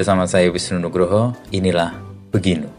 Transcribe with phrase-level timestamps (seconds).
[0.00, 1.92] Bersama saya Wisnu Nugroho, inilah
[2.32, 2.72] Beginu.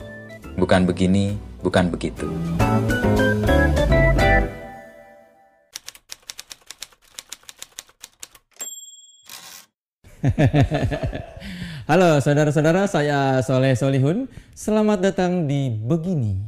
[0.57, 2.25] Bukan begini, bukan begitu.
[11.93, 14.25] Halo saudara-saudara, saya Soleh Solihun.
[14.57, 16.41] Selamat datang di Begini.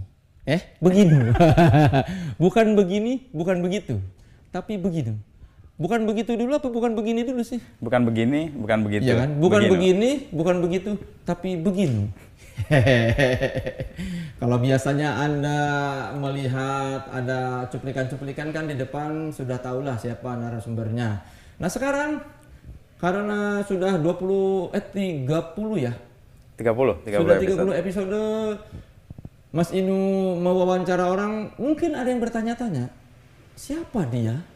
[0.49, 1.37] Eh, begini.
[2.41, 4.01] bukan begini, bukan begitu.
[4.49, 5.32] Tapi begini.
[5.83, 7.59] Bukan begitu dulu apa bukan begini dulu sih?
[7.83, 9.03] Bukan begini, bukan begitu.
[9.03, 9.35] Iya kan?
[9.35, 9.73] Bukan Beginu.
[9.75, 10.95] begini, bukan begitu,
[11.27, 12.07] tapi begini.
[14.39, 15.59] Kalau biasanya Anda
[16.15, 21.19] melihat ada cuplikan-cuplikan kan di depan sudah tahulah siapa narasumbernya.
[21.59, 22.23] Nah, sekarang
[23.03, 24.85] karena sudah 20 eh
[25.27, 25.91] 30 ya.
[26.63, 27.75] 30, 30 sudah 30 episode.
[27.75, 28.21] episode
[29.51, 32.87] Mas Inu mewawancara orang, mungkin ada yang bertanya-tanya,
[33.59, 34.52] siapa dia?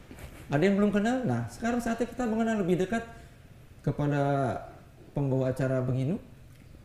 [0.48, 1.28] Ada yang belum kenal.
[1.28, 3.04] Nah, sekarang saatnya kita mengenal lebih dekat
[3.84, 4.22] kepada
[5.12, 6.16] pembawa acara begini,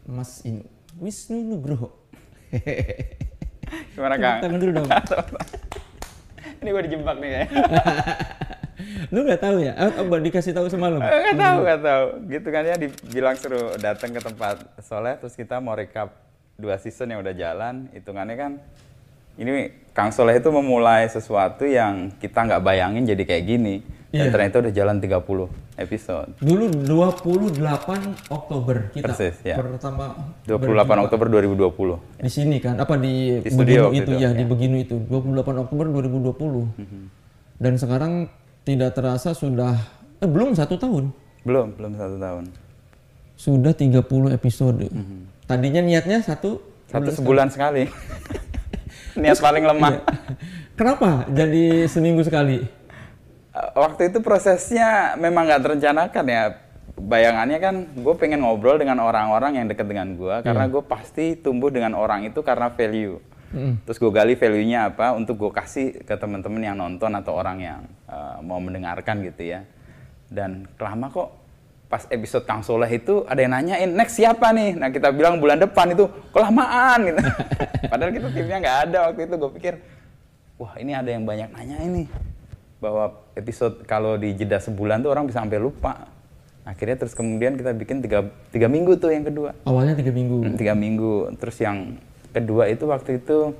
[0.02, 0.66] Mas Inu.
[0.98, 1.94] Wisnu Nugroho.
[3.94, 4.38] Gimana Kang?
[4.44, 4.88] Tangan dulu dong.
[6.62, 7.42] Ini gue dijebak nih ya.
[9.14, 9.72] Lu nggak tahu ya?
[9.78, 10.98] Oh, oh, dikasih tahu semalam.
[10.98, 12.06] Gak tahu, gak tahu.
[12.28, 16.12] Gitu kan ya dibilang suruh datang ke tempat Soleh, terus kita mau recap
[16.58, 17.90] dua season yang udah jalan.
[17.94, 18.52] Hitungannya kan
[19.34, 19.52] ini
[19.92, 23.76] Kang Soleh itu memulai sesuatu yang kita nggak bayangin jadi kayak gini.
[24.08, 24.28] Dan Iya.
[24.28, 26.36] ternyata udah jalan 30 episode.
[26.36, 29.56] Dulu 28 Oktober kita Persis, ya.
[29.56, 31.00] pertama 28 berjumpa.
[31.00, 31.96] Oktober 2020.
[32.20, 34.46] di sini kan apa di, Di studio itu itu, ya, di ya.
[34.46, 36.76] Beginu itu 28 Oktober 2020
[37.56, 38.12] dan sekarang
[38.62, 39.80] tidak terasa sudah
[40.20, 41.08] eh, belum satu tahun
[41.42, 42.44] Belum, belum satu tahun.
[43.34, 43.96] sudah 30
[44.30, 44.92] episode
[45.42, 47.88] tadinya niatnya satu Satu sebulan sekali.
[49.16, 50.00] Niat paling lemah.
[50.78, 52.64] kenapa jadi seminggu sekali?
[53.52, 56.42] Uh, waktu itu prosesnya memang nggak terencanakan ya.
[56.92, 61.72] Bayangannya kan gue pengen ngobrol dengan orang-orang yang deket dengan gue karena gue pasti tumbuh
[61.72, 63.18] dengan orang itu karena value.
[63.84, 67.80] Terus gue gali value-nya apa untuk gue kasih ke teman-teman yang nonton atau orang yang
[68.08, 69.60] uh, mau mendengarkan gitu ya.
[70.32, 71.41] Dan kelama kok
[71.92, 75.60] pas episode Kang Soleh itu ada yang nanyain next siapa nih nah kita bilang bulan
[75.60, 77.20] depan itu kelamaan gitu
[77.92, 79.74] padahal kita timnya nggak ada waktu itu gue pikir
[80.56, 82.08] wah ini ada yang banyak nanya ini
[82.80, 86.10] bahwa episode kalau di jeda sebulan tuh orang bisa sampai lupa.
[86.62, 89.54] Akhirnya terus kemudian kita bikin tiga, tiga minggu tuh yang kedua.
[89.62, 91.30] awalnya tiga minggu Hmm, Tiga minggu.
[91.38, 91.94] Terus yang
[92.34, 93.54] kedua itu waktu itu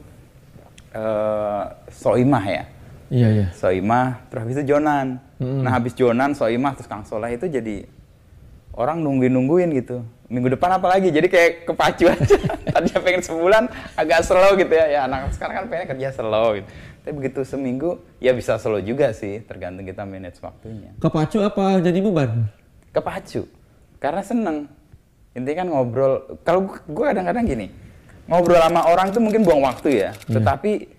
[0.90, 2.64] eh Soimah ya.
[3.12, 5.22] iya iya Soimah, terus habis itu Jonan.
[5.38, 7.86] Nah habis Jonan, Soimah, terus Kang Soleh itu jadi
[8.72, 10.04] orang nungguin-nungguin gitu.
[10.32, 11.12] Minggu depan apa lagi?
[11.12, 12.36] Jadi kayak kepacu aja.
[12.72, 13.64] Tadinya pengen sebulan
[13.96, 14.86] agak slow gitu ya.
[14.88, 16.68] Ya anak sekarang kan pengen kerja slow gitu.
[17.02, 20.94] Tapi begitu seminggu ya bisa slow juga sih, tergantung kita manage waktunya.
[21.02, 22.46] kepacu apa jadi beban
[22.94, 23.44] Kepacu.
[23.98, 24.70] Karena seneng.
[25.34, 26.12] Intinya kan ngobrol.
[26.44, 27.66] Kalau gue kadang-kadang gini,
[28.28, 30.10] ngobrol sama orang tuh mungkin buang waktu ya.
[30.28, 30.92] Tetapi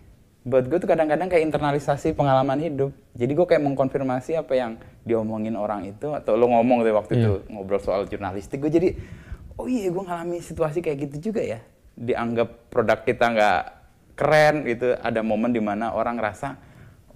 [0.44, 2.91] buat gue tuh kadang-kadang kayak internalisasi pengalaman hidup.
[3.16, 4.72] Jadi gue kayak mengkonfirmasi apa yang
[5.03, 8.63] diomongin orang itu atau lo ngomong deh waktu itu ngobrol soal jurnalistik.
[8.63, 8.89] Gue jadi,
[9.59, 11.59] oh iya gue ngalami situasi kayak gitu juga ya.
[11.93, 13.61] Dianggap produk kita nggak
[14.15, 14.95] keren gitu.
[14.95, 16.55] Ada momen di mana orang ngerasa,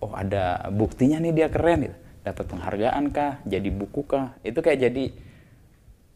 [0.04, 1.98] oh ada buktinya nih dia keren gitu.
[2.28, 3.40] Dapat penghargaan kah?
[3.48, 4.36] Jadi buku kah?
[4.44, 5.06] Itu kayak jadi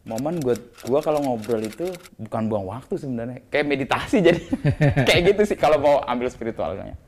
[0.02, 1.86] momen buat gua kalau ngobrol itu
[2.18, 4.40] bukan buang waktu sebenarnya kayak meditasi jadi
[5.06, 6.98] kayak gitu sih kalau mau ambil spiritualnya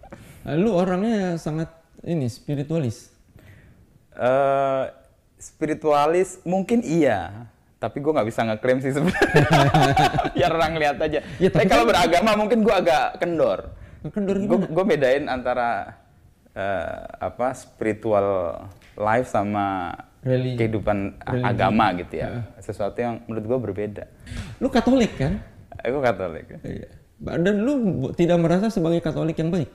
[0.55, 1.75] lu orangnya sangat
[2.07, 3.14] ini spiritualis
[4.15, 4.85] eh
[5.39, 7.51] spiritualis mungkin iya.
[7.79, 9.45] Tapi gua nggak bisa ngeklaim sih sebenarnya.
[10.37, 11.21] Biar orang lihat aja.
[11.37, 13.61] Ya, tapi tapi kalau beragama mungkin gua agak kendor.
[14.09, 14.67] Kendor gue gimana?
[14.69, 15.69] gue bedain antara
[16.53, 18.57] eh, apa spiritual
[18.97, 20.61] life sama Religi.
[20.61, 21.45] kehidupan Religi.
[21.45, 22.29] agama gitu ya.
[22.61, 24.05] Sesuatu yang menurut gue berbeda.
[24.61, 25.41] Lu katolik kan?
[25.85, 26.49] Aku katolik.
[26.65, 26.89] Iya.
[27.21, 27.73] Dan lu
[28.13, 29.71] tidak merasa sebagai Katolik yang baik?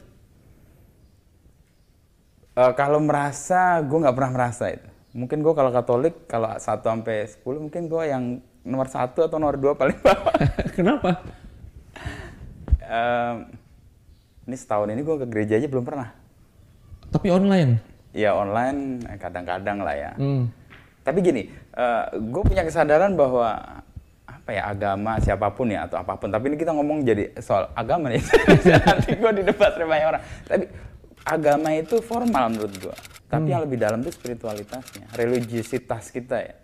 [2.60, 4.84] Eh, kalau merasa gue nggak pernah merasa itu
[5.16, 8.24] mungkin gue kalau katolik kalau 1 sampai 10 mungkin gue yang
[8.68, 10.36] nomor satu atau nomor dua paling bawah
[10.76, 11.24] Kenapa?
[12.84, 13.48] Em,
[14.44, 16.12] ini setahun ini gue ke gereja aja belum pernah
[17.16, 17.80] Tapi online.
[18.12, 20.52] ya online eh, kadang-kadang lah ya Hmm.
[21.00, 21.50] Tapi gini,
[22.14, 23.82] gue punya kesadaran bahwa
[24.30, 26.30] apa ya agama siapa pun ya atau apa pun.
[26.30, 28.22] Tapi ini kita ngomong jadi soal agama nih.
[28.86, 30.22] Nanti gue di debat sama orang.
[30.46, 30.70] Tapi
[31.24, 32.98] agama itu formal menurut gue.
[33.30, 36.56] Tapi yang lebih dalam itu spiritualitasnya, religiusitas kita ya.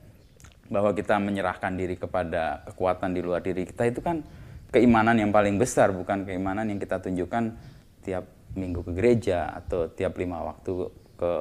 [0.65, 4.25] Bahwa kita menyerahkan diri kepada kekuatan di luar diri kita itu kan
[4.73, 7.53] keimanan yang paling besar, bukan keimanan yang kita tunjukkan
[8.01, 8.25] tiap
[8.57, 11.31] minggu ke gereja atau tiap lima waktu ke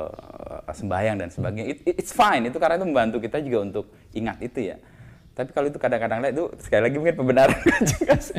[0.68, 1.66] eh, sembahyang dan sebagainya.
[1.72, 4.76] It- it's fine itu karena itu membantu kita juga untuk ingat itu ya.
[5.34, 7.58] Tapi kalau itu kadang-kadang itu sekali lagi mungkin pembenaran
[7.96, 8.38] juga sih.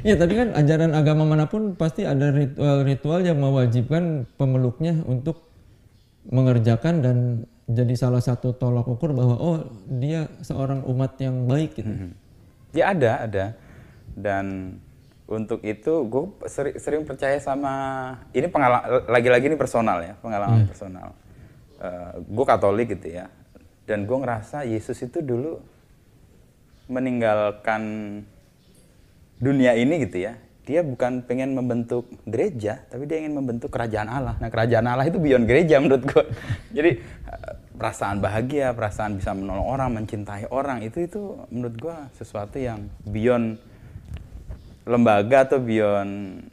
[0.00, 5.44] Iya, tapi kan ajaran agama mana pun pasti ada ritual-ritual yang mewajibkan pemeluknya untuk
[6.28, 7.16] mengerjakan dan
[7.70, 9.56] jadi salah satu tolak ukur bahwa oh
[9.86, 11.90] dia seorang umat yang baik gitu.
[11.90, 12.10] Mhm.
[12.74, 13.44] Ya ada, ada.
[14.14, 14.76] Dan
[15.30, 17.72] untuk itu gue sering, sering percaya sama
[18.34, 20.70] ini pengalaman lagi-lagi ini personal ya, pengalaman hmm.
[20.70, 21.08] personal.
[21.78, 23.30] Uh, gue Katolik gitu ya.
[23.86, 25.62] Dan gue ngerasa Yesus itu dulu
[26.90, 27.82] meninggalkan
[29.40, 30.38] dunia ini gitu ya
[30.68, 35.18] dia bukan pengen membentuk gereja tapi dia ingin membentuk kerajaan Allah nah kerajaan Allah itu
[35.18, 36.24] beyond gereja menurut gue
[36.76, 42.60] jadi eh, perasaan bahagia perasaan bisa menolong orang mencintai orang itu itu menurut gue sesuatu
[42.60, 43.58] yang beyond
[44.84, 46.44] lembaga atau beyond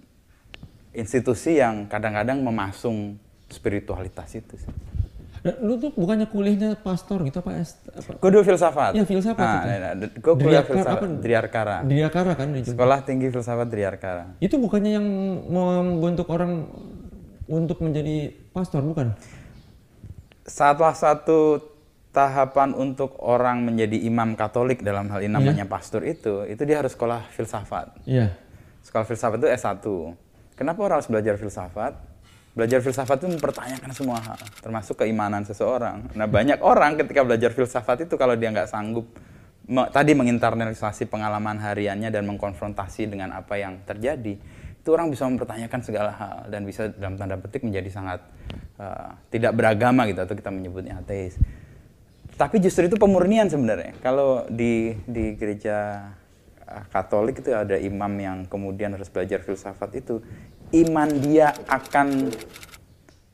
[0.97, 4.73] institusi yang kadang-kadang memasung spiritualitas itu sih.
[5.61, 7.63] Lu tuh bukannya kuliahnya pastor gitu apa?
[7.63, 8.11] apa?
[8.19, 8.91] Gue dulu filsafat.
[8.97, 9.67] Iya filsafat nah, itu.
[9.67, 11.07] Nah, nah, gue kuliah filsafat apa?
[11.23, 11.77] Driarkara.
[11.87, 14.25] Driarkara kan di Sekolah Tinggi Filsafat Driarkara.
[14.43, 15.07] Itu bukannya yang
[15.47, 16.67] membentuk orang
[17.47, 19.15] untuk menjadi pastor bukan?
[20.47, 21.59] Salah satu
[22.11, 25.69] tahapan untuk orang menjadi imam Katolik dalam hal ini namanya yeah.
[25.69, 27.93] pastor itu, itu dia harus sekolah filsafat.
[28.09, 28.17] Iya.
[28.17, 28.29] Yeah.
[28.81, 29.85] Sekolah filsafat itu S1.
[30.57, 31.93] Kenapa orang harus belajar filsafat?
[32.57, 36.09] Belajar filsafat itu mempertanyakan semua hal, termasuk keimanan seseorang.
[36.17, 39.05] Nah banyak orang ketika belajar filsafat itu kalau dia nggak sanggup
[39.69, 44.41] me, tadi menginternalisasi pengalaman hariannya dan mengkonfrontasi dengan apa yang terjadi,
[44.81, 48.25] itu orang bisa mempertanyakan segala hal dan bisa dalam tanda petik menjadi sangat
[48.81, 51.37] uh, tidak beragama gitu atau kita menyebutnya ateis.
[52.39, 53.97] Tapi justru itu pemurnian sebenarnya.
[54.01, 56.05] Kalau di di gereja
[56.69, 60.21] eh, Katolik itu ada imam yang kemudian harus belajar filsafat itu
[60.73, 62.31] iman dia akan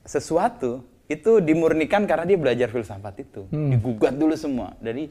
[0.05, 3.41] sesuatu itu dimurnikan karena dia belajar filsafat itu.
[3.51, 3.73] Hmm.
[3.73, 4.73] digugat dulu semua.
[4.79, 5.09] Dari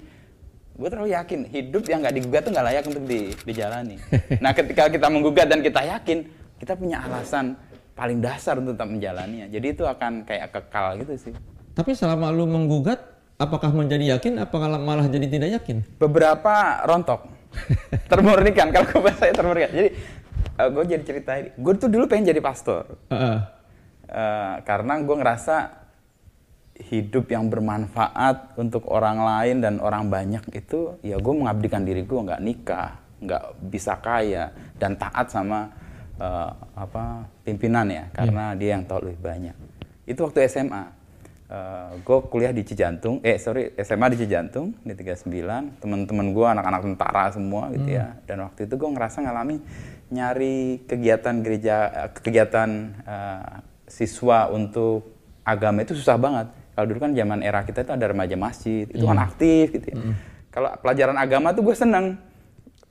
[0.72, 3.96] gue terlalu yakin hidup yang nggak digugat tuh nggak layak untuk di, dijalani.
[4.44, 6.24] Nah ketika kita menggugat dan kita yakin
[6.56, 7.58] kita punya alasan
[7.92, 11.32] paling dasar untuk tetap menjalaninya jadi itu akan kayak kekal gitu sih.
[11.76, 13.04] Tapi selama lu menggugat
[13.36, 15.84] apakah menjadi yakin apakah malah jadi tidak yakin?
[16.00, 17.28] Beberapa rontok.
[18.10, 19.68] Termurnikan kalau bahasa saya termurnikan.
[19.76, 19.88] Jadi
[20.58, 23.38] uh, eh, gue jadi cerita gue tuh dulu pengen jadi pastor uh -uh.
[24.12, 25.56] Uh, karena gue ngerasa
[26.92, 32.20] hidup yang bermanfaat untuk orang lain dan orang banyak itu ya gue mengabdikan diri gue
[32.20, 35.70] nggak nikah nggak bisa kaya dan taat sama
[36.18, 38.58] uh, apa pimpinan ya karena yeah.
[38.58, 39.56] dia yang tahu lebih banyak
[40.04, 40.88] itu waktu SMA uh,
[41.52, 46.80] eh, gue kuliah di Cijantung, eh sorry SMA di Cijantung di 39, teman-teman gue anak-anak
[46.82, 47.98] tentara semua gitu hmm.
[48.00, 48.06] ya.
[48.24, 49.56] Dan waktu itu gue ngerasa ngalami
[50.12, 51.76] nyari kegiatan gereja,
[52.12, 56.52] kegiatan uh, siswa untuk agama itu susah banget.
[56.76, 59.26] Kalau dulu kan zaman era kita itu ada remaja masjid, itu kan hmm.
[59.28, 59.96] aktif gitu ya.
[59.96, 60.14] Hmm.
[60.52, 62.20] Kalau pelajaran agama tuh gue seneng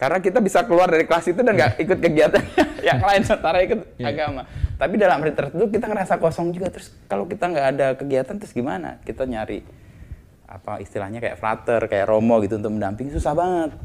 [0.02, 2.42] karena kita bisa keluar dari kelas itu dan nggak ikut kegiatan
[2.90, 4.10] yang lain setara ikut yeah.
[4.10, 4.50] agama.
[4.82, 6.74] Tapi dalam hari tertentu kita ngerasa kosong juga.
[6.74, 8.98] Terus kalau kita nggak ada kegiatan terus gimana?
[9.06, 9.62] Kita nyari
[10.50, 13.78] apa istilahnya kayak frater, kayak romo gitu untuk mendampingi susah banget.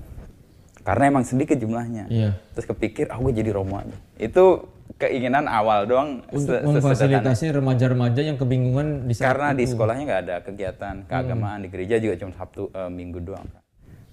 [0.87, 2.07] Karena emang sedikit jumlahnya.
[2.07, 2.39] Yeah.
[2.55, 3.99] Terus kepikir, ah oh, gue jadi romo aja.
[4.23, 4.71] Itu
[5.03, 6.23] keinginan awal doang.
[6.31, 9.59] Untuk memfasilitasi remaja-remaja yang kebingungan di saat Karena itu.
[9.59, 11.65] di sekolahnya nggak ada kegiatan keagamaan, hmm.
[11.67, 13.51] di gereja juga cuma Sabtu uh, Minggu doang.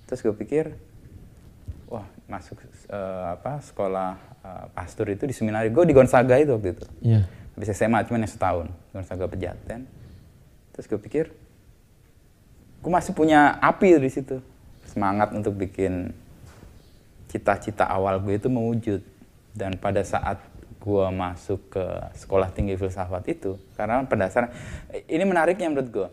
[0.10, 0.74] Terus gue pikir,
[1.94, 2.58] wah masuk
[2.90, 7.30] uh, apa sekolah uh, pastor itu di seminari gue di Gonzaga itu waktu itu yeah.
[7.54, 9.86] habis SMA cuma yang setahun Gonzaga Pejaten
[10.74, 11.30] terus gue pikir
[12.82, 14.42] gue masih punya api di situ
[14.90, 16.18] semangat untuk bikin
[17.34, 19.02] cita-cita awal gue itu mewujud
[19.58, 20.38] dan pada saat
[20.78, 24.54] gue masuk ke sekolah tinggi filsafat itu karena pendasar
[25.10, 26.08] ini menariknya menurut gue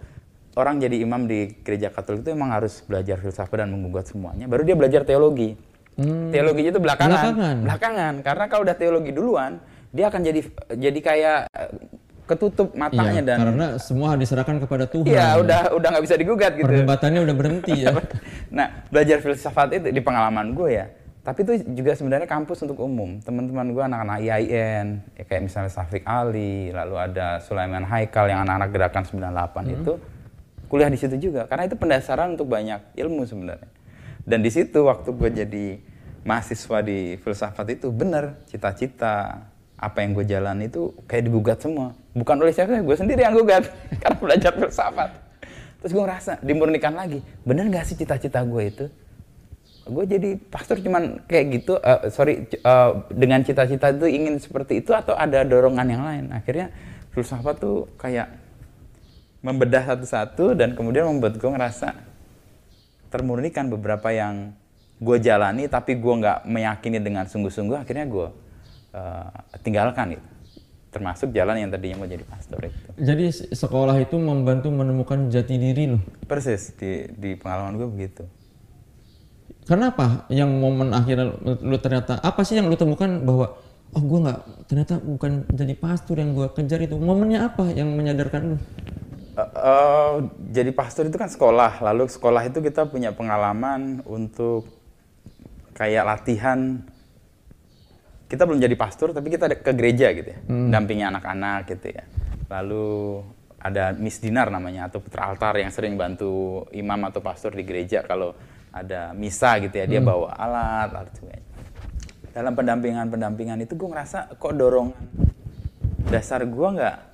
[0.57, 4.65] orang jadi imam di gereja Katolik itu emang harus belajar filsafat dan menggugat semuanya baru
[4.65, 5.61] dia belajar teologi
[6.01, 6.33] Hmm.
[6.33, 7.13] Teologinya itu belakangan.
[7.13, 7.57] Belakangan.
[7.61, 8.15] Belakangan.
[8.25, 9.53] Karena kalau udah teologi duluan,
[9.93, 10.41] dia akan jadi
[10.73, 11.71] jadi kayak eh,
[12.25, 15.11] ketutup matanya iya, dan karena semua diserahkan kepada Tuhan.
[15.11, 15.29] Iya, ya.
[15.43, 16.65] udah udah nggak bisa digugat gitu.
[16.65, 17.93] Perdebatannya udah berhenti ya.
[18.57, 20.87] nah, belajar filsafat itu di pengalaman gue ya.
[21.31, 23.23] Tapi itu juga sebenarnya kampus untuk umum.
[23.23, 28.75] Teman-teman gue anak-anak IAIN, ya kayak misalnya Safik Ali, lalu ada Sulaiman Haikal yang anak-anak
[28.75, 29.75] gerakan 98 hmm.
[29.79, 29.93] itu
[30.67, 31.47] kuliah di situ juga.
[31.47, 33.71] Karena itu pendasaran untuk banyak ilmu sebenarnya.
[34.27, 35.67] Dan di situ waktu gue jadi
[36.27, 39.47] mahasiswa di filsafat itu benar cita-cita
[39.79, 43.65] apa yang gue jalan itu kayak digugat semua bukan oleh siapa gue sendiri yang gugat
[44.05, 45.11] karena belajar filsafat
[45.81, 48.85] terus gue ngerasa dimurnikan lagi bener gak sih cita-cita gue itu
[49.91, 54.95] gue jadi pastor cuman kayak gitu uh, sorry uh, dengan cita-cita itu ingin seperti itu
[54.95, 56.25] atau ada dorongan yang lain?
[56.31, 56.71] Akhirnya
[57.11, 58.31] filsafat tuh kayak
[59.43, 61.97] membedah satu-satu dan kemudian membuat gue ngerasa
[63.11, 64.55] termurnikan beberapa yang
[65.01, 68.29] gue jalani tapi gue nggak meyakini dengan sungguh-sungguh akhirnya gue
[68.95, 69.31] uh,
[69.65, 70.29] tinggalkan itu
[70.91, 72.91] termasuk jalan yang tadinya mau jadi pastor itu.
[72.99, 76.03] Jadi sekolah itu membantu menemukan jati diri lo.
[76.27, 78.23] persis di di pengalaman gue begitu
[79.69, 83.55] Kenapa yang momen akhirnya lu, ternyata apa sih yang lu temukan bahwa
[83.91, 86.97] oh gue nggak ternyata bukan jadi pastor yang gue kejar itu.
[86.97, 88.59] Momennya apa yang menyadarkan lu?
[89.37, 90.13] Eh, eh,
[90.51, 91.81] jadi pastor itu kan sekolah.
[91.81, 94.67] Lalu sekolah itu kita punya pengalaman untuk
[95.77, 96.83] kayak latihan.
[98.31, 100.39] Kita belum jadi pastor tapi kita ada ke gereja gitu ya.
[100.47, 102.03] Dampingi anak-anak gitu ya.
[102.51, 103.23] Lalu
[103.61, 108.01] ada Miss Dinar namanya atau putra altar yang sering bantu imam atau pastor di gereja
[108.03, 108.33] kalau
[108.71, 111.49] ada misa gitu ya dia bawa alat alat sebagainya
[112.31, 114.95] dalam pendampingan pendampingan itu gue ngerasa kok dorongan
[116.11, 117.11] dasar gue nggak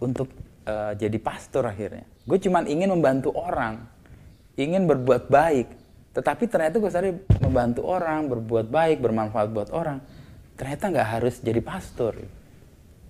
[0.00, 0.28] untuk
[0.66, 2.04] eh, jadi pastor akhirnya.
[2.26, 3.86] Gue cuman ingin membantu orang,
[4.58, 5.68] ingin berbuat baik.
[6.16, 7.12] Tetapi ternyata gue sadar
[7.44, 10.00] membantu orang, berbuat baik, bermanfaat buat orang.
[10.56, 12.16] Ternyata nggak harus jadi pastor.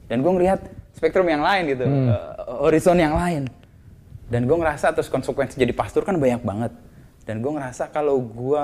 [0.06, 0.62] Dan gue ngelihat
[0.94, 2.18] spektrum yang lain gitu, eh,
[2.62, 3.50] horizon yang lain.
[4.26, 6.72] Dan gue ngerasa terus konsekuensi jadi pastor kan banyak banget.
[7.26, 8.62] Dan gue ngerasa kalau gue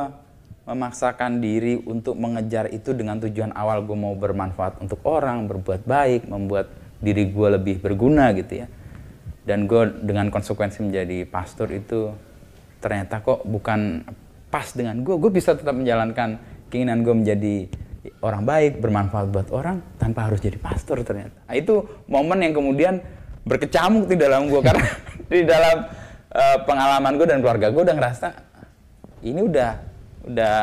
[0.62, 6.30] memaksakan diri untuk mengejar itu dengan tujuan awal gue mau bermanfaat untuk orang, berbuat baik,
[6.30, 6.70] membuat
[7.02, 8.66] diri gue lebih berguna gitu ya.
[9.42, 12.14] Dan gue dengan konsekuensi menjadi pastor itu
[12.78, 14.06] ternyata kok bukan
[14.46, 15.18] pas dengan gue.
[15.18, 16.38] Gue bisa tetap menjalankan
[16.70, 17.54] keinginan gue menjadi
[18.22, 21.34] orang baik, bermanfaat buat orang tanpa harus jadi pastor ternyata.
[21.50, 23.02] Nah, itu momen yang kemudian
[23.42, 24.86] berkecamuk di dalam gue karena
[25.26, 25.90] di dalam
[26.30, 28.51] eh, pengalaman gue dan keluarga gue udah ngerasa
[29.22, 29.70] ini udah
[30.26, 30.56] udah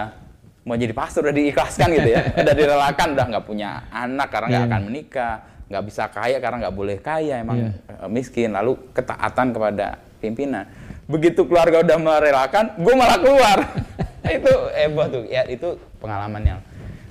[0.68, 2.22] mau jadi pastor udah diikhlaskan gitu ya.
[2.46, 5.36] Udah direlakan udah nggak punya anak karena nggak akan menikah
[5.70, 8.54] nggak bisa kaya karena nggak boleh kaya emang eh, miskin.
[8.54, 10.70] Lalu ketaatan kepada pimpinan.
[11.10, 13.58] Begitu keluarga udah merelakan gue malah keluar.
[14.38, 15.24] Itu heboh tuh.
[15.26, 16.60] Ya itu pengalaman yang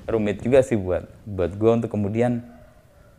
[0.07, 2.39] rumit juga sih buat buat gue untuk kemudian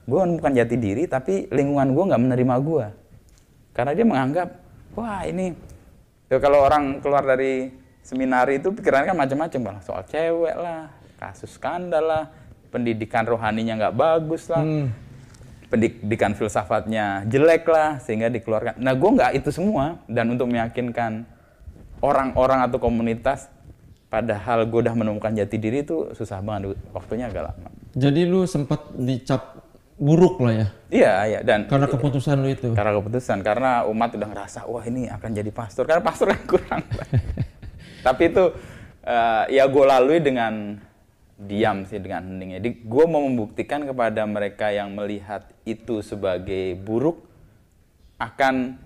[0.09, 2.87] gue bukan jati diri tapi lingkungan gue nggak menerima gue
[3.77, 4.49] karena dia menganggap
[4.97, 5.53] wah ini.
[6.33, 9.79] Ya kalau orang keluar dari seminari itu pikirannya kan macam-macam bang.
[9.85, 10.91] Soal cewek lah
[11.21, 12.25] kasus skandal lah
[12.73, 14.65] pendidikan rohaninya nggak bagus lah
[15.71, 18.83] pendidikan filsafatnya jelek lah sehingga dikeluarkan.
[18.83, 20.03] Nah gue nggak itu semua.
[20.11, 21.25] Dan untuk meyakinkan
[22.03, 23.47] orang-orang atau komunitas
[24.11, 26.75] padahal gue udah menemukan jati diri itu susah banget.
[26.91, 27.71] Waktunya agak lama.
[27.95, 29.63] Jadi lu sempat dicap
[29.95, 30.67] buruk lah ya?
[30.91, 31.41] Iya iya.
[31.47, 32.75] Dan karena keputusan lu itu.
[32.75, 33.39] karena keputusan.
[33.47, 35.87] Karena umat udah ngerasa wah ini akan jadi pastor.
[35.87, 36.83] Karena pastor kan kurang
[38.01, 38.45] tapi itu
[39.03, 40.77] eh, ya gue lalui dengan
[41.41, 47.25] diam sih dengan hening jadi gue mau membuktikan kepada mereka yang melihat itu sebagai buruk
[48.21, 48.77] akan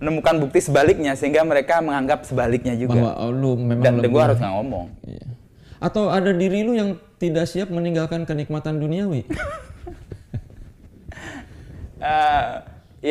[0.00, 4.22] menemukan bukti sebaliknya sehingga mereka menganggap sebaliknya juga Bahwa oh, lu memang dan, lebih- gue
[4.22, 5.26] harus nggak ngomong Iya.
[5.80, 9.24] Atau ada diri lu yang tidak siap meninggalkan kenikmatan duniawi.
[12.00, 12.44] Eh,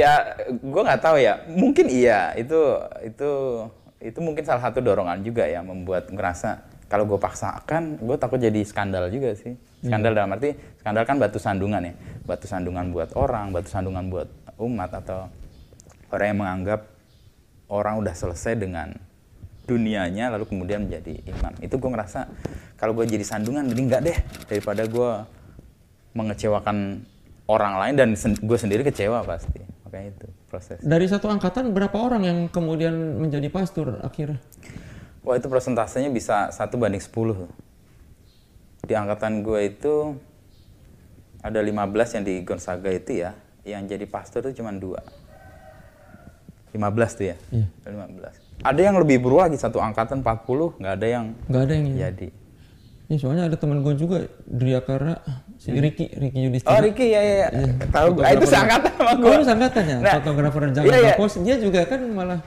[0.02, 2.58] ya gue nggak tahu ya mungkin iya itu
[3.06, 3.32] itu
[4.00, 8.64] itu mungkin salah satu dorongan juga ya membuat ngerasa kalau gue paksakan gue takut jadi
[8.66, 9.54] skandal juga sih.
[9.80, 11.94] Skandal dalam arti skandal kan batu sandungan ya.
[12.26, 14.28] Batu sandungan buat orang batu sandungan buat
[14.60, 15.28] umat atau
[16.10, 16.82] orang yang menganggap
[17.70, 18.96] orang udah selesai dengan
[19.70, 21.54] dunianya lalu kemudian menjadi imam.
[21.62, 22.26] Itu gue ngerasa
[22.80, 24.18] kalau gue jadi sandungan mending nggak deh
[24.50, 25.12] daripada gue
[26.18, 27.06] mengecewakan
[27.46, 29.62] orang lain dan sen- gue sendiri kecewa pasti.
[29.86, 30.82] Makanya itu proses.
[30.82, 34.42] Dari satu angkatan berapa orang yang kemudian menjadi pastor akhirnya?
[35.22, 37.52] wah itu persentasenya bisa satu banding 10 tuh.
[38.90, 40.18] di angkatan gue itu
[41.46, 45.06] ada 15 yang di Gonzaga itu ya yang jadi pastor itu cuma dua.
[46.74, 46.82] 15
[47.14, 47.38] tuh ya?
[47.54, 47.68] Iya.
[47.86, 51.74] Ada 15 ada yang lebih buruk lagi satu angkatan 40 nggak ada yang Nggak ada
[51.74, 52.30] yang jadi.
[53.10, 55.18] Ya, soalnya ada teman gue juga Driakara
[55.60, 56.72] si Ricky Ricky Yudhistira.
[56.72, 57.48] oh Ricky ya ya, ya.
[57.92, 59.98] tahu gue ah, itu seangkatan sama Oh, gue lu seangkatan ya?
[60.00, 61.14] Nah, Fotografer iya, Jakarta iya.
[61.14, 62.40] Post dia juga kan malah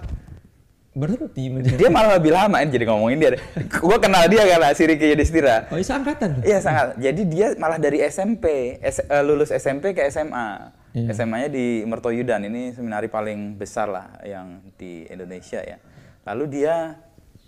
[0.93, 1.77] berhenti menjadi.
[1.79, 5.69] dia malah lebih lama ini jadi ngomongin dia gue kenal dia karena si Ricky Yudhistira
[5.69, 6.31] Oh, iya seangkatan.
[6.43, 6.87] Iya sangat.
[6.97, 8.45] Jadi dia malah dari SMP,
[8.79, 10.73] S- eh, lulus SMP ke SMA.
[10.93, 11.09] Iya.
[11.11, 12.45] SMA-nya di Mertoyudan.
[12.45, 15.81] Ini seminari paling besar lah yang di Indonesia ya.
[16.23, 17.01] Lalu dia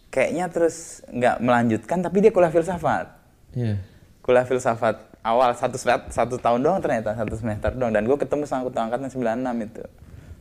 [0.09, 3.13] kayaknya terus nggak melanjutkan, tapi dia kuliah filsafat.
[3.53, 3.77] Iya.
[4.21, 7.91] Kuliah filsafat awal satu satu tahun doang ternyata satu semester doang.
[7.91, 9.25] Dan gue ketemu sama ketua angkatan 96
[9.67, 9.83] itu.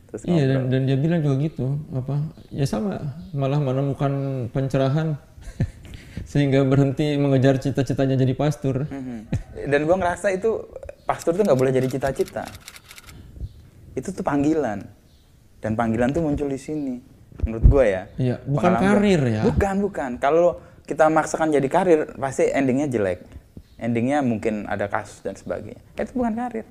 [0.06, 0.70] Terus Iya dan, ngobrol.
[0.70, 2.14] dan dia bilang juga gitu apa
[2.48, 2.92] ya sama
[3.30, 4.12] malah menemukan
[4.48, 5.18] pencerahan
[6.30, 8.86] sehingga berhenti mengejar cita-citanya jadi pastor.
[8.86, 9.18] Mhm.
[9.66, 10.68] Dan gue ngerasa itu
[11.02, 12.44] pastor tuh nggak boleh jadi cita-cita.
[13.92, 14.84] Itu tuh panggilan.
[15.58, 16.96] Dan panggilan tuh muncul di sini.
[17.34, 18.88] menurut gue ya Iya, bukan Pengalaman gua.
[18.94, 19.42] karir ya.
[19.42, 20.50] bukan bukan kalau
[20.82, 23.26] kita maksakan jadi karir pasti endingnya jelek
[23.84, 25.84] endingnya mungkin ada kasus dan sebagainya.
[26.00, 26.66] Itu bukan karir.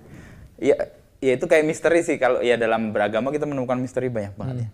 [0.58, 0.76] Ya
[1.24, 4.70] ya itu kayak misteri sih kalau ya dalam beragama kita menemukan misteri banyak banget ya.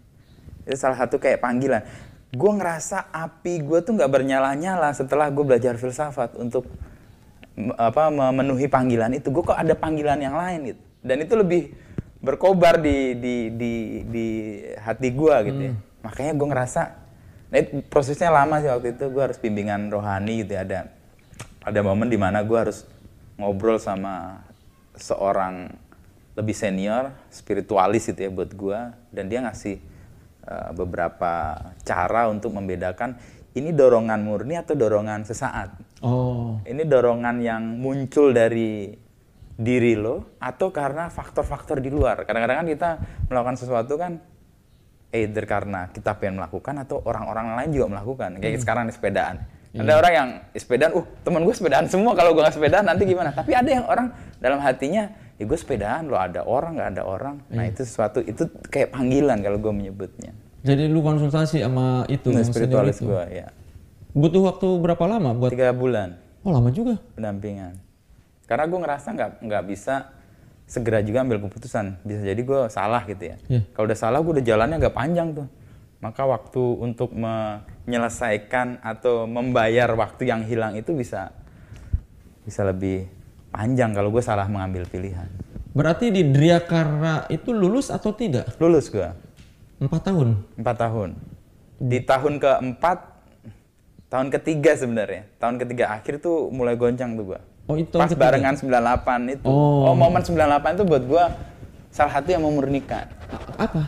[0.66, 1.86] Itu salah satu kayak panggilan.
[2.34, 6.66] Gue ngerasa api gue tuh nggak bernyala-nyala setelah gue belajar filsafat untuk
[7.78, 9.30] apa memenuhi panggilan itu.
[9.30, 10.82] Gue kok ada panggilan yang lain gitu.
[11.06, 11.74] Dan itu lebih
[12.20, 13.74] berkobar di di di
[14.10, 14.26] di
[14.78, 15.74] hati gue gitu ya.
[16.06, 16.82] Makanya gue ngerasa
[17.50, 19.06] nah prosesnya lama sih waktu itu.
[19.10, 20.62] Gue harus bimbingan rohani gitu ya.
[20.66, 20.80] Ada
[21.64, 22.88] ada momen di mana gue harus
[23.36, 24.44] ngobrol sama
[24.96, 25.72] seorang
[26.36, 28.80] lebih senior spiritualis gitu ya buat gue
[29.12, 29.80] dan dia ngasih
[30.48, 33.20] uh, beberapa cara untuk membedakan
[33.56, 38.96] ini dorongan murni atau dorongan sesaat Oh, ini dorongan yang muncul dari
[39.60, 42.24] diri lo atau karena faktor-faktor di luar.
[42.24, 42.90] Kadang-kadang kan kita
[43.28, 44.24] melakukan sesuatu kan
[45.12, 48.40] either karena kita pengen melakukan atau orang-orang lain juga melakukan.
[48.40, 49.44] Kayak sekarang di sepedaan.
[49.72, 53.06] Ada orang yang "Eh, sepedaan, uh teman gue sepedaan semua kalau gue nggak sepedaan nanti
[53.06, 53.30] gimana?
[53.30, 55.08] Tapi ada yang orang dalam hatinya,
[55.38, 57.36] ya gue sepedaan lo ada orang nggak ada orang.
[57.48, 60.34] Nah itu sesuatu itu kayak panggilan kalau gue menyebutnya.
[60.60, 63.08] jadi lu konsultasi sama itu Nah, spiritualis itu.
[63.08, 63.48] gue ya.
[64.12, 65.54] Butuh waktu berapa lama buat?
[65.54, 66.18] Tiga bulan.
[66.42, 66.98] Oh lama juga.
[67.14, 67.78] pendampingan.
[68.44, 70.10] Karena gue ngerasa nggak nggak bisa
[70.66, 72.02] segera juga ambil keputusan.
[72.02, 73.38] Bisa jadi gue salah gitu ya.
[73.48, 73.62] Iya.
[73.72, 75.48] Kalau udah salah gue udah jalannya nggak panjang tuh.
[76.00, 77.12] Maka waktu untuk
[77.90, 81.34] menyelesaikan atau membayar waktu yang hilang itu bisa
[82.46, 83.10] bisa lebih
[83.50, 85.26] panjang kalau gue salah mengambil pilihan.
[85.74, 88.54] Berarti di Driakarna itu lulus atau tidak?
[88.58, 89.10] Lulus gue
[89.80, 90.38] Empat tahun.
[90.54, 91.10] empat tahun.
[91.80, 92.98] Di tahun keempat,
[94.08, 97.40] tahun ketiga sebenarnya, tahun ketiga akhir tuh mulai goncang tuh gue.
[97.66, 98.30] Oh itu Pas ketiga.
[98.30, 99.46] barengan 98 itu.
[99.46, 99.88] Oh.
[99.88, 99.96] Oh.
[99.96, 100.36] momen 98
[100.74, 101.24] itu buat gua
[101.90, 103.08] salah satu yang memurnikan.
[103.30, 103.84] A- Apa?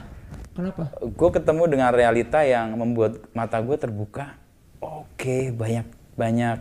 [0.62, 0.94] Kenapa?
[1.02, 4.38] Gue ketemu dengan realita yang membuat mata gue terbuka.
[4.78, 6.58] Oke, banyak banyak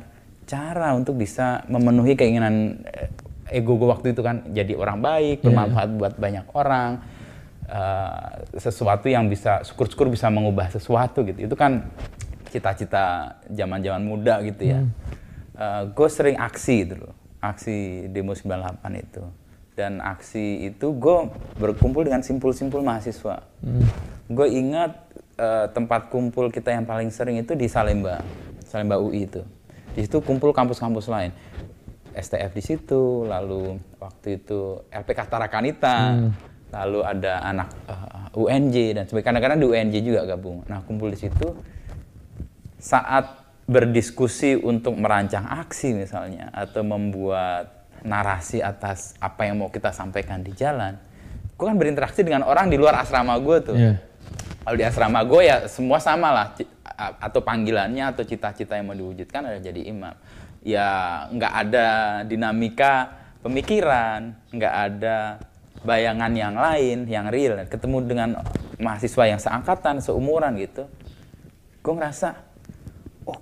[0.49, 3.13] cara untuk bisa memenuhi keinginan eh,
[3.53, 7.05] ego gue waktu itu kan jadi orang baik, bermanfaat buat banyak orang.
[7.71, 11.47] eh, sesuatu yang bisa syukur-syukur bisa mengubah sesuatu gitu.
[11.47, 11.93] Itu kan
[12.51, 14.81] cita-cita zaman-zaman muda gitu ya.
[15.93, 17.15] gue sering aksi gitu loh.
[17.39, 19.23] Aksi demo 98 itu.
[19.81, 23.41] Dan aksi itu gue berkumpul dengan simpul-simpul mahasiswa.
[24.29, 24.93] Gue ingat
[25.41, 28.21] eh, tempat kumpul kita yang paling sering itu di Salemba,
[28.69, 29.41] Salemba UI itu.
[29.97, 31.33] Di situ kumpul kampus-kampus lain.
[32.13, 36.29] STF di situ, lalu waktu itu LPK Tarakanita,
[36.77, 39.41] lalu ada anak eh, UNJ dan sebagainya.
[39.41, 40.61] Kadang-kadang di UNJ juga gabung.
[40.69, 41.57] Nah kumpul di situ
[42.77, 43.41] saat
[43.71, 50.53] berdiskusi untuk merancang aksi misalnya atau membuat narasi atas apa yang mau kita sampaikan di
[50.57, 50.97] jalan,
[51.57, 53.77] gue kan berinteraksi dengan orang di luar asrama gue tuh.
[53.77, 54.01] Iya.
[54.65, 56.47] Kalau di asrama gue ya semua sama lah
[57.21, 60.15] atau panggilannya atau cita-cita yang mau diwujudkan adalah jadi imam.
[60.61, 60.89] Ya
[61.33, 61.89] nggak ada
[62.29, 63.09] dinamika
[63.41, 65.41] pemikiran, nggak ada
[65.81, 67.57] bayangan yang lain yang real.
[67.65, 68.29] Ketemu dengan
[68.77, 70.89] mahasiswa yang seangkatan, seumuran gitu,
[71.81, 72.37] gue ngerasa
[73.25, 73.41] oh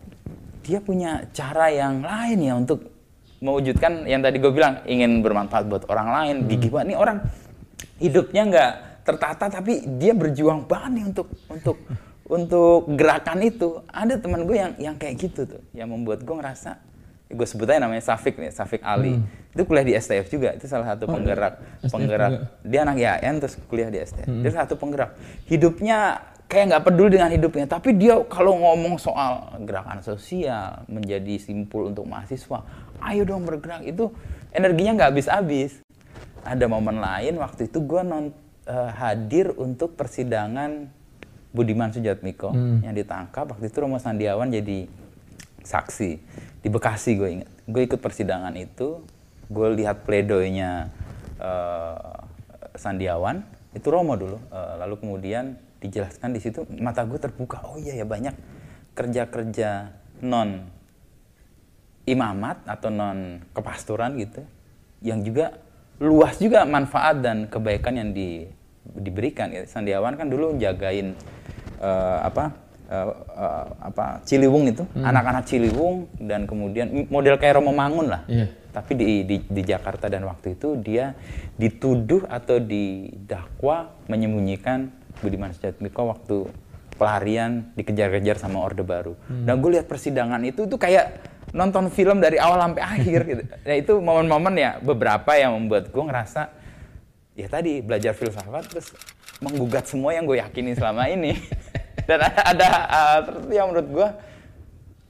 [0.63, 2.98] dia punya cara yang lain ya untuk
[3.39, 7.19] mewujudkan yang tadi gue bilang ingin bermanfaat buat orang lain gigih banget nih orang
[8.03, 8.73] hidupnya nggak
[9.07, 11.77] tertata tapi dia berjuang banget nih untuk untuk
[12.29, 13.81] untuk gerakan itu.
[13.89, 16.77] Ada teman gue yang yang kayak gitu tuh yang membuat gue ngerasa
[17.29, 19.17] gue sebut aja namanya Safik nih Safik Ali.
[19.57, 22.47] Itu kuliah di STF juga itu salah satu penggerak STF penggerak juga.
[22.69, 25.17] dia anak IAIN terus kuliah di STF dia salah satu penggerak.
[25.49, 25.99] Hidupnya
[26.49, 32.09] kayak nggak peduli dengan hidupnya tapi dia kalau ngomong soal gerakan sosial menjadi simpul untuk
[32.09, 32.65] mahasiswa
[33.03, 33.85] ayo dong bergerak.
[33.87, 34.15] Itu
[34.53, 35.83] energinya nggak habis-habis.
[36.47, 38.33] Ada momen lain waktu itu gue non
[38.65, 40.89] eh, hadir untuk persidangan
[41.49, 42.53] Budiman Sujatmiko
[42.85, 43.49] yang ditangkap.
[43.49, 44.85] Waktu itu Romo Sandiawan jadi
[45.65, 46.11] saksi
[46.61, 47.51] di Bekasi gue ingat.
[47.65, 49.03] Gue ikut persidangan itu
[49.49, 50.93] gue lihat pledoinya
[51.41, 52.17] eh,
[52.77, 53.43] Sandiawan.
[53.73, 54.39] Itu Romo dulu.
[54.53, 57.65] Eh, lalu kemudian dijelaskan di situ mata gue terbuka.
[57.65, 58.35] Oh iya ya banyak
[58.99, 60.78] kerja-kerja non
[62.09, 63.19] imamat atau non
[63.51, 64.41] kepastoran gitu
[65.01, 65.55] yang juga
[65.99, 68.47] luas juga manfaat dan kebaikan yang di-
[68.89, 69.63] diberikan ya.
[69.65, 71.13] Sandiawan kan dulu jagain
[71.79, 72.55] eh, apa
[72.87, 78.47] eh, eh, apa Ciliwung itu anak-anak Ciliwung dan kemudian model kayak Romo Mangun lah Iya.
[78.71, 81.13] tapi di, di di Jakarta dan waktu itu dia
[81.55, 86.47] dituduh atau didakwa menyembunyikan Budiman Sujatmiko waktu
[86.95, 89.15] pelarian dikejar-kejar sama Orde Baru.
[89.27, 91.15] Dan gue lihat persidangan itu tuh kayak
[91.53, 93.43] nonton film dari awal sampai akhir gitu.
[93.45, 96.43] Nah itu momen-momen ya beberapa yang membuat gue ngerasa
[97.39, 98.93] ya tadi belajar filsafat terus
[99.39, 101.39] menggugat semua yang gue yakini selama ini.
[102.09, 104.09] dan ada, ada uh, yang menurut gue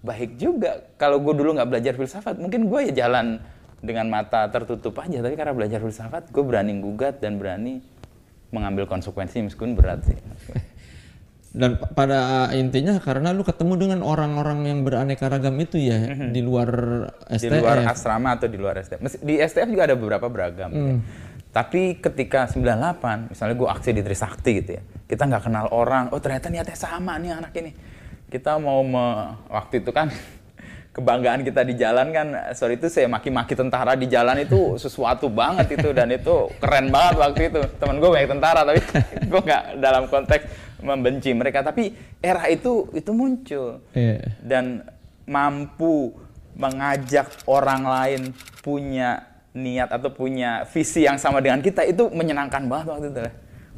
[0.02, 3.42] baik juga kalau gue dulu nggak belajar filsafat mungkin gue ya jalan
[3.78, 7.82] dengan mata tertutup aja tapi karena belajar filsafat gue berani gugat dan berani
[8.50, 10.18] mengambil konsekuensi meskipun berat sih
[11.58, 12.18] Dan pa- pada
[12.54, 15.98] intinya karena lu ketemu dengan orang-orang yang beraneka ragam itu ya
[16.30, 16.70] di luar
[17.26, 17.58] di STF.
[17.58, 19.02] luar asrama atau di luar STF.
[19.18, 20.70] Di STF juga ada beberapa beragam.
[20.70, 20.94] ya.
[21.50, 26.20] Tapi ketika 98, misalnya gue aksi di Trisakti gitu ya, kita nggak kenal orang, oh
[26.20, 27.74] ternyata niatnya sama nih anak ini.
[28.28, 30.12] Kita mau me- waktu itu kan
[30.98, 32.26] kebanggaan kita di jalan kan,
[32.58, 37.14] sorry itu saya maki-maki tentara di jalan itu sesuatu banget itu dan itu keren banget
[37.22, 37.60] waktu itu.
[37.78, 38.80] Temen gue banyak tentara tapi
[39.30, 40.44] gue nggak dalam konteks
[40.82, 41.62] membenci mereka.
[41.62, 44.26] Tapi era itu itu muncul Iya.
[44.42, 44.82] dan
[45.22, 46.10] mampu
[46.58, 48.20] mengajak orang lain
[48.66, 49.22] punya
[49.54, 53.20] niat atau punya visi yang sama dengan kita itu menyenangkan banget waktu itu.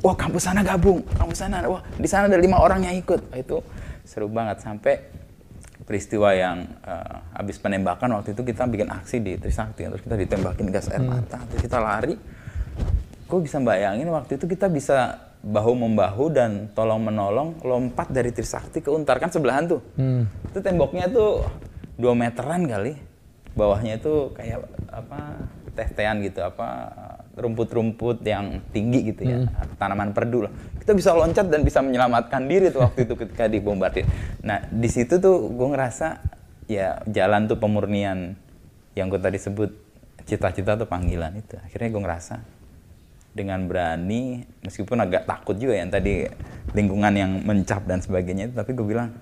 [0.01, 3.21] Wah kampus sana gabung, kampus sana, wah di sana ada lima orang yang ikut.
[3.37, 3.61] Itu
[4.09, 5.20] seru banget sampai
[5.85, 10.67] peristiwa yang eh, habis penembakan waktu itu kita bikin aksi di Trisakti terus kita ditembakin
[10.71, 12.15] gas air mata terus kita lari.
[13.31, 18.85] Gue bisa bayangin waktu itu kita bisa bahu membahu dan tolong menolong lompat dari Trisakti
[18.85, 19.81] ke Untar kan sebelahan tuh.
[20.53, 21.47] Itu temboknya tuh
[21.97, 22.97] dua meteran kali.
[23.57, 25.47] Bawahnya itu kayak apa
[25.81, 26.93] teh-tehan gitu apa
[27.41, 29.49] rumput-rumput yang tinggi gitu ya
[29.81, 30.53] tanaman perdu lah.
[30.77, 34.05] Kita bisa loncat dan bisa menyelamatkan diri tuh waktu itu ketika dibombardir.
[34.45, 36.21] Nah di situ tuh gue ngerasa
[36.69, 38.37] ya jalan tuh pemurnian
[38.93, 39.73] yang gue tadi sebut
[40.29, 41.57] cita-cita atau panggilan itu.
[41.57, 42.37] Akhirnya gue ngerasa
[43.31, 46.27] dengan berani meskipun agak takut juga yang tadi
[46.75, 49.15] lingkungan yang mencap dan sebagainya itu tapi gue bilang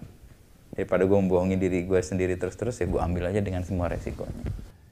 [0.73, 4.49] daripada gue membohongi diri gue sendiri terus-terus ya gue ambil aja dengan semua resikonya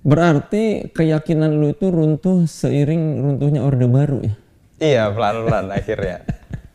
[0.06, 4.34] Berarti keyakinan lu itu runtuh seiring runtuhnya Orde Baru ya?
[4.78, 6.22] iya pelan-pelan akhirnya.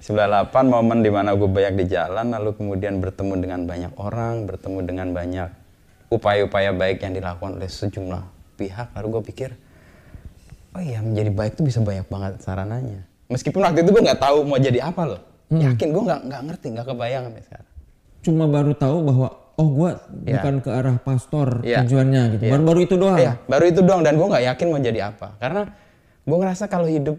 [0.04, 4.80] 98 momen di mana gue banyak di jalan lalu kemudian bertemu dengan banyak orang bertemu
[4.82, 5.50] dengan banyak
[6.10, 8.24] upaya-upaya baik yang dilakukan oleh sejumlah
[8.60, 8.92] pihak.
[9.00, 9.50] Lalu gue pikir
[10.76, 13.08] oh iya menjadi baik tuh bisa banyak banget sarananya.
[13.32, 15.22] Meskipun waktu itu gue nggak tahu mau jadi apa loh.
[15.48, 17.70] Yakin gue nggak nggak ngerti nggak kebayang sampai sekarang.
[18.28, 19.92] Cuma baru tahu bahwa oh gua
[20.24, 20.40] Iya.
[20.40, 21.84] bukan ke arah pastor Iya.
[21.84, 22.44] tujuannya gitu.
[22.48, 22.52] Iya.
[22.56, 23.18] Baru-baru itu doang.
[23.20, 25.28] Iya, baru itu doang dan gue nggak yakin mau jadi apa.
[25.40, 25.62] Karena
[26.22, 27.18] gue ngerasa kalau hidup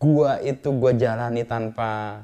[0.00, 2.20] gue itu gue jalani tanpa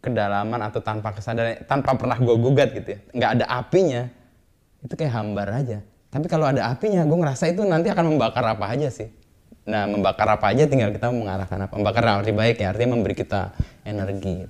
[0.00, 4.08] kedalaman atau tanpa kesadaran, tanpa pernah gue gugat gitu ya, nggak ada apinya,
[4.80, 5.84] itu kayak hambar aja.
[6.08, 9.12] Tapi kalau ada apinya, gue ngerasa itu nanti akan membakar apa aja sih.
[9.68, 11.72] Nah, membakar apa aja tinggal kita mengarahkan apa.
[11.76, 13.52] Membakar yang arti baik ya, artinya memberi kita
[13.84, 14.48] energi.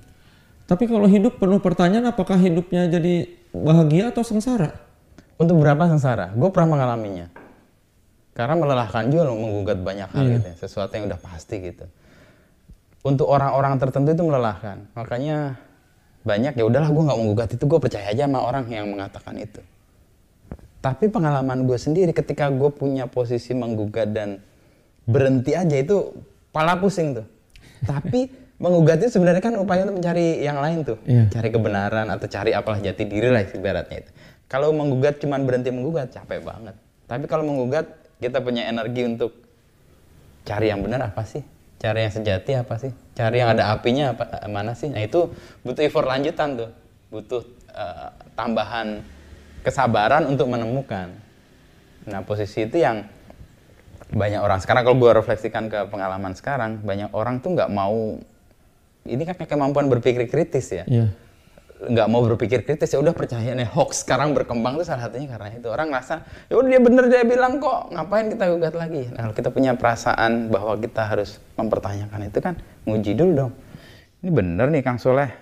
[0.71, 4.71] Tapi kalau hidup penuh pertanyaan apakah hidupnya jadi bahagia atau sengsara?
[5.35, 6.31] Untuk berapa sengsara?
[6.31, 7.27] Gue pernah mengalaminya.
[8.31, 10.55] Karena melelahkan juga menggugat banyak hal gitu ya.
[10.55, 11.83] Sesuatu yang udah pasti gitu.
[13.03, 14.87] Untuk orang-orang tertentu itu melelahkan.
[14.95, 15.59] Makanya
[16.23, 19.35] banyak ya udahlah gue nggak mau gugat itu gue percaya aja sama orang yang mengatakan
[19.43, 19.59] itu.
[20.79, 24.39] Tapi pengalaman gue sendiri ketika gue punya posisi menggugat dan
[25.03, 26.15] berhenti aja itu
[26.55, 27.27] pala pusing tuh.
[27.83, 31.33] Tapi menggugat itu sebenarnya kan upaya untuk mencari yang lain tuh, Iya.
[31.33, 34.11] cari kebenaran atau cari apalah jati diri lah ibaratnya itu.
[34.45, 36.77] Kalau menggugat cuman berhenti menggugat capek banget.
[37.09, 37.89] Tapi kalau menggugat
[38.21, 39.33] kita punya energi untuk
[40.45, 41.41] cari yang benar apa sih?
[41.81, 42.93] Cari yang sejati apa sih?
[43.17, 44.93] Cari yang ada apinya apa mana sih?
[44.93, 45.33] Nah itu
[45.65, 46.69] butuh effort lanjutan tuh,
[47.09, 47.41] butuh
[47.73, 49.01] eh, tambahan
[49.65, 51.09] kesabaran untuk menemukan.
[52.05, 53.09] Nah posisi itu yang
[54.11, 58.19] banyak orang sekarang kalau gue refleksikan ke pengalaman sekarang banyak orang tuh nggak mau
[59.05, 60.85] ini kan kemampuan berpikir kritis ya.
[60.85, 61.07] Iya.
[61.81, 65.49] nggak mau berpikir kritis ya udah percaya nih hoax sekarang berkembang tuh salah satunya karena
[65.49, 65.65] itu.
[65.65, 69.09] Orang ngerasa ya udah dia bener dia bilang kok ngapain kita gugat lagi?
[69.09, 72.53] Nah kalau kita punya perasaan bahwa kita harus mempertanyakan itu kan
[72.85, 73.53] nguji dulu dong.
[74.21, 75.33] Ini bener nih Kang Soleh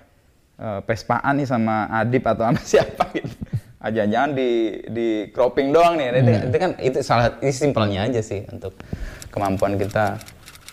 [0.63, 3.35] eh, pespaan nih sama Adip atau sama siapa gitu.
[3.83, 6.23] Aja jangan di di cropping doang nih.
[6.23, 8.79] Itu, itu kan itu salah ini simpelnya aja sih untuk
[9.27, 10.15] kemampuan kita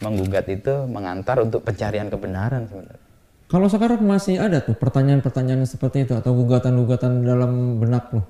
[0.05, 3.05] menggugat itu mengantar untuk pencarian kebenaran sebenarnya
[3.47, 8.27] Kalau sekarang masih ada tuh pertanyaan-pertanyaan seperti itu atau gugatan-gugatan dalam benak lo.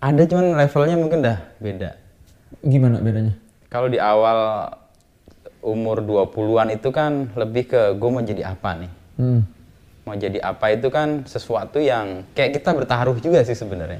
[0.00, 2.06] ada cuman levelnya mungkin dah beda
[2.62, 3.34] Gimana bedanya?
[3.66, 4.70] Kalau di awal
[5.60, 8.92] umur 20-an itu kan lebih ke gue mau jadi apa nih.
[9.18, 9.42] Hmm.
[10.06, 13.98] Mau jadi apa itu kan sesuatu yang kayak kita bertaruh juga sih sebenarnya.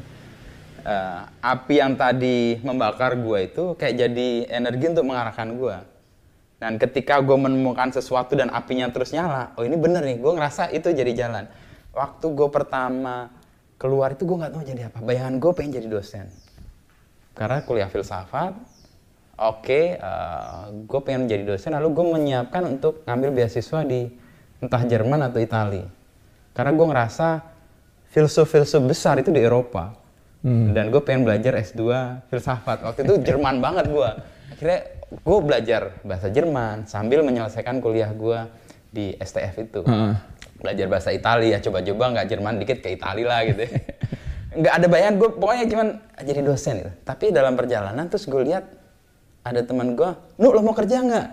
[0.86, 5.76] Eh, api yang tadi membakar gue itu kayak jadi energi untuk mengarahkan gue.
[6.56, 10.72] Dan ketika gue menemukan sesuatu dan apinya terus nyala, oh ini bener nih, gue ngerasa
[10.72, 11.44] itu jadi jalan.
[11.92, 13.28] Waktu gue pertama
[13.76, 15.04] keluar itu gue nggak tahu jadi apa.
[15.04, 16.26] Bayangan gue pengen jadi dosen.
[17.36, 18.56] Karena kuliah filsafat,
[19.36, 19.80] oke,
[20.88, 24.08] gue pengen jadi dosen, lalu gue menyiapkan untuk ngambil beasiswa di
[24.56, 25.84] entah Jerman atau Italia.
[26.56, 27.28] karena gue ngerasa
[28.08, 29.92] filsuf-filsuf besar itu di Eropa
[30.40, 30.70] Hmm.
[30.72, 31.82] dan gue pengen belajar S2
[32.30, 34.10] filsafat waktu itu Jerman banget gue
[34.52, 38.38] akhirnya gue belajar bahasa Jerman sambil menyelesaikan kuliah gue
[38.90, 39.80] di STF itu.
[39.84, 40.14] Heeh.
[40.56, 43.68] belajar bahasa Italia coba-coba nggak Jerman dikit ke Italia lah gitu
[44.60, 45.88] nggak ada bayangan gue pokoknya cuman
[46.24, 46.92] jadi dosen gitu.
[47.04, 48.64] Tapi dalam perjalanan terus gue lihat
[49.44, 51.26] ada teman gue nu lo mau kerja nggak?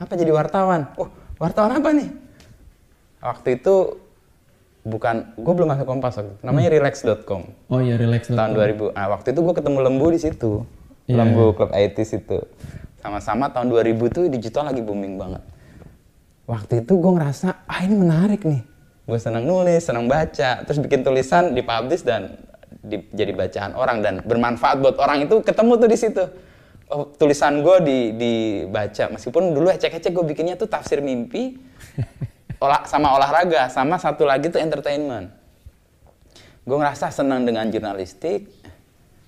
[0.00, 0.88] Apa jadi wartawan?
[0.96, 2.08] Oh wartawan apa nih?
[3.20, 4.00] Waktu itu
[4.82, 6.42] bukan gue belum masuk kompas waktu itu.
[6.42, 8.32] Namanya relax.com Oh iya, relax.
[8.32, 10.52] tahun 2000 nah, waktu itu gue ketemu lembu di situ
[11.10, 12.38] Iya, lembu klub 80 itu.
[13.02, 15.42] Sama-sama tahun 2000 tuh digital lagi booming banget.
[16.46, 18.62] Waktu itu gue ngerasa ah ini menarik nih.
[19.02, 22.38] Gue senang nulis senang baca terus bikin tulisan dipublish dan
[22.82, 26.24] di- jadi bacaan orang dan bermanfaat buat orang itu ketemu tuh di situ.
[26.92, 29.10] Oh, tulisan gue di dibaca.
[29.18, 31.58] Meskipun dulu ecek-ecek gue bikinnya tuh tafsir mimpi
[32.62, 35.34] olah sama olahraga sama satu lagi tuh entertainment.
[36.62, 38.46] Gue ngerasa senang dengan jurnalistik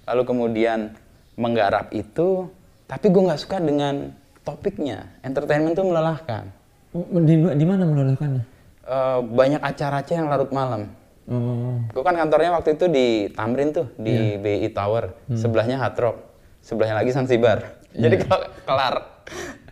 [0.07, 0.95] lalu kemudian
[1.35, 2.49] menggarap itu
[2.85, 4.13] tapi gue nggak suka dengan
[4.45, 5.09] topiknya.
[5.25, 6.45] Entertainment tuh melelahkan.
[6.93, 8.45] Oh, di, di mana melelahkannya?
[8.85, 10.93] Eh, banyak acara-acara yang larut malam.
[11.25, 16.17] Oh, gue kan kantornya waktu itu di Tamrin tuh di BI Tower sebelahnya Hard Rock
[16.61, 18.95] sebelahnya lagi Zanzibar jadi kalau kelar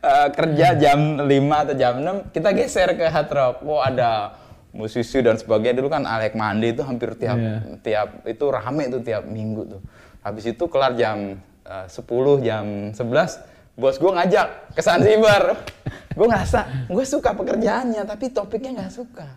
[0.01, 3.55] eh, kerja jam 5 atau jam 6 kita geser ke Hard Rock.
[3.67, 4.39] Oh ada
[4.73, 5.83] musisi dan sebagainya.
[5.83, 7.77] Dulu kan Alek Mandi itu hampir tiap Iya.
[7.83, 9.81] tiap itu rame tuh tiap minggu tuh.
[10.23, 12.99] Habis itu kelar jam eh, 10 jam 11
[13.73, 15.57] bos gue ngajak ke Zanzibar
[16.13, 19.29] gue ngerasa gue suka pekerjaannya tapi topiknya nggak suka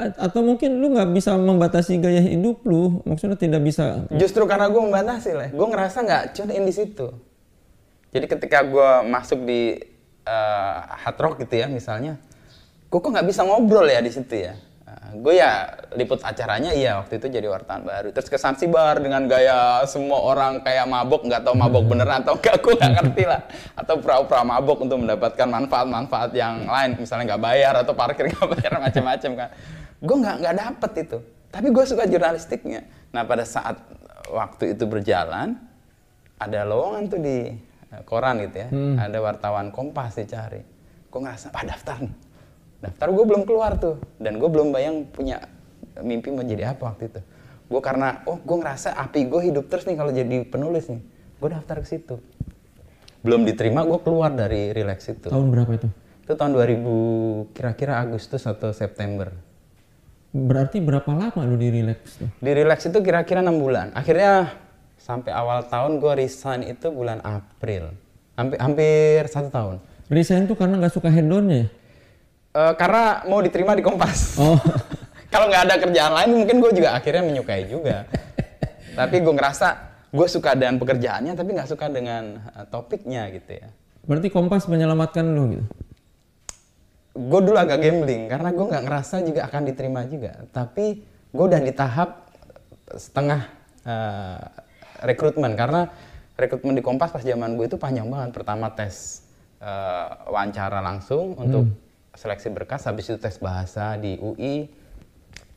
[0.00, 4.08] A- atau mungkin lu nggak bisa membatasi gaya hidup lu, maksudnya tidak bisa.
[4.08, 7.12] Justru karena gue membatasi lah, gue ngerasa nggak tune in di situ.
[8.08, 9.76] Jadi ketika gue masuk di
[10.24, 12.16] eh, hard rock gitu ya misalnya,
[12.88, 14.56] gue kok nggak bisa ngobrol ya di situ ya.
[15.00, 18.12] Gue ya liput acaranya iya waktu itu jadi wartawan baru.
[18.12, 22.60] Terus ke Zanzibar dengan gaya semua orang kayak mabok nggak tahu mabok beneran atau enggak
[22.60, 23.40] gue nggak ngerti lah.
[23.74, 28.72] Atau pura-pura mabok untuk mendapatkan manfaat-manfaat yang lain, misalnya nggak bayar atau parkir nggak bayar
[28.86, 29.48] macam-macam kan.
[30.04, 31.18] Gue nggak nggak dapet itu.
[31.50, 32.80] Tapi gue suka jurnalistiknya.
[33.10, 33.80] Nah pada saat
[34.30, 35.58] waktu itu berjalan,
[36.38, 37.50] ada lowongan tuh di
[37.90, 38.68] eh, koran gitu ya.
[39.00, 40.62] Ada wartawan Kompas dicari.
[41.10, 42.29] Gue ngerasa, ah daftar nih.
[42.80, 44.00] Daftar gue belum keluar tuh.
[44.16, 45.44] Dan gue belum bayang punya
[46.00, 47.20] mimpi mau jadi apa waktu itu.
[47.70, 51.00] Gue karena, oh gue ngerasa api gue hidup terus nih kalau jadi penulis nih.
[51.38, 52.16] Gue daftar ke situ.
[53.20, 55.28] Belum diterima, gue keluar dari relax itu.
[55.28, 55.88] Tahun berapa itu?
[56.24, 59.28] Itu tahun 2000, kira-kira Agustus atau September.
[60.32, 62.30] Berarti berapa lama lu di relax tuh?
[62.40, 63.92] Di relax itu kira-kira enam bulan.
[63.92, 64.56] Akhirnya
[64.96, 67.92] sampai awal tahun gue resign itu bulan April.
[68.40, 69.76] Hampir, hampir satu tahun.
[70.08, 71.68] Resign tuh karena nggak suka head-on-nya
[72.50, 74.34] Eh, karena mau diterima di Kompas.
[74.42, 74.58] Oh,
[75.32, 78.10] Kalau nggak ada kerjaan lain mungkin gue juga akhirnya menyukai juga.
[78.98, 79.68] tapi gue ngerasa
[80.10, 83.70] gue suka dengan pekerjaannya tapi nggak suka dengan eh, topiknya gitu ya.
[84.02, 85.66] berarti Kompas menyelamatkan lu gitu?
[87.14, 90.42] Gue dulu agak gambling karena gue nggak ngerasa juga akan diterima juga.
[90.50, 90.86] Tapi
[91.30, 92.26] gue udah di tahap
[92.90, 93.46] setengah
[93.86, 94.42] eh,
[95.06, 95.86] rekrutmen karena
[96.34, 98.34] rekrutmen di Kompas pas zaman gue itu panjang banget.
[98.34, 99.22] Pertama tes
[99.62, 104.70] eh, wawancara langsung untuk seleksi berkas, habis itu tes bahasa di UI,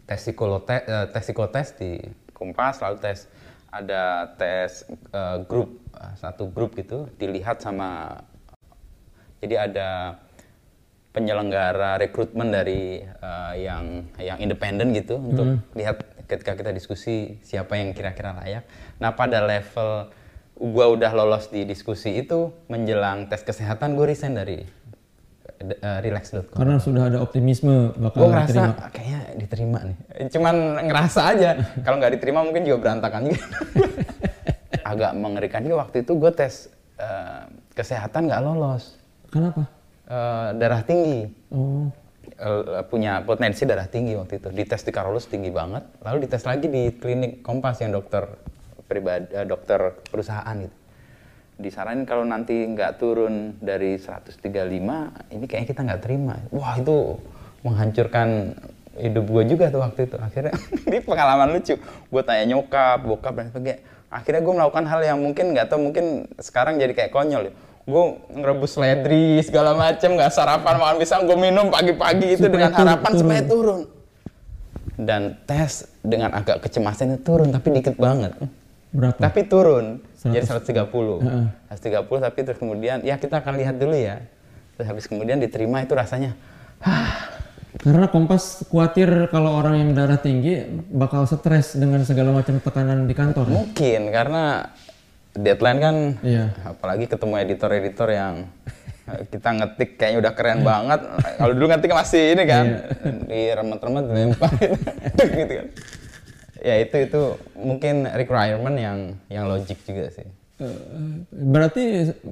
[0.05, 1.97] tes psikolotes, eh, tes psikotes di
[2.33, 3.29] Kompas, lalu tes
[3.73, 8.21] ada tes eh, grup eh, satu grup gitu dilihat sama
[9.41, 9.89] jadi ada
[11.13, 17.91] penyelenggara rekrutmen dari eh, yang yang independen gitu untuk lihat ketika kita diskusi siapa yang
[17.91, 18.63] kira-kira layak.
[19.01, 20.09] Nah pada level
[20.57, 24.63] gua udah lolos di diskusi itu menjelang tes kesehatan gue resign dari
[25.71, 26.57] eh, relax.com.
[26.57, 28.73] Karena sudah ada optimisme Gue bakal ngerasa diterima.
[28.91, 29.97] kayaknya diterima nih.
[30.33, 30.55] Cuman
[30.89, 31.49] ngerasa aja.
[31.85, 33.45] Kalau nggak diterima mungkin juga berantakan juga.
[34.91, 36.67] Agak mengerikan juga waktu itu gue tes
[36.99, 38.99] eh, kesehatan nggak lolos.
[39.31, 39.63] Kenapa?
[40.09, 41.31] Eh, darah tinggi.
[41.53, 41.87] Oh,
[42.33, 44.49] Eh, punya potensi darah tinggi waktu itu.
[44.49, 45.85] Dites di Karolus tinggi banget.
[46.01, 48.25] Lalu dites lagi di klinik Kompas yang dokter
[48.89, 50.75] pribadi, eh, dokter perusahaan gitu.
[51.53, 54.41] Disaranin kalau nanti nggak turun dari 135,
[55.29, 56.35] ini kayaknya kita nggak terima.
[56.49, 57.21] Wah itu
[57.61, 58.57] menghancurkan
[58.97, 60.17] hidup gue juga tuh waktu itu.
[60.17, 60.53] Akhirnya
[60.89, 61.77] ini pengalaman lucu.
[62.09, 63.79] Gue tanya nyokap, bokap dan sebagainya.
[64.09, 66.05] Akhirnya gue melakukan hal yang mungkin nggak tahu mungkin
[66.37, 67.53] sekarang jadi kayak konyol ya.
[67.83, 72.71] Gue ngerebus ledri segala macem nggak sarapan makan pisang gue minum pagi-pagi itu Supaya dengan
[72.73, 73.21] harapan turun.
[73.21, 73.81] supaya turun.
[74.93, 78.33] Dan tes dengan agak kecemasan itu turun tapi dikit banget.
[78.93, 79.17] Berapa?
[79.17, 80.31] Tapi turun 100.
[80.31, 81.19] jadi 130.
[81.19, 81.45] Heeh.
[81.67, 84.21] 130 tapi terus kemudian ya kita akan lihat dulu ya.
[84.73, 86.37] Terus habis kemudian diterima itu rasanya
[86.79, 87.33] "Hah,
[87.75, 93.13] Karena Kompas khawatir kalau orang yang darah tinggi bakal stres dengan segala macam tekanan di
[93.13, 93.43] kantor.
[93.43, 93.53] ya?
[93.55, 94.43] Mungkin karena
[95.33, 96.45] deadline kan Iya.
[96.63, 98.45] apalagi ketemu editor-editor yang
[99.03, 101.01] eh, kita ngetik kayaknya udah keren banget.
[101.35, 102.65] Kalau dulu ngetik masih ini kan
[103.25, 104.05] di remet-remet
[105.41, 105.67] gitu kan.
[106.63, 107.21] Ya itu itu
[107.59, 108.97] mungkin requirement yang
[109.27, 110.23] yang logik juga sih.
[110.63, 110.79] Eh,
[111.27, 111.83] Berarti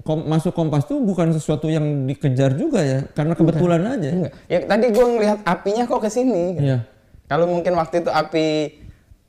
[0.07, 4.07] kom- masuk Kompas tuh bukan sesuatu yang dikejar juga ya, karena kebetulan aja.
[4.07, 4.33] Enggak.
[4.47, 6.55] Ya tadi gue ngelihat apinya kok ke sini.
[6.55, 6.63] gitu.
[6.63, 6.79] Iya.
[7.27, 8.47] Kalau mungkin waktu itu api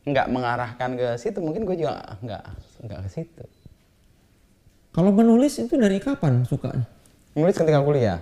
[0.02, 2.44] nggak mengarahkan ke situ, mungkin gue juga nggak
[2.86, 3.42] nggak ke situ.
[4.92, 6.84] Kalau menulis itu dari kapan sukanya?
[7.32, 8.20] Nulis ketika kuliah,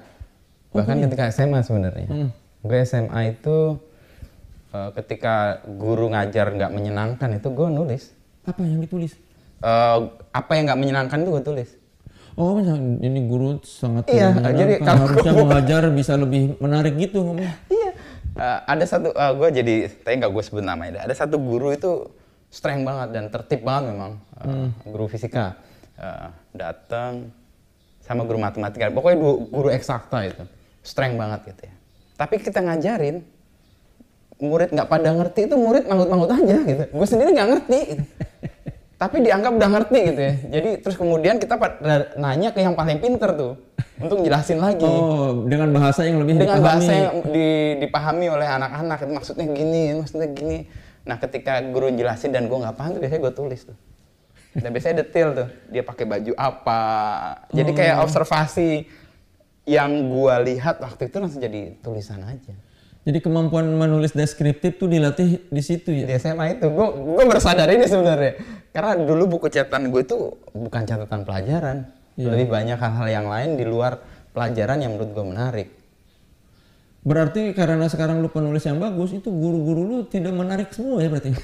[0.70, 2.08] bahkan ketika SMA sebenarnya.
[2.08, 2.30] Hmm.
[2.62, 3.74] Gue SMA itu
[4.70, 5.34] eh, ketika
[5.66, 8.02] guru ngajar nggak menyenangkan itu gue nulis.
[8.42, 9.14] Apa yang ditulis?
[9.60, 9.98] Eh,
[10.30, 11.70] apa yang nggak menyenangkan itu gue tulis.
[12.38, 17.20] Oh, ini guru sangat Iya, tidak jadi kalau harusnya gua- mengajar bisa lebih menarik gitu
[17.20, 17.44] ngomong.
[17.68, 17.90] Iya.
[18.32, 21.04] Eh, ada satu, gue jadi, tapi nggak gue sebut namanya.
[21.04, 22.08] Ada satu guru itu
[22.48, 24.12] strength banget dan tertib banget memang.
[24.40, 25.58] Eh, Guru fisika
[26.00, 27.28] Eh, datang
[28.00, 28.88] sama guru matematika.
[28.88, 29.20] Pokoknya
[29.52, 30.48] guru eksakta itu,
[30.80, 31.74] strength banget gitu ya.
[32.16, 33.20] Tapi kita ngajarin,
[34.40, 36.84] murid nggak pada ngerti itu murid manggut-manggut aja gitu.
[36.88, 37.78] Gue sendiri nggak ngerti.
[37.86, 38.04] gitu.
[38.96, 40.34] Tapi dianggap udah ngerti gitu ya.
[40.50, 41.56] Jadi terus kemudian kita
[42.16, 43.56] nanya ke yang paling pinter tuh
[43.96, 46.68] untuk jelasin lagi Oh, dengan bahasa yang lebih dengan dipahami.
[46.72, 50.58] bahasa yang di- dipahami oleh anak-anak maksudnya gini maksudnya gini
[51.00, 53.76] nah ketika guru jelasin dan gue nggak paham tuh biasanya gue tulis tuh
[54.54, 56.82] dan biasanya detail tuh dia pakai baju apa
[57.52, 58.04] jadi kayak Oh.
[58.04, 58.88] observasi
[59.64, 62.56] yang gue lihat waktu itu langsung jadi tulisan aja
[63.00, 66.20] Jadi kemampuan menulis deskriptif tuh dilatih di situ di ya.
[66.20, 66.68] SMA itu.
[66.68, 68.36] Gue gue bersadar ini sebenarnya.
[68.76, 71.88] Karena dulu buku catatan gue itu bukan catatan pelajaran.
[72.20, 73.96] Lebih banyak hal-hal yang lain di luar
[74.36, 75.68] pelajaran yang menurut gue menarik.
[77.00, 81.32] Berarti karena sekarang lu penulis yang bagus, itu guru-guru lu tidak menarik semua ya berarti.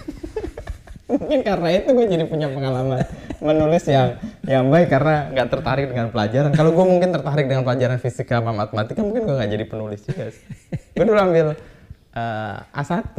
[1.07, 3.03] mungkin karena itu gue jadi punya pengalaman
[3.39, 6.51] menulis yang yang baik karena nggak tertarik dengan pelajaran.
[6.55, 10.25] Kalau gue mungkin tertarik dengan pelajaran fisika sama matematika mungkin gue nggak jadi penulis juga
[10.35, 10.45] sih.
[10.99, 11.47] Gue dulu ambil
[12.17, 13.15] eh, A1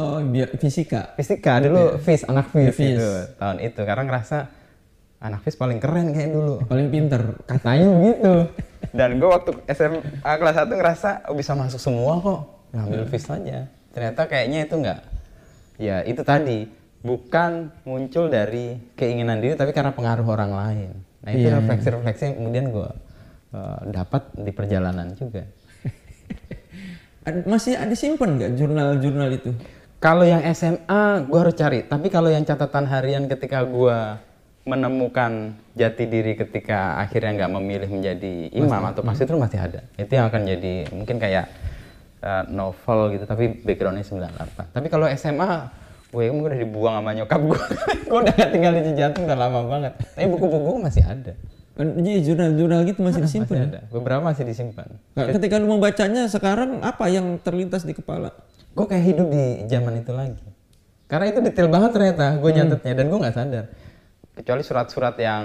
[0.00, 1.12] Oh, biar fisika.
[1.16, 2.72] fisika dulu FIS anak FIS.
[2.72, 2.88] FIS.
[2.96, 4.38] gitu tahun itu karena ngerasa
[5.20, 6.64] anak FIS paling keren kayak dulu.
[6.64, 7.36] Paling pinter.
[7.44, 8.32] katanya begitu.
[8.96, 12.40] Dan gue waktu SMA kelas 1 ngerasa oh, bisa masuk semua kok.
[12.72, 13.68] Ngambil FIS aja.
[13.90, 15.00] Ternyata kayaknya itu enggak
[15.80, 16.68] ya itu tadi
[17.00, 22.66] bukan muncul dari keinginan diri tapi karena pengaruh orang lain nah itu refleksi-refleksi yang kemudian
[22.72, 22.90] gue
[23.92, 25.44] dapat di perjalanan juga
[27.52, 29.52] Masih ada simpen nggak jurnal-jurnal itu?
[30.00, 34.16] Kalau yang SMA gue harus cari, tapi kalau yang catatan harian ketika gue
[34.64, 39.84] menemukan jati diri ketika akhirnya nggak memilih menjadi imam atau pastor masih ada.
[40.00, 41.52] Itu yang akan jadi mungkin kayak
[42.24, 44.72] uh, novel gitu, tapi backgroundnya 98.
[44.72, 45.68] Tapi kalau SMA,
[46.10, 47.60] gue udah dibuang sama nyokap gue.
[48.10, 49.92] gue udah gak tinggal di Cijantung udah lama banget.
[50.14, 51.32] Tapi buku-buku masih ada.
[51.80, 53.56] Jadi jurnal-jurnal gitu masih Masih disimpan.
[53.70, 53.80] ada.
[53.88, 54.88] Beberapa masih disimpan.
[55.16, 58.34] Nah, Ketika lu membacanya sekarang apa yang terlintas di kepala?
[58.70, 60.46] gue kayak hidup di zaman itu lagi
[61.10, 63.64] karena itu detail banget ternyata gue nyatetnya dan gue nggak sadar
[64.30, 65.44] kecuali surat-surat yang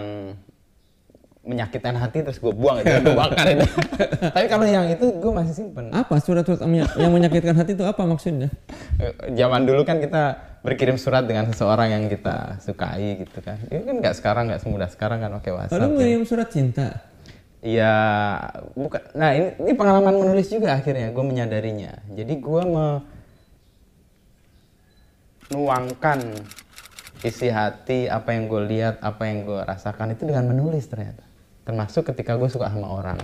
[1.46, 3.66] menyakitkan hati terus gue buang itu gue bakar itu
[4.36, 8.02] tapi kalau yang itu gue masih simpen Apa surat-surat yang yang menyakitkan hati itu apa
[8.02, 8.50] maksudnya?
[8.98, 13.86] Eh, zaman dulu kan kita berkirim surat dengan seseorang yang kita sukai gitu kan ini
[13.86, 17.14] kan nggak sekarang nggak semudah sekarang kan pakai WhatsApp Lalu ngirim surat cinta.
[17.66, 17.98] Iya,
[18.78, 19.02] bukan.
[19.18, 21.98] Nah ini, ini pengalaman menulis juga akhirnya gue menyadarinya.
[22.14, 22.62] Jadi gue
[25.50, 26.20] menuangkan
[27.26, 31.25] isi hati, apa yang gue lihat, apa yang gue rasakan itu dengan menulis ternyata.
[31.66, 33.18] Termasuk ketika gue suka sama orang.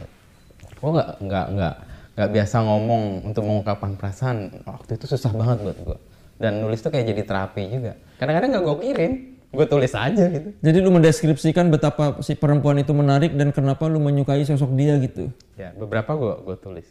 [0.81, 1.75] Gue nggak nggak nggak
[2.17, 4.65] nggak biasa ngomong untuk mengungkapkan perasaan.
[4.65, 5.97] Waktu itu susah banget buat gue.
[6.41, 7.93] Dan nulis tuh kayak jadi terapi juga.
[8.17, 9.13] Kadang-kadang nggak gue kirim,
[9.53, 10.49] gue tulis aja gitu.
[10.57, 15.29] Jadi lu mendeskripsikan betapa si perempuan itu menarik dan kenapa lu menyukai sosok dia gitu.
[15.53, 16.87] Ya, beberapa gue gue tulis.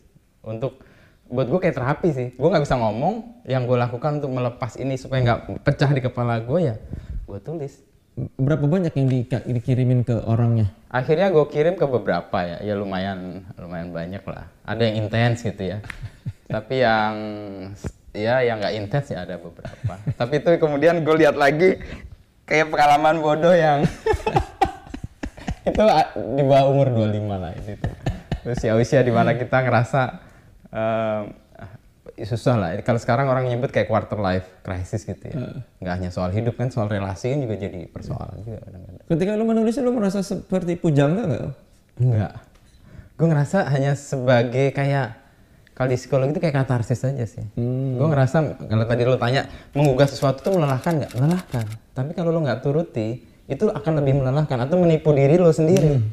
[0.46, 0.86] Untuk
[1.26, 2.28] buat gue kayak terapi sih.
[2.38, 3.42] Gue nggak bisa ngomong.
[3.42, 6.78] Yang gue lakukan untuk melepas ini supaya nggak pecah di kepala gue ya,
[7.26, 7.89] gue tulis.
[8.36, 10.72] Berapa banyak yang di- dikirimin ke orangnya?
[10.90, 14.50] Akhirnya gue kirim ke beberapa ya, ya lumayan lumayan banyak lah.
[14.66, 15.78] Ada yang intens gitu ya.
[16.54, 17.14] Tapi yang
[18.10, 19.94] ya yang nggak intens ya ada beberapa.
[20.18, 21.78] Tapi itu kemudian gue lihat lagi
[22.44, 23.86] kayak pengalaman bodoh yang
[25.70, 25.82] itu
[26.34, 27.88] di bawah umur 25 lah itu.
[28.40, 30.02] Usia-usia di mana kita ngerasa
[30.72, 31.22] em,
[32.26, 32.68] susah lah.
[32.82, 35.62] Kalau sekarang orang nyebut kayak quarter life crisis gitu ya.
[35.80, 39.04] Nggak hanya soal hidup kan, soal relasi kan juga jadi persoalan juga kadang-kadang.
[39.06, 41.44] Ketika lu menulis lu merasa seperti pujangga nggak?
[42.00, 42.32] Enggak.
[43.20, 45.20] Gue ngerasa hanya sebagai kayak
[45.76, 47.44] kalau di psikologi itu kayak katarsis aja sih.
[47.56, 47.96] Hmm.
[47.96, 51.12] Gue ngerasa kalau tadi lo tanya menggugah sesuatu tuh melelahkan nggak?
[51.16, 51.64] Melelahkan.
[51.96, 55.96] Tapi kalau lo nggak turuti, itu akan lebih melelahkan atau menipu diri lo sendiri.
[55.96, 56.12] Hmm.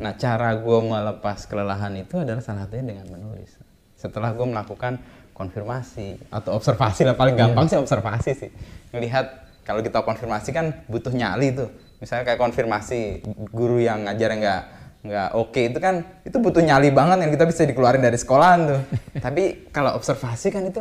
[0.00, 3.60] Nah cara gue melepas kelelahan itu adalah salah satunya dengan menulis.
[3.94, 4.98] Setelah gue melakukan
[5.34, 8.50] konfirmasi atau observasi lah paling gampang sih observasi sih.
[8.94, 11.68] Melihat kalau kita konfirmasi kan butuh nyali tuh.
[11.98, 14.62] Misalnya kayak konfirmasi guru yang ngajar nggak
[15.04, 18.80] nggak oke itu kan itu butuh nyali banget yang kita bisa dikeluarin dari sekolahan tuh.
[19.24, 20.80] tapi kalau observasi kan itu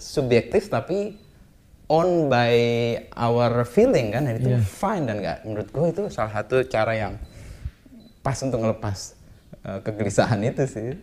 [0.00, 1.20] subjektif tapi
[1.92, 2.56] on by
[3.12, 7.14] our feeling kan dan itu fine dan nggak menurut gue itu salah satu cara yang
[8.24, 8.98] pas untuk ngelepas
[9.66, 10.96] uh, kegelisahan itu sih.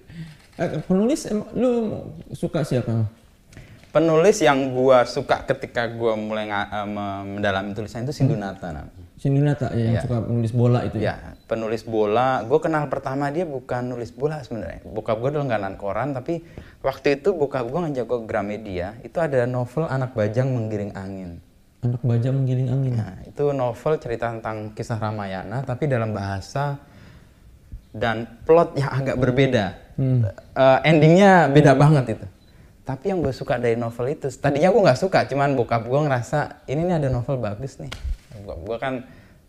[0.59, 1.23] Eh, penulis
[1.55, 2.03] lu
[2.35, 3.07] suka siapa?
[3.89, 6.45] Penulis yang gua suka ketika gua mulai
[6.85, 9.07] me- mendalami tulisan itu Sindunata namanya.
[9.19, 10.03] Sindunata ya, yang Iya.
[10.03, 11.15] suka menulis bola itu ya.
[11.15, 12.39] Ya, penulis bola.
[12.47, 14.79] Gue kenal pertama dia bukan nulis bola sebenarnya.
[14.87, 16.39] Bokap gue dulu langganan koran, tapi
[16.79, 18.95] waktu itu bokap gue ngajak gue ke Gramedia.
[19.03, 21.43] Itu ada novel Anak Bajang Menggiring Angin.
[21.79, 22.91] Anak baja menggiling angin.
[22.99, 26.75] Nah, itu novel cerita tentang kisah Ramayana, tapi dalam bahasa
[27.95, 29.79] dan plot yang agak berbeda.
[29.99, 32.27] Eh, endingnya beda banget itu.
[32.87, 36.65] Tapi yang gue suka dari novel itu, tadinya gue nggak suka, cuman bokap gue ngerasa
[36.65, 37.91] ini nih ada novel bagus nih.
[38.41, 38.93] Bokap gue kan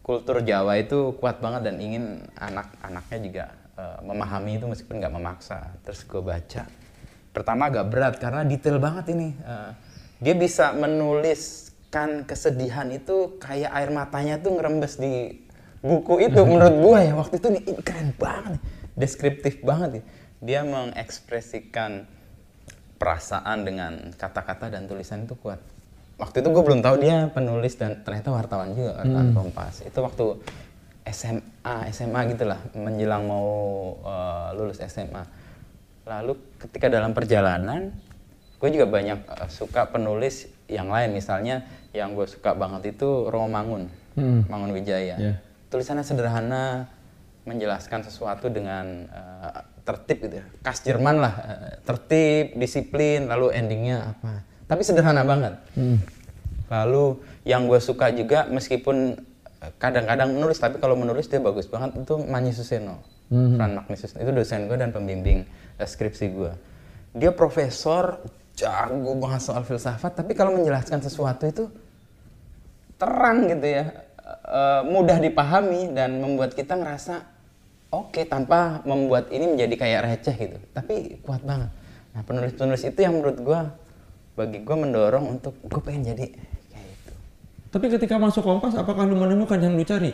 [0.04, 3.44] kultur Jawa itu kuat banget dan ingin anak-anaknya juga
[3.80, 5.72] eh, memahami itu meskipun nggak memaksa.
[5.86, 6.62] Terus gue baca,
[7.32, 9.32] pertama agak berat karena detail banget ini.
[9.32, 9.70] Eh,
[10.20, 15.32] dia bisa menuliskan kesedihan itu kayak air matanya tuh ngerembes di
[15.80, 18.60] buku itu menurut gue ya waktu itu nih keren banget
[19.00, 20.04] deskriptif banget nih
[20.40, 22.08] dia mengekspresikan
[23.00, 25.60] perasaan dengan kata-kata dan tulisan itu kuat.
[26.20, 29.80] Waktu itu gue belum tahu dia penulis dan ternyata wartawan juga wartawan Kompas.
[29.84, 30.36] Itu waktu
[31.08, 33.48] SMA SMA gitulah menjelang mau
[34.04, 35.24] eh, lulus SMA
[36.04, 37.92] lalu ketika dalam perjalanan
[38.60, 41.16] gue juga banyak eh, suka penulis yang lain.
[41.16, 41.64] Misalnya
[41.96, 43.88] yang gue suka banget itu Romo Mangun
[44.18, 44.42] Hmm.
[44.50, 45.16] Mangun Wijaya.
[45.16, 45.34] Ya.
[45.70, 46.90] tulisannya sederhana
[47.46, 50.46] menjelaskan sesuatu dengan eh, tertib gitu ya.
[50.64, 51.16] Khas Jerman.
[51.20, 54.44] Lah eh, tertib disiplin lalu endingnya apa?
[54.70, 55.58] Tapi sederhana banget.
[56.70, 59.18] Lalu yang gue suka juga meskipun
[59.62, 63.02] eh, kadang-kadang menulis tapi kalau menulis dia bagus banget itu Manyi Suseno.
[63.30, 64.26] Fran Magnus Suseno.
[64.26, 65.46] itu dosen gue dan pembimbing
[65.78, 66.50] eh, skripsi gue
[67.14, 68.22] dia profesor
[68.54, 71.64] jago banget soal filsafat tapi kalau menjelaskan sesuatu itu
[73.00, 73.84] terang gitu ya.
[74.86, 77.26] Mudah dipahami dan membuat kita ngerasa
[77.90, 81.70] oke tanpa membuat ini menjadi kayak receh gitu tapi kuat banget
[82.10, 83.60] nah penulis-penulis itu yang menurut gua
[84.34, 86.26] bagi gua mendorong untuk gue pengen jadi
[86.70, 87.12] kayak itu
[87.70, 90.10] Tapi ketika masuk Kompas, apakah lu menemukan yang lu cari?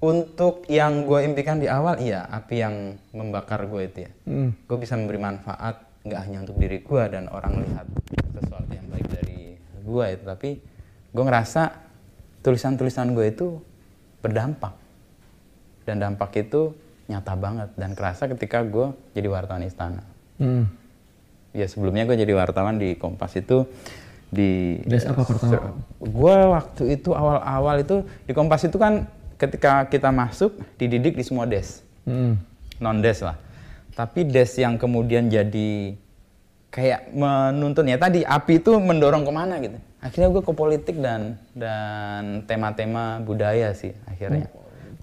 [0.00, 4.56] untuk yang gue impikan di awal iya api yang membakar gue itu ya Hmm.
[4.56, 7.84] gue bisa memberi manfaat nggak hanya untuk diri gue dan orang lihat
[8.32, 10.50] sesuatu yang baik dari gue itu tapi
[11.12, 11.62] gue ngerasa
[12.40, 13.60] tulisan-tulisan gue itu
[14.24, 14.72] berdampak
[15.84, 16.72] dan dampak itu
[17.06, 20.02] nyata banget dan kerasa ketika gue jadi wartawan istana
[20.40, 20.72] Hmm.
[21.52, 23.68] ya sebelumnya gue jadi wartawan di Kompas itu
[24.30, 25.76] di Des apa pertama?
[26.00, 29.04] gue waktu itu awal-awal itu di Kompas itu kan
[29.36, 32.40] ketika kita masuk dididik di semua des Hmm.
[32.78, 33.36] non des lah
[33.92, 35.92] tapi des yang kemudian jadi
[36.70, 41.36] kayak menuntun ya tadi api itu mendorong ke mana gitu akhirnya gue ke politik dan
[41.52, 44.48] dan tema-tema budaya sih akhirnya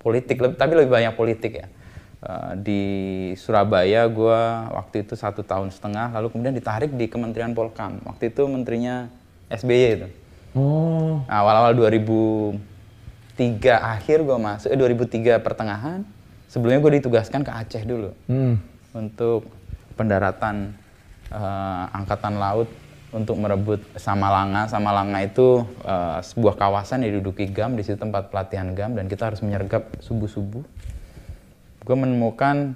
[0.08, 1.68] politik lebih- tapi lebih banyak politik ya
[2.18, 2.82] Eh, di
[3.38, 4.40] Surabaya gue
[4.74, 9.06] waktu itu satu tahun setengah lalu kemudian ditarik di Kementerian Polkam waktu itu menterinya
[9.52, 10.08] SBY itu
[10.58, 11.22] Oh.
[11.22, 12.58] Nah, awal-awal 2003
[13.78, 16.02] akhir gue masuk, eh 2003 pertengahan.
[16.48, 18.58] Sebelumnya gue ditugaskan ke Aceh dulu Hmm.
[18.92, 19.46] untuk
[19.94, 20.74] pendaratan
[21.28, 22.66] eh, angkatan laut
[23.16, 24.68] untuk merebut Samalanga.
[24.68, 29.32] Samalanga itu eh, sebuah kawasan yang diduduki GAM, di situ tempat pelatihan GAM dan kita
[29.32, 30.64] harus menyergap subuh-subuh.
[31.88, 32.76] Gue menemukan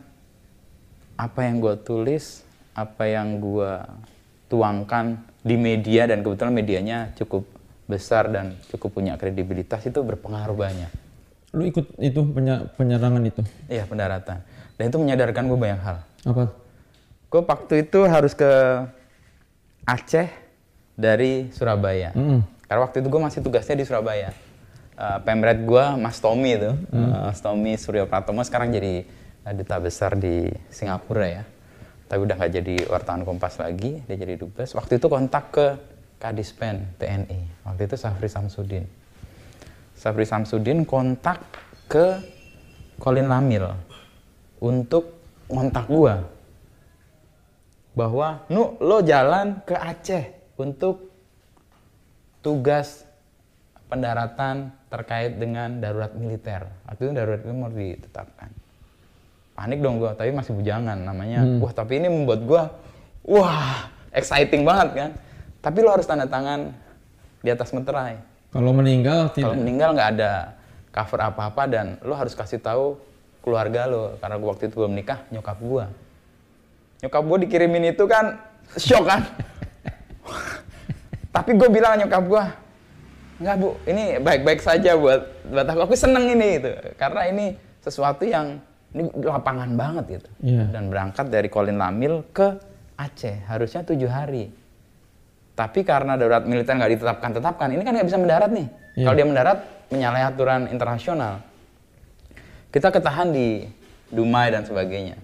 [1.19, 3.71] apa yang gue tulis, apa yang gue
[4.47, 7.43] tuangkan di media dan kebetulan medianya cukup
[7.91, 10.91] besar dan cukup punya kredibilitas itu berpengaruh banyak.
[11.51, 12.23] Lu ikut itu
[12.79, 13.43] penyerangan itu?
[13.67, 14.39] Iya pendaratan.
[14.79, 15.97] Dan itu menyadarkan gue banyak hal.
[16.23, 16.43] Apa?
[17.27, 18.47] Gue waktu itu harus ke
[19.85, 20.29] Aceh
[20.95, 22.13] dari Surabaya.
[22.13, 22.45] Hmm.
[22.69, 24.31] Karena waktu itu gue masih tugasnya di Surabaya.
[25.01, 29.01] Eh, pemret gue Mas Tommy itu, Eh, Mas Tommy Suryo Pratomo sekarang jadi
[29.41, 31.43] eh, duta besar di Singapura ya.
[32.05, 34.77] Tapi udah nggak jadi wartawan Kompas lagi, dia jadi dubes.
[34.77, 35.67] Waktu itu kontak ke
[36.21, 37.65] Kadispen TNI.
[37.65, 38.85] Waktu itu Safri Samsudin.
[39.97, 41.41] Safri Samsudin kontak
[41.89, 42.21] ke
[43.01, 43.73] Colin Lamil
[44.61, 45.17] untuk
[45.49, 46.21] kontak gua
[47.91, 51.11] bahwa nu lo jalan ke Aceh untuk
[52.39, 53.03] tugas
[53.91, 56.67] pendaratan terkait dengan darurat militer.
[56.87, 58.49] Waktu itu darurat itu mau ditetapkan.
[59.51, 61.43] Panik dong gua, tapi masih bujangan namanya.
[61.59, 62.63] Wah, tapi ini membuat gua
[63.27, 65.11] wah, exciting banget kan.
[65.59, 66.71] Tapi lo harus tanda tangan
[67.43, 68.17] di atas meterai.
[68.51, 69.59] Kalau meninggal Kalau tidak.
[69.59, 70.33] meninggal nggak ada
[70.91, 72.99] cover apa-apa dan lo harus kasih tahu
[73.43, 75.85] keluarga lo karena gua waktu itu belum nikah nyokap gua.
[77.01, 78.37] Nyokap gua dikirimin itu kan
[78.77, 79.25] shock kan.
[81.35, 82.45] Tapi gue bilang nyokap gua
[83.41, 85.89] nggak bu, ini baik-baik saja buat buat aku.
[85.89, 88.61] Aku seneng ini itu karena ini sesuatu yang
[88.93, 90.29] ini lapangan banget gitu.
[90.45, 90.69] Iya.
[90.69, 92.53] Dan berangkat dari Kolin Lamil ke
[93.01, 94.53] Aceh harusnya tujuh hari.
[95.57, 98.67] Tapi karena darurat militer nggak ditetapkan-tetapkan, ini kan nggak bisa mendarat nih.
[98.93, 99.05] Iya.
[99.09, 99.57] Kalau dia mendarat,
[99.89, 101.41] menyalahi aturan internasional.
[102.69, 103.65] Kita ketahan di
[104.11, 105.15] Dumai dan sebagainya.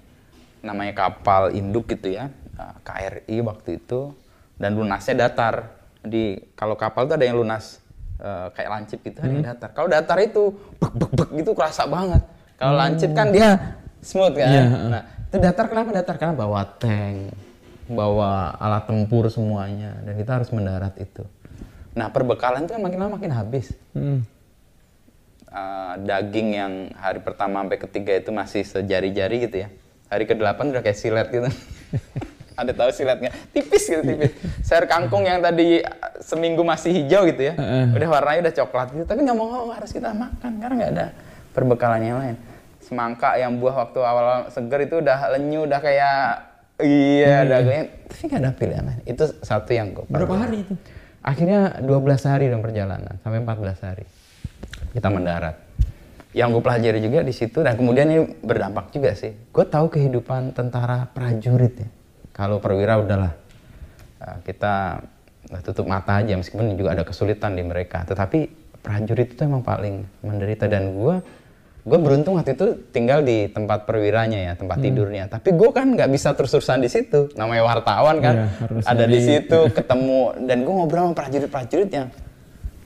[0.63, 4.13] Namanya kapal induk gitu ya, eh, KRI waktu itu.
[4.57, 5.77] Dan lunasnya datar.
[6.01, 7.81] Di kalau kapal tuh ada yang lunas
[8.17, 9.69] eh, kayak lancip gitu, ada yang datar.
[9.75, 10.49] Kalau datar itu
[10.81, 12.23] bek bek bek gitu kerasa banget.
[12.57, 14.49] Kalau lancip kan dia smooth kan.
[14.49, 16.15] Iya, Nah, itu datar kenapa datar?
[16.17, 17.35] Karena bawa tank,
[17.85, 21.21] bawa alat tempur semuanya dan kita harus mendarat itu.
[21.97, 23.73] Nah, perbekalan itu kan makin lama makin habis.
[23.93, 24.25] Hmm.
[25.47, 29.69] Eh, daging yang hari pertama sampai ketiga itu masih sejari-jari gitu ya.
[30.07, 31.49] Hari ke-8 udah kayak silet gitu.
[32.59, 33.29] Ada tahu siletnya?
[33.53, 34.33] Tipis gitu, tipis.
[34.65, 35.85] Sayur kangkung yang tadi
[36.17, 37.53] seminggu masih hijau gitu ya.
[37.93, 39.05] Udah warnanya udah coklat gitu.
[39.05, 41.05] Tapi nggak mau harus kita makan karena nggak ada
[41.53, 42.35] perbekalan yang lain.
[42.81, 46.17] Semangka yang buah waktu awal seger itu udah lenyu, udah kayak
[46.81, 49.01] iya, udah kayak tapi nggak ada pilihan lain.
[49.05, 50.73] Itu satu yang gue Berapa hari itu?
[51.21, 54.05] Akhirnya 12 hari dong perjalanan, sampai 14 hari.
[54.95, 55.59] Kita mendarat.
[56.37, 59.33] Yang gue pelajari juga di situ, dan kemudian ini berdampak juga sih.
[59.49, 61.89] Gue tahu kehidupan tentara prajurit ya.
[62.29, 63.33] Kalau perwira udahlah,
[64.21, 65.01] eh, kita
[65.65, 68.05] tutup mata aja, meskipun juga ada kesulitan di mereka.
[68.05, 71.17] Tetapi prajurit itu emang paling menderita, dan gue
[71.87, 75.31] gue beruntung waktu itu tinggal di tempat perwiranya ya, tempat tidurnya.
[75.31, 77.31] Tapi gue kan nggak bisa terus-terusan di situ.
[77.33, 82.11] Namanya wartawan kan, harus ada di situ ketemu dan gue ngobrol sama prajurit-prajurit yang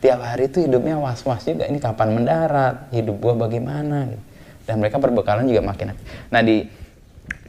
[0.02, 4.24] tiap hari itu hidupnya was-was juga ini kapan mendarat hidup gue bagaimana gitu.
[4.66, 5.94] dan mereka perbekalan juga makin
[6.28, 6.66] nah di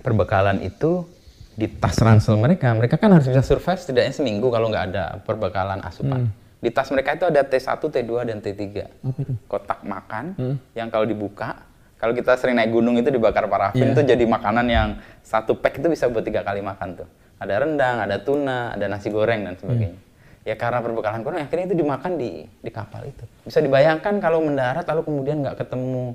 [0.01, 1.07] perbekalan itu
[1.53, 5.81] di tas ransel mereka mereka kan harus bisa survive setidaknya seminggu kalau nggak ada perbekalan
[5.81, 6.29] asupan.
[6.63, 8.63] Di tas mereka itu ada T1, T2 dan T3
[9.03, 9.35] Apa itu?
[9.51, 10.25] kotak makan
[10.73, 11.59] yang kalau dibuka
[11.99, 13.95] kalau kita sering naik gunung itu dibakar parafin Iya.
[13.95, 14.89] itu jadi makanan yang
[15.23, 17.09] satu pack itu bisa buat tiga kali makan tuh.
[17.37, 19.99] Ada rendang ada tuna ada nasi goreng dan sebagainya
[20.43, 23.25] ya karena perbekalan kurang akhirnya itu dimakan di di kapal itu.
[23.43, 26.15] Bisa dibayangkan kalau mendarat lalu kemudian nggak ketemu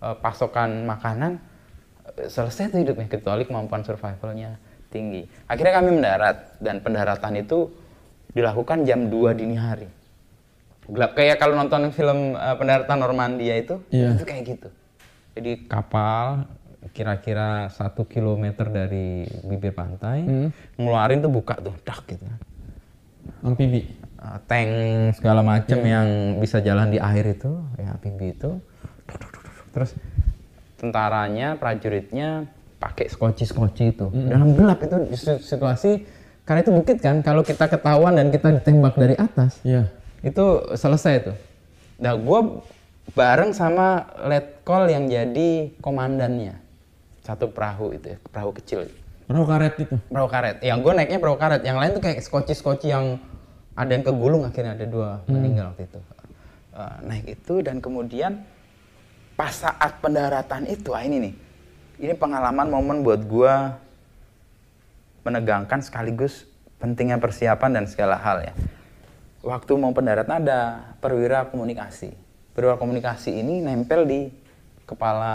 [0.00, 1.38] eh, pasokan makanan
[2.16, 4.58] eh, selesai tuh hidupnya kecuali kemampuan survivalnya
[4.88, 5.22] tinggi.
[5.46, 7.68] Akhirnya kami mendarat dan pendaratan itu
[8.30, 9.88] dilakukan jam 2 dini hari.
[10.88, 14.16] Gelap kayak kalau nonton film eh, pendaratan Normandia itu Iya.
[14.16, 14.68] itu kayak gitu.
[15.36, 16.48] Jadi kapal
[16.90, 20.48] kira-kira satu kilometer dari bibir pantai Hmm.
[20.74, 22.24] ngeluarin tuh buka tuh dak gitu
[23.44, 23.82] Amfibi.
[24.18, 24.70] Uh, tank
[25.14, 28.58] segala macam yang bisa jalan di air itu ya amfibi itu
[29.70, 29.94] terus
[30.74, 32.50] tentaranya prajuritnya
[32.82, 36.02] pakai skoci skoci itu dalam gelap itu situasi
[36.42, 39.86] karena itu bukit kan kalau kita ketahuan dan kita ditembak dari atas Iya.
[40.24, 41.36] itu selesai tuh.
[42.00, 42.40] Nah, gue
[43.12, 46.56] bareng sama letkol yang jadi komandannya
[47.20, 48.88] satu perahu itu, ya, perahu kecil,
[49.28, 49.96] Perahu karet itu.
[50.08, 50.56] perahu karet.
[50.64, 53.20] Yang gue naiknya perahu karet, yang lain tuh kayak skoci-skoci yang
[53.76, 56.00] ada yang kegulung akhirnya ada dua meninggal waktu itu.
[56.78, 58.42] Eh, naik itu dan kemudian
[59.36, 61.34] pas saat pendaratan itu, ah ini nih,
[62.02, 63.54] ini pengalaman momen buat gue
[65.22, 66.48] menegangkan sekaligus
[66.80, 68.54] pentingnya persiapan dan segala hal ya.
[69.44, 72.16] Waktu mau pendaratan ada perwira komunikasi.
[72.56, 74.20] Perwira komunikasi ini nempel di
[74.88, 75.34] kepala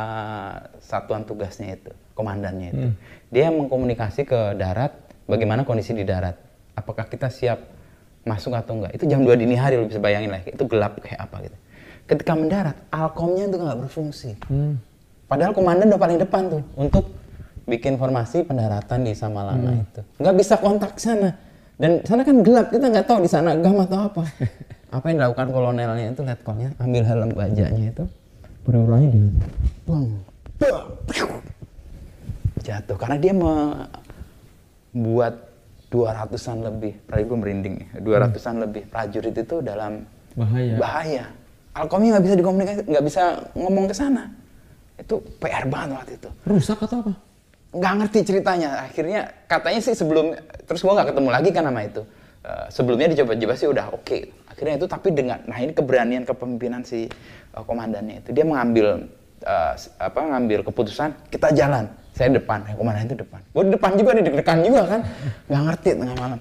[0.84, 2.88] satuan tugasnya itu, komandannya itu.
[3.34, 4.93] Dia mengkomunikasi ke darat
[5.26, 6.38] bagaimana kondisi di darat.
[6.74, 7.61] Apakah kita siap
[8.26, 8.97] masuk atau enggak?
[8.97, 11.57] Itu jam 2 dini hari lo bisa bayangin lah, itu gelap kayak apa gitu.
[12.03, 14.32] Ketika mendarat, alkomnya itu nggak berfungsi.
[14.49, 14.76] Hmm.
[15.30, 17.09] Padahal komandan udah paling depan tuh untuk
[17.64, 20.01] bikin formasi pendaratan di Samalama itu.
[20.20, 21.32] Nggak bisa kontak sana.
[21.80, 24.24] Dan sana kan gelap, kita nggak tahu di sana gam atau apa.
[24.95, 28.03] apa yang dilakukan kolonelnya itu letkolnya, ambil helm bajanya itu,
[28.61, 29.22] perwiranya di
[29.89, 30.05] bang.
[32.64, 33.34] Jatuh karena dia
[34.93, 35.51] membuat
[35.88, 40.01] 200-an lebih, tadi gue merinding nih, 200-an lebih prajurit itu dalam
[40.34, 40.74] Bahaya.
[40.76, 41.26] bahaya.
[41.72, 44.26] Alkomnya nggak bisa dikomunikasi, nggak bisa ngomong ke sana.
[44.95, 46.30] Itu PR banget waktu itu.
[46.43, 47.14] Rusak atau apa?
[47.74, 52.05] nggak ngerti ceritanya akhirnya katanya sih sebelum terus gua nggak ketemu lagi kan nama itu
[52.43, 57.09] Eh, sebelumnya dicoba-coba sih udah oke akhirnya itu tapi dengan nah ini keberanian kepemimpinan si
[57.49, 59.09] eh, komandannya itu dia mengambil
[59.74, 62.61] s- apa ngambil keputusan kita jalan saya depan.
[62.70, 63.41] Eh, komandan itu depan.
[63.51, 65.01] Gua di depan juga nih deg-degan juga kan?
[65.49, 66.39] Nggak ngerti tengah malam.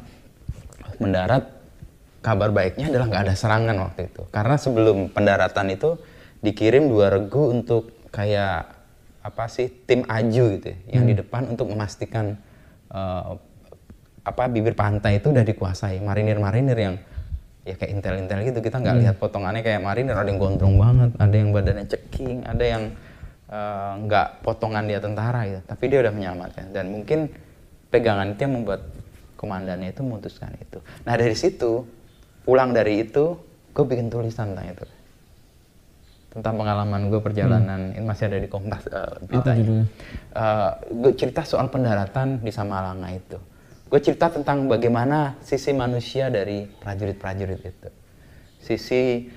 [1.00, 1.44] Mendarat
[2.22, 4.22] kabar baiknya adalah nggak ada serangan waktu itu.
[4.28, 5.96] Karena sebelum pendaratan itu
[6.44, 8.84] dikirim dua regu untuk kayak
[9.22, 12.36] apa sih tim aju gitu ya, yang di depan untuk memastikan
[12.92, 13.32] eh,
[14.22, 15.98] apa bibir pantai itu udah dikuasai.
[16.04, 16.94] Marinir-marinir yang
[17.64, 18.60] ya kayak intel-intel gitu.
[18.60, 20.14] Kita nggak lihat potongannya kayak marinir.
[20.14, 22.84] Ada yang gondrong banget ada yang badannya ceking ada yang
[23.52, 27.28] eh, nggak potongan dia tentara gitu tapi dia udah menyelamatkan dan mungkin
[27.92, 28.80] pegangan itu yang membuat
[29.36, 31.84] komandannya itu memutuskan itu nah dari situ
[32.48, 33.36] pulang dari itu
[33.76, 34.84] gue bikin tulisan tentang itu
[36.32, 38.88] tentang pengalaman gue perjalanan ini masih ada di Kompas
[39.60, 39.86] judulnya?
[40.32, 43.36] Eh, gue cerita soal pendaratan di Samalanga itu.
[43.92, 47.90] Gue cerita tentang bagaimana sisi manusia dari prajurit-prajurit itu.
[48.64, 49.28] Sisi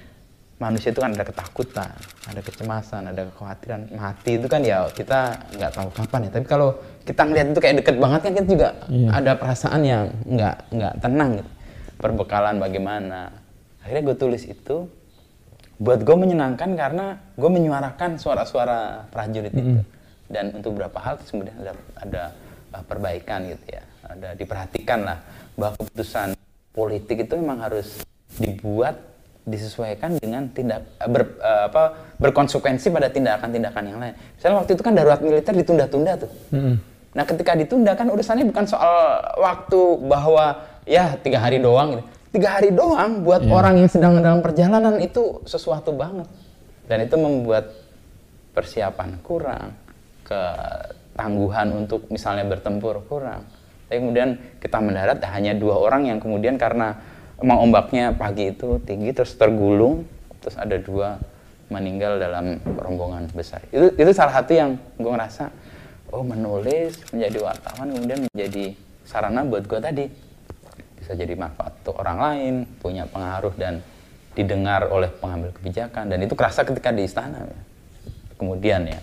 [0.56, 1.92] manusia itu kan ada ketakutan,
[2.32, 6.32] ada kecemasan, ada kekhawatiran mati itu kan ya kita nggak tahu kapan ya.
[6.32, 6.70] Tapi kalau
[7.04, 9.10] kita ngeliat itu kayak deket banget kan kita juga Iya.
[9.12, 11.52] ada perasaan yang nggak nggak tenang gitu.
[12.00, 13.22] Perbekalan bagaimana.
[13.84, 14.88] Akhirnya gue tulis itu
[15.76, 19.84] buat gue menyenangkan karena gue menyuarakan suara-suara prajurit itu
[20.32, 22.24] dan untuk beberapa hal kemudian ada ada
[22.72, 25.20] uh, perbaikan gitu ya ada diperhatikan lah
[25.60, 26.34] bahwa keputusan
[26.72, 28.02] politik itu memang harus
[28.40, 28.96] dibuat
[29.46, 31.84] disesuaikan dengan tindak uh, ber, uh, apa
[32.18, 36.96] berkonsekuensi pada tindakan-tindakan yang lain misalnya waktu itu kan darurat militer ditunda-tunda tuh Mm-mm.
[37.16, 42.04] Nah, ketika ditunda kan urusannya bukan soal waktu bahwa ya tiga hari doang gitu.
[42.36, 46.28] Tiga hari doang buat orang yang sedang dalam perjalanan itu sesuatu banget.
[46.92, 47.72] Dan itu membuat
[48.52, 49.72] persiapan kurang,
[50.28, 53.48] ketangguhan untuk misalnya bertempur kurang.
[53.88, 57.00] Tapi kemudian kita mendarat hanya dua orang yang kemudian karena
[57.40, 60.04] emang ombaknya pagi itu tinggi terus tergulung,
[60.40, 61.20] terus ada dua
[61.68, 63.66] meninggal dalam rombongan besar.
[63.70, 65.50] Itu itu salah satu yang gue ngerasa
[66.14, 68.66] oh menulis menjadi wartawan kemudian menjadi
[69.04, 70.06] sarana buat gue tadi
[70.96, 73.82] bisa jadi manfaat untuk orang lain punya pengaruh dan
[74.34, 77.60] didengar oleh pengambil kebijakan dan itu kerasa ketika di istana ya.
[78.38, 79.00] kemudian ya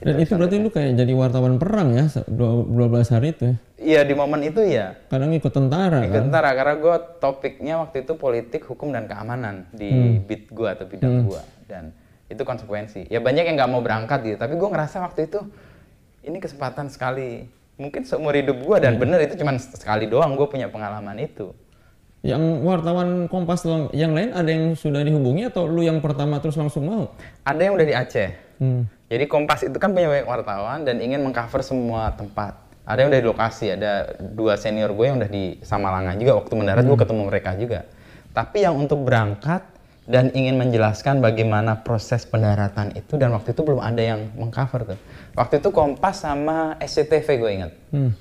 [0.00, 3.56] Dan itu berarti lu kayak jadi wartawan perang ya, se- dua- 12 hari itu ya.
[3.80, 6.22] Iya di momen itu ya Kadang ikut tentara ikut kan.
[6.28, 11.24] tentara karena gue topiknya waktu itu politik hukum dan keamanan di beat gue atau bidang
[11.24, 11.96] gue dan
[12.30, 13.10] itu konsekuensi.
[13.10, 14.36] Ya banyak yang nggak mau berangkat gitu.
[14.38, 15.40] Tapi gue ngerasa waktu itu
[16.22, 17.48] ini kesempatan sekali.
[17.80, 21.50] Mungkin seumur hidup gue dan bener itu cuma sekali doang gue punya pengalaman itu.
[22.20, 23.64] Yang wartawan Kompas
[23.96, 27.16] yang lain ada yang sudah dihubungi atau lu yang pertama terus langsung mau?
[27.42, 28.30] ada yang udah di Aceh.
[28.60, 28.84] Hmm.
[29.08, 32.69] Jadi Kompas itu kan punya banyak wartawan dan ingin mengcover semua tempat.
[32.84, 36.40] Ada yang udah di lokasi, ada dua senior gue yang udah di Samalanga juga.
[36.40, 37.86] Waktu mendarat gue ketemu mereka juga.
[38.30, 39.62] Tapi yang untuk berangkat
[40.10, 44.98] dan ingin menjelaskan bagaimana proses pendaratan itu dan waktu itu belum ada yang mengcover tuh.
[45.38, 47.72] Waktu itu Kompas sama SCTV gue ingat.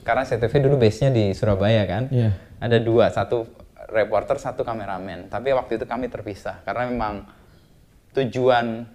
[0.06, 2.06] Karena SCTV dulu base-nya di Surabaya kan.
[2.14, 2.38] Iya.
[2.62, 3.48] Ada dua, satu
[3.90, 5.34] reporter, satu kameramen.
[5.34, 7.26] Tapi waktu itu kami terpisah karena memang
[8.14, 8.86] tujuan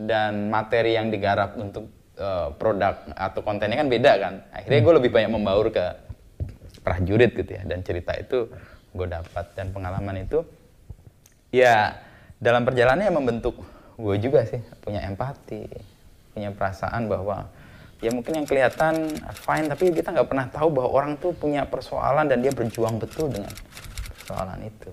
[0.00, 1.86] dan materi yang digarap untuk
[2.20, 4.34] eh, produk atau kontennya kan beda kan.
[4.52, 5.84] Akhirnya gue lebih banyak membaur ke
[6.84, 7.64] prajurit gitu ya.
[7.64, 8.52] Dan cerita itu
[8.92, 9.56] gue dapat.
[9.56, 10.44] Dan pengalaman itu
[11.50, 11.96] ya
[12.36, 13.56] dalam perjalanannya membentuk
[13.96, 14.60] gue juga sih.
[14.84, 15.98] Punya empati
[16.32, 17.50] punya perasaan bahwa
[18.00, 19.12] ya mungkin yang kelihatan
[19.44, 23.28] fine tapi kita nggak pernah tahu bahwa orang tuh punya persoalan dan dia berjuang betul
[23.28, 23.52] dengan
[24.16, 24.90] persoalan itu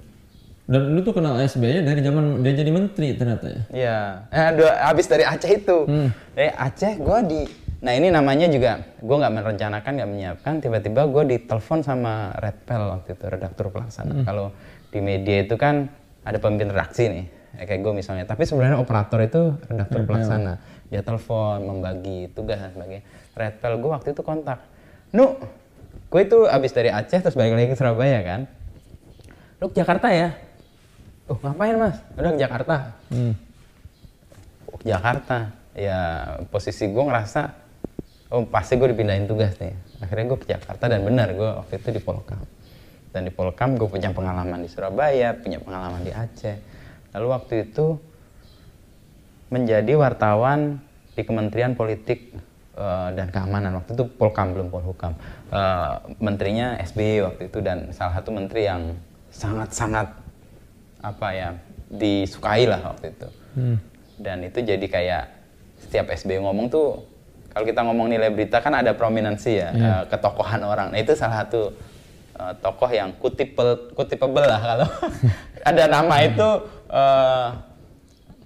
[0.68, 3.62] Dan lu tuh kenal SBY dari zaman dia jadi menteri ternyata ya.
[3.72, 4.00] Iya,
[4.36, 5.88] eh, dua, habis dari Aceh itu.
[6.36, 7.42] Dari Aceh gue di,
[7.80, 13.16] nah ini namanya juga gue nggak merencanakan nggak menyiapkan, tiba-tiba gue ditelepon sama Redpel waktu
[13.16, 14.28] itu redaktur pelaksana.
[14.28, 14.52] Kalau
[14.92, 15.88] di media itu kan
[16.28, 18.28] ada pemimpin redaksi nih, ya kayak gue misalnya.
[18.28, 20.60] Tapi sebenarnya operator itu redaktur pelaksana.
[20.92, 23.08] Dia telepon, membagi tugas dan sebagainya.
[23.40, 24.60] Redpel gue waktu itu kontak,
[25.16, 25.40] Nu,
[26.12, 28.52] gue itu habis dari Aceh terus balik lagi ke Surabaya kan.
[29.64, 30.36] Lu ke Jakarta ya?
[31.28, 31.98] Oh ngapain mas?
[32.16, 32.76] Udah ke Jakarta.
[33.12, 33.34] Hmm.
[34.72, 36.00] Oh, Jakarta ya
[36.50, 37.54] posisi gue ngerasa
[38.34, 41.90] oh pasti gue dipindahin tugas nih akhirnya gue ke Jakarta dan benar gue waktu itu
[41.94, 42.42] di Polkam
[43.14, 46.58] dan di Polkam gue punya pengalaman di Surabaya punya pengalaman di Aceh
[47.14, 48.02] lalu waktu itu
[49.54, 50.82] menjadi wartawan
[51.14, 52.34] di Kementerian Politik
[52.74, 55.14] eh, dan Keamanan waktu itu Polkam belum Polhukam
[55.48, 59.00] Eh, menterinya SBY waktu itu dan salah satu menteri yang
[59.32, 60.12] sangat-sangat
[61.02, 61.50] apa ya
[61.88, 63.28] disukai lah waktu itu.
[64.18, 65.24] Dan itu jadi kayak
[65.78, 67.06] setiap SBY ngomong tuh
[67.54, 70.94] kalau kita ngomong nilai berita kan ada prominensi ya, eh, ketokohan orang.
[70.94, 71.74] Nah itu salah satu
[72.38, 74.90] eh, tokoh yang kutipel, kutipable lah kalau
[75.70, 76.50] ada nama itu
[76.94, 77.48] eh,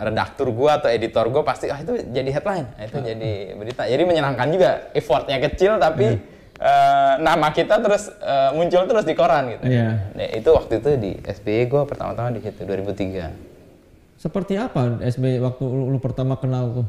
[0.02, 3.84] redaktur gua atau editor gua pasti ah itu jadi headline, nah, itu jadi berita.
[3.86, 6.18] Jadi menyenangkan juga, effortnya kecil tapi
[6.62, 9.66] eh, nama kita terus eh, muncul terus di koran gitu.
[9.66, 10.14] Iya.
[10.14, 14.22] Nah, itu waktu itu di SBY gua pertama-tama di situ 2003.
[14.22, 16.88] Seperti apa SBY waktu lu, lu pertama kenal tuh?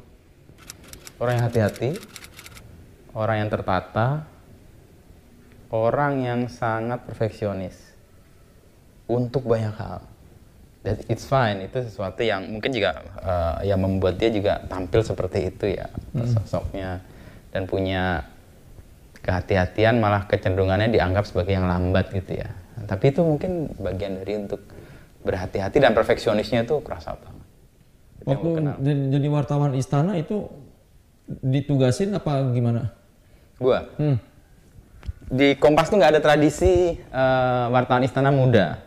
[1.16, 1.97] Orang yang hati-hati,
[3.16, 4.29] orang yang tertata,
[5.73, 7.79] orang yang sangat perfeksionis
[9.09, 10.05] untuk banyak hal.
[10.83, 15.49] Dan it's fine, itu sesuatu yang mungkin juga eh, yang membuat dia juga tampil seperti
[15.49, 16.99] itu ya sosoknya
[17.55, 18.32] dan punya
[19.23, 22.51] kehati-hatian malah kecenderungannya dianggap sebagai yang lambat gitu ya.
[22.87, 24.61] Tapi itu mungkin bagian dari untuk
[25.23, 27.47] berhati-hati dan perfeksionisnya itu kerasa banget.
[28.23, 28.49] Itu Waktu
[28.83, 30.51] jadi, jadi wartawan istana itu
[31.27, 32.91] ditugasin apa gimana?
[33.62, 34.18] Gua Hmm.
[35.33, 38.83] di Kompas tuh nggak ada tradisi eh, wartawan istana muda.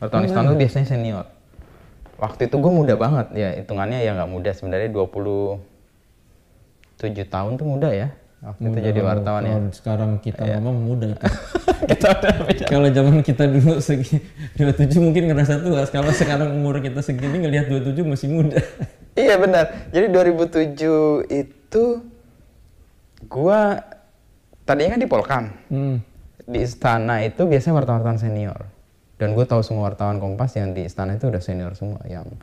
[0.00, 1.26] Wartawan istana tuh biasanya senior.
[2.18, 5.60] Waktu itu gue muda banget ya, hitungannya ya nggak muda sebenarnya 27
[7.26, 8.08] tahun tuh muda ya.
[8.44, 9.56] Waktu itu jadi wartawan ya.
[9.72, 11.26] Sekarang kita ngomong muda itu.
[11.90, 12.64] Kita udah beda.
[12.64, 14.16] kalau zaman kita dulu segi
[14.56, 15.84] 27 mungkin ngerasa tua.
[15.84, 18.60] Kalau sekarang umur kita segini ngelihat 27 masih muda.
[19.14, 19.70] Iya benar.
[19.94, 20.74] Jadi 2007
[21.30, 21.84] itu
[23.30, 23.78] gua
[24.66, 25.44] tadinya kan di Polkam.
[25.70, 26.02] Hmm.
[26.42, 28.66] Di istana itu biasanya wartawan-wartawan senior.
[29.14, 32.02] Dan gue tahu semua wartawan Kompas yang di istana itu udah senior semua.
[32.10, 32.34] Yang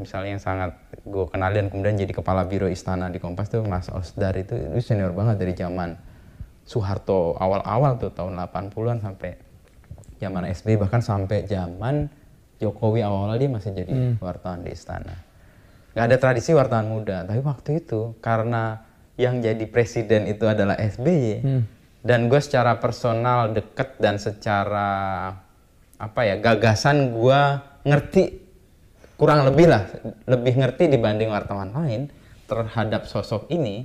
[0.00, 0.70] misalnya yang sangat
[1.04, 4.80] gue kenal dan kemudian jadi kepala biro istana di Kompas tuh Mas Osdar itu, itu
[4.80, 6.00] senior banget dari zaman
[6.64, 9.36] Soeharto awal-awal tuh tahun 80-an sampai
[10.16, 12.08] zaman SBY bahkan sampai zaman
[12.60, 15.16] Jokowi awal-awal dia masih jadi wartawan di istana.
[15.96, 18.84] Gak ada tradisi wartawan muda, tapi waktu itu karena
[19.16, 21.44] yang jadi presiden itu adalah SBY
[22.00, 24.88] dan gue secara personal deket dan secara
[26.00, 27.40] apa ya gagasan gue
[27.84, 28.39] ngerti
[29.20, 29.84] kurang lebih lah
[30.24, 32.08] lebih ngerti dibanding wartawan lain
[32.48, 33.84] terhadap sosok ini.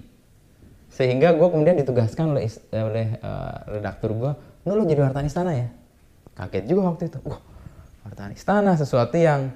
[0.87, 4.31] Sehingga gue kemudian ditugaskan oleh is- oleh eh, redaktur gue
[4.63, 5.67] lu lo jadi wartawan istana ya?
[6.33, 7.19] Kaget juga waktu itu.
[7.27, 7.43] Wah
[8.07, 9.51] wartawan istana sesuatu yang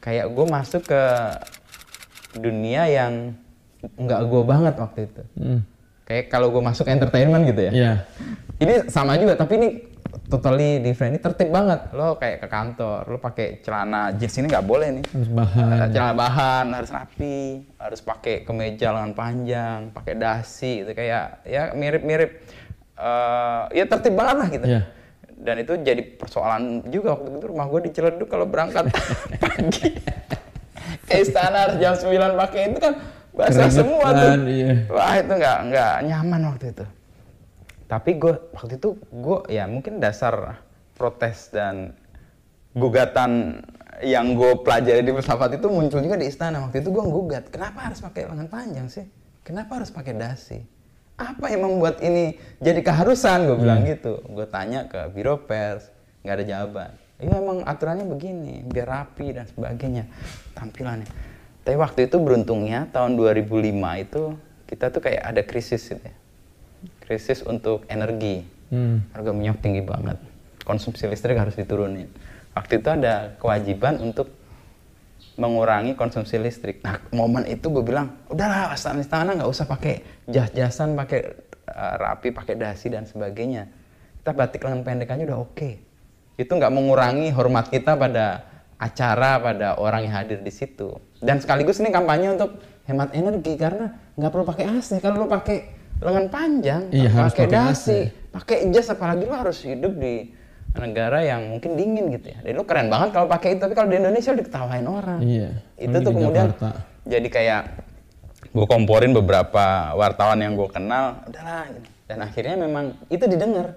[0.00, 1.02] kayak gue masuk ke
[2.34, 3.36] dunia yang
[3.82, 5.22] nggak gue banget waktu itu.
[5.36, 5.60] Hmm.
[6.02, 7.72] kayak kalau gue masuk entertainment gitu ya.
[7.72, 7.92] Iya.
[8.58, 9.68] ini sama juga tapi ini
[10.28, 11.16] totally different.
[11.16, 11.92] Ini tertib banget.
[11.96, 15.04] Lo kayak ke kantor lo pakai celana jeans ini nggak boleh nih.
[15.08, 15.88] Harus bahan.
[15.92, 17.40] Celana bahan harus rapi
[17.76, 22.30] harus pakai kemeja lengan panjang pakai dasi gitu kayak ya mirip-mirip
[22.94, 24.66] eh, ya tertib banget lah gitu.
[24.68, 24.82] Iya.
[25.42, 28.86] dan itu jadi persoalan juga waktu itu rumah gue di Ciledug kalau berangkat
[29.42, 29.90] pagi.
[31.02, 32.94] Ke istana harus jam 9 pakai itu kan
[33.34, 34.44] basah semua tuh.
[34.46, 34.86] iya.
[34.86, 36.84] wah itu nggak nggak nyaman waktu itu
[37.92, 40.64] tapi gue waktu itu gue ya mungkin dasar
[40.96, 41.92] protes dan
[42.72, 43.60] gugatan
[44.00, 46.64] yang gue pelajari di filsafat itu muncul juga di istana.
[46.64, 49.04] Waktu itu gue gugat kenapa harus pakai lengan panjang sih?
[49.44, 50.64] Kenapa harus pakai dasi?
[51.20, 53.44] Apa yang membuat ini jadi keharusan?
[53.44, 54.24] Gue bilang gitu.
[54.24, 55.92] Gue tanya ke biro pers
[56.24, 56.90] nggak ada jawaban.
[57.20, 60.08] Ya emang aturannya begini biar rapi dan sebagainya
[60.56, 61.12] tampilannya.
[61.60, 63.68] Tapi waktu itu beruntungnya tahun 2005
[64.00, 64.22] itu
[64.64, 66.21] kita tuh kayak ada krisis gitu ya
[67.12, 68.48] krisis untuk energi.
[68.72, 69.04] Hmm.
[69.12, 70.16] harga minyak tinggi banget.
[70.64, 72.08] Konsumsi listrik harus diturunin.
[72.56, 74.32] Waktu itu ada kewajiban untuk
[75.36, 76.80] mengurangi konsumsi listrik.
[76.80, 81.20] Nah momen itu gue bilang udahlah istana nggak usah pakai jas-jasan pakai
[81.68, 83.68] uh, rapi pakai dasi dan sebagainya.
[84.24, 85.70] Kita batik lengan pendek aja udah oke.
[86.40, 88.48] Itu nggak mengurangi hormat kita pada
[88.80, 90.96] acara pada orang yang hadir di situ.
[91.20, 92.56] Dan sekaligus ini kampanye untuk
[92.88, 97.98] hemat energi karena nggak perlu pakai AC kalau lo pakai lengan panjang Iya, pakai dasi
[98.32, 100.32] pakai jas apalagi lo harus hidup di
[100.72, 102.38] negara yang mungkin dingin gitu ya.
[102.40, 105.20] Dan lo keren banget kalau pakai itu, tapi kalau di Indonesia lo diketawain orang.
[105.20, 105.48] Iya.
[105.76, 106.70] Itu tuh di kemudian Jakarta.
[107.04, 107.62] jadi kayak
[108.52, 111.68] gue komporin beberapa wartawan yang gue kenal, udahlah.
[111.76, 111.88] gitu.
[112.08, 113.76] Dan akhirnya memang itu didengar.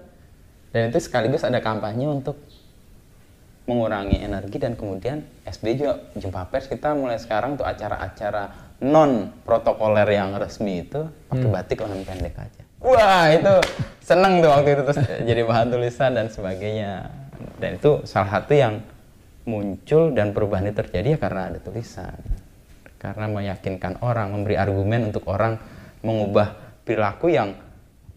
[0.72, 2.36] Dan itu sekaligus ada kampanye untuk
[3.66, 10.06] mengurangi energi dan kemudian SB juga jumpa pers kita mulai sekarang tuh acara-acara non protokoler
[10.06, 12.62] yang resmi itu pakai batik lengan pendek aja.
[12.78, 13.54] Wah itu
[14.04, 17.10] seneng tuh waktu itu terus jadi bahan tulisan dan sebagainya.
[17.56, 18.84] Dan itu salah satu yang
[19.48, 22.14] muncul dan perubahan itu terjadi ya karena ada tulisan.
[23.00, 25.56] Karena meyakinkan orang, memberi argumen untuk orang
[26.04, 26.52] mengubah
[26.84, 27.54] perilaku yang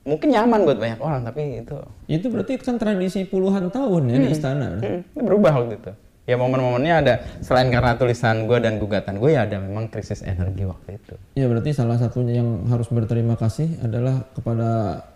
[0.02, 1.76] mungkin nyaman buat banyak orang tapi itu
[2.06, 4.80] Itu berarti kan tradisi puluhan tahun ya di istana.
[4.80, 5.92] Hmm, itu berubah waktu itu.
[6.24, 7.14] ya momen-momennya ada.
[7.42, 11.14] Selain karena tulisan gue dan gugatan gue ya ada memang krisis energi waktu itu.
[11.34, 14.70] Ya berarti salah satunya yang harus berterima kasih adalah kepada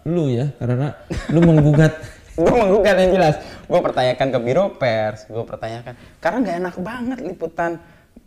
[0.03, 0.97] lu ya karena
[1.29, 1.93] lu menggugat.
[2.33, 3.35] Gue menggugat yang jelas.
[3.69, 7.71] Gue pertanyakan ke biro pers gue pertanyakan karena nggak enak banget liputan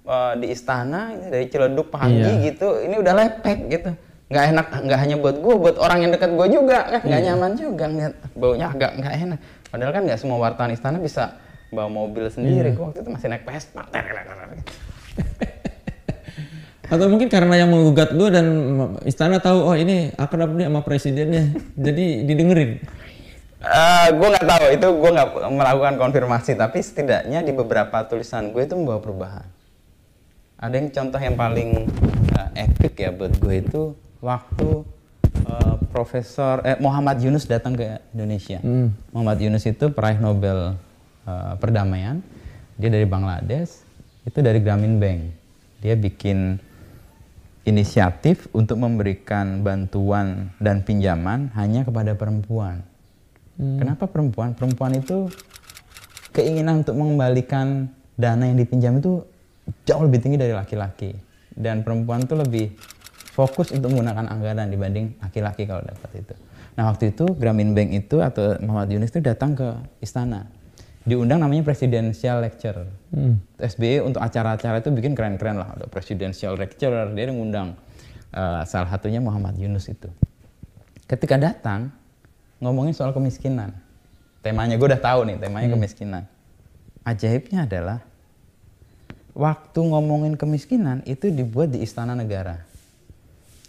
[0.07, 2.55] eh, di istana ini dari Ciledug pagi Iya.
[2.55, 3.91] gitu ini udah lepek gitu
[4.27, 7.55] nggak enak nggak hanya buat gue buat orang yang dekat gue juga kan nggak nyaman
[7.55, 9.39] juga ngeliat baunya agak nggak enak.
[9.71, 11.39] Padahal kan nggak semua wartawan istana bisa
[11.71, 12.75] bawa mobil sendiri.
[12.75, 13.87] Gue waktu itu masih naik Vespa.
[16.87, 18.47] Atau mungkin karena yang menggugat lu dan
[19.03, 21.45] istana tahu oh ini akrab nih sama presidennya.
[21.87, 22.83] Jadi didengerin.
[23.63, 24.65] Eh, gue nggak tahu.
[24.71, 26.55] Itu gue nggak melakukan konfirmasi.
[26.55, 29.47] Tapi setidaknya di beberapa tulisan gue itu membawa perubahan.
[30.63, 31.71] Ada yang contoh yang paling
[32.39, 33.83] eh, epic ya buat gue itu
[34.21, 34.85] waktu
[35.47, 38.61] eh, Profesor eh, Muhammad Yunus datang ke Indonesia
[39.13, 40.77] Muhammad Yunus itu peraih Nobel
[41.27, 42.21] eh, perdamaian
[42.77, 43.83] dia dari Bangladesh
[44.27, 45.21] itu dari Grameen Bank
[45.81, 46.61] dia bikin
[47.67, 52.87] inisiatif untuk memberikan bantuan dan pinjaman hanya kepada perempuan.
[53.59, 54.55] Kenapa perempuan?
[54.55, 55.27] Perempuan itu
[56.31, 59.27] keinginan untuk mengembalikan dana yang dipinjam itu
[59.83, 61.17] jauh lebih tinggi dari laki-laki.
[61.57, 62.67] Dan perempuan itu lebih
[63.37, 66.35] fokus untuk menggunakan anggaran dibanding laki-laki kalau dapat itu.
[66.81, 70.49] Nah waktu itu Grameen Bank itu atau Muhammad Yunus itu datang ke istana.
[71.05, 72.89] Diundang namanya presidential lecture.
[73.61, 75.77] SBY untuk acara-acara itu bikin keren-keren lah.
[75.77, 77.77] Ada presidential lecturer, dia ngundang
[78.33, 80.09] eh, salah satunya Muhammad Yunus itu.
[81.07, 81.95] Ketika datang,
[82.59, 83.71] ngomongin soal kemiskinan.
[84.43, 86.25] Temanya gue udah tahu nih, temanya kemiskinan.
[87.07, 88.03] Ajaibnya adalah
[89.31, 92.67] waktu ngomongin kemiskinan itu dibuat di Istana Negara.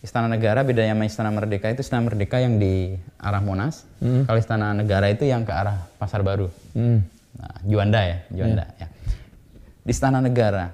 [0.07, 3.83] Istana Negara bedanya sama Istana Merdeka itu Istana Merdeka yang di arah Monas.
[3.99, 6.47] Kalau Istana Negara itu yang ke arah Pasar Baru.
[6.71, 7.03] Hmm.
[7.35, 8.87] Nah, Juanda ya, Juanda ya.
[9.83, 10.71] Di Istana Negara.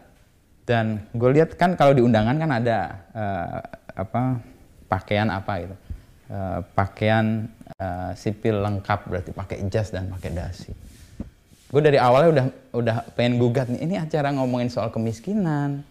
[0.69, 2.79] Dan gue lihat kan kalau di undangan kan ada
[3.11, 3.59] eh,
[4.05, 4.37] apa
[4.85, 5.75] pakaian apa gitu.
[6.29, 10.71] Eh, pakaian eh, sipil lengkap berarti pakai jas dan pakai dasi.
[11.73, 12.45] Gue dari awalnya udah
[12.79, 13.81] udah pengen gugat nih.
[13.81, 15.81] Ini acara ngomongin soal kemiskinan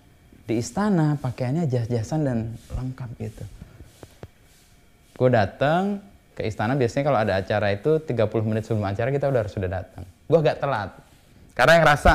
[0.43, 2.38] di istana pakaiannya jas-jasan dan
[2.74, 3.45] lengkap gitu.
[5.14, 9.40] Gue datang ke istana biasanya kalau ada acara itu 30 menit sebelum acara kita udah
[9.47, 10.03] harus sudah datang.
[10.26, 10.90] Gue agak telat
[11.53, 12.12] karena yang rasa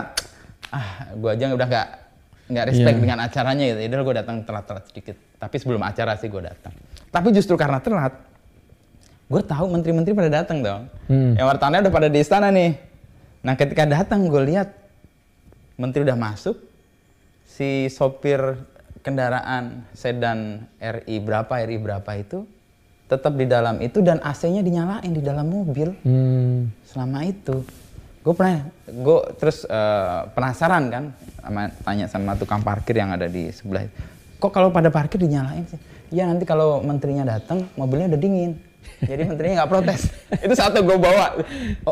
[0.68, 1.88] ah gue aja udah nggak
[2.48, 3.04] nggak respect Iya.
[3.04, 3.80] dengan acaranya gitu.
[3.88, 5.16] Jadi gue datang telat-telat sedikit.
[5.38, 6.74] Tapi sebelum acara sih gue datang.
[7.08, 8.14] Tapi justru karena telat,
[9.28, 10.84] gue tahu menteri-menteri pada datang dong.
[11.08, 11.38] Hmm.
[11.38, 12.72] Yang wartawannya udah pada di istana nih.
[13.46, 14.74] Nah ketika datang gue lihat
[15.78, 16.58] menteri udah masuk,
[17.58, 18.38] si sopir
[19.02, 22.46] kendaraan sedan RI berapa RI berapa itu
[23.10, 26.70] tetap di dalam itu dan AC-nya dinyalain di dalam mobil Hmm.
[26.86, 27.66] selama itu
[28.22, 31.04] gue pernah gue terus eh, penasaran kan
[31.42, 33.96] sama tanya sama tukang parkir yang ada di sebelah itu.
[34.38, 35.80] kok kalau pada parkir dinyalain sih
[36.14, 38.52] ya nanti kalau menterinya datang mobilnya udah dingin
[38.98, 40.02] jadi menterinya nggak protes.
[40.46, 41.38] Itu satu gue bawa.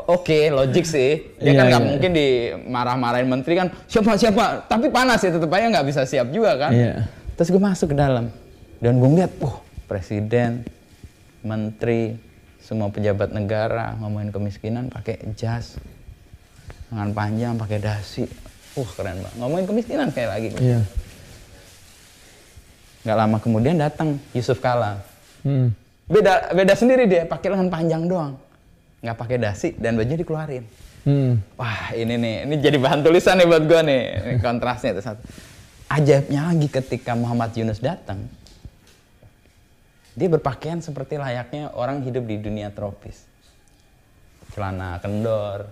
[0.10, 1.38] Oke logik sih.
[1.38, 1.90] Dia Iya, kan nggak iya.
[1.90, 4.66] mungkin dimarah-marahin menteri kan siapa siapa?
[4.66, 6.72] Tapi panas ya tetep aja nggak bisa siap juga kan.
[6.74, 7.06] Iya.
[7.36, 8.32] terus gue masuk ke dalam.
[8.80, 10.64] Dan gue ngeliat wah presiden
[11.42, 12.18] menteri
[12.58, 15.78] semua pejabat negara ngomongin kemiskinan pakai jas
[16.90, 18.26] tangan panjang pakai dasi.
[18.74, 19.36] Uh keren banget.
[19.38, 20.50] Ngomongin kemiskinan kayak lagi.
[20.58, 20.82] Iya.
[23.02, 24.98] nggak lama kemudian datang Yusuf Kala.
[25.46, 25.70] Hmm.
[26.06, 28.34] Beda beda sendiri dia pakai lengan panjang doang
[29.02, 30.66] nggak pakai dasi dan bajunya dikeluarin
[31.06, 31.38] Hmm.
[31.54, 35.22] Wah ini nih, ini jadi bahan tulisan nih buat gue nih, Ini kontrasnya itu satu.
[35.86, 38.26] Ajaibnya lagi ketika Muhammad Yunus datang,
[40.18, 43.22] dia berpakaian seperti layaknya orang hidup di dunia tropis.
[44.58, 45.70] Celana kendor,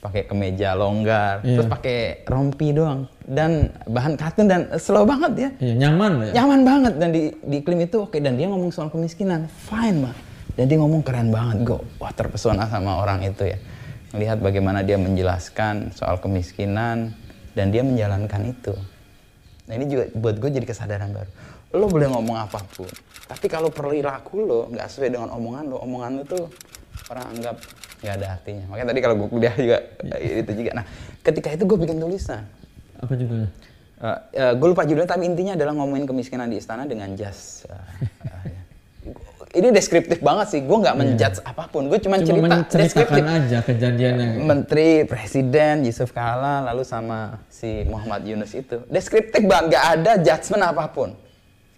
[0.00, 1.60] pakai kemeja longgar, Iya.
[1.60, 5.50] terus pakai rompi doang, dan bahan katun dan slow banget ya.
[5.60, 6.32] Iya, nyaman ya.
[6.40, 6.92] nyaman banget.
[6.96, 9.46] Dan di, di iklim itu oke dan dia ngomong soal kemiskinan.
[9.68, 10.16] Fine mah
[10.56, 11.68] dan dia ngomong keren banget.
[11.68, 13.60] Gue wah terpesona sama orang itu ya.
[14.16, 17.12] Melihat bagaimana dia menjelaskan soal kemiskinan
[17.52, 18.74] dan dia menjalankan itu.
[19.68, 21.30] Nah ini juga buat gue jadi kesadaran baru.
[21.76, 22.88] Lo boleh ngomong apa pun
[23.30, 26.44] tapi kalau perilaku lo nggak sesuai dengan omongan lo omongan lo tuh
[27.10, 27.56] orang anggap
[28.00, 29.78] nggak ada artinya makanya tadi kalau gue kuliah juga
[30.16, 30.84] eh, itu juga nah
[31.20, 32.42] ketika itu gue bikin tulisan
[33.00, 33.48] Apa judulnya?
[34.56, 37.68] gue lupa judulnya tapi intinya adalah ngomongin kemiskinan di istana dengan jas.
[37.68, 38.60] Uh, uh, ya.
[39.50, 40.60] ini deskriptif banget sih.
[40.62, 41.90] Gue nggak menjudge apa pun.
[41.90, 43.22] Gue cuma, cerita deskriptif.
[43.24, 48.86] aja kejadian yang Menteri, Presiden, Yusuf Kala, lalu sama si Muhammad Yunus itu.
[48.86, 51.08] Deskriptif banget, nggak ada judgement apa pun.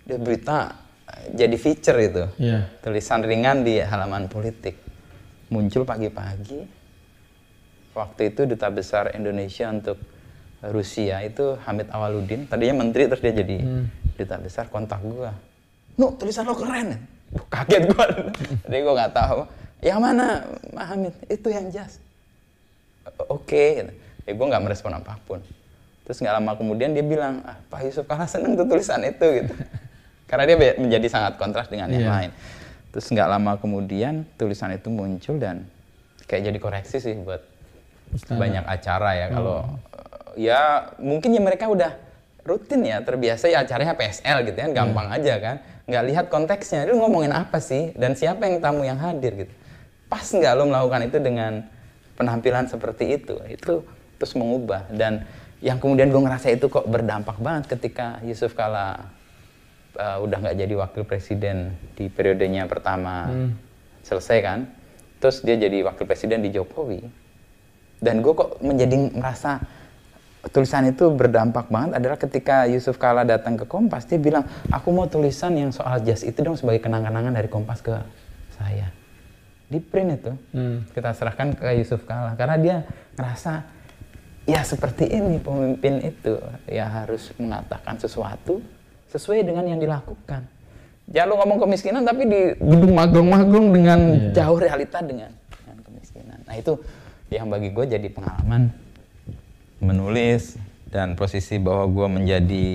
[0.05, 0.77] Dia berita
[1.09, 2.25] eh, jadi feature itu.
[2.37, 2.69] Iya.
[2.85, 4.82] Tulisan ringan di halaman politik.
[5.53, 6.65] Muncul pagi-pagi.
[7.93, 10.01] Waktu itu Duta Besar Indonesia untuk
[10.65, 12.49] Rusia itu Hamid Awaludin.
[12.49, 13.61] Tadinya menteri terus dia jadi
[14.17, 14.73] duta besar.
[14.73, 15.37] Kontak gua.
[16.01, 16.97] Nu tulisan lo keren.
[17.37, 18.07] Wah, kaget gua.
[18.65, 19.41] Jadi gua nggak tahu
[19.83, 21.15] yang mana Pak Hamid?
[21.29, 22.01] Itu yang jas.
[23.29, 23.83] Oke.
[23.83, 23.93] Gitu.
[24.23, 25.43] ya gue nggak merespon apa pun.
[26.07, 29.53] Terus nggak lama kemudian dia bilang ah, Pak Yusuf kalah seneng tuh tulisan itu gitu.
[30.31, 32.13] Karena dia menjadi sangat kontras dengan yang Iya.
[32.15, 32.31] lain
[32.93, 35.65] terus nggak lama kemudian tulisan itu muncul dan
[36.29, 37.43] kayak jadi koreksi sih buat
[38.29, 39.27] banyak acara ya.
[39.33, 39.59] Kalau
[40.37, 40.61] eh, ya
[41.01, 41.97] mungkin ya mereka udah
[42.43, 45.57] rutin ya terbiasa ya acaranya PSL gitu kan gampang aja kan.
[45.89, 46.85] Nggak lihat konteksnya.
[46.85, 47.97] Lu ngomongin apa sih?
[47.97, 49.53] Dan siapa yang tamu yang hadir gitu.
[50.13, 51.65] Pas nggak lo melakukan itu dengan
[52.21, 53.81] penampilan seperti itu itu
[54.21, 54.87] terus mengubah.
[54.93, 55.25] Dan
[55.65, 58.99] yang kemudian gue ngerasa itu kok berdampak banget ketika Yusuf Kala
[59.97, 63.29] uh, udah nggak jadi wakil presiden di periodenya pertama
[64.03, 64.61] selesai kan
[65.23, 67.07] terus dia jadi wakil presiden di Jokowi.
[68.03, 69.63] Dan gue kok menjadi merasa
[70.51, 74.43] tulisan itu berdampak banget adalah ketika Yusuf Kala datang ke Kompas dia bilang
[74.75, 77.95] aku mau tulisan yang soal jas itu dong sebagai kenang-kenangan dari Kompas ke
[78.59, 78.91] saya.
[79.71, 80.83] Di print itu Hmm.
[80.91, 82.77] kita serahkan ke Yusuf Kala karena dia
[83.15, 83.63] ngerasa
[84.51, 88.59] ya seperti ini pemimpin itu ya harus mengatakan sesuatu
[89.13, 90.49] sesuai dengan yang dilakukan.
[91.13, 94.01] Jangan lu ngomong kemiskinan tapi di gedung magung-magung dengan
[94.33, 95.29] jauh realita dengan,
[95.61, 96.39] dengan kemiskinan.
[96.49, 96.81] Nah itu
[97.29, 98.73] yang bagi gue jadi pengalaman.
[99.83, 100.57] Menulis
[100.89, 102.69] dan posisi bahwa gue menjadi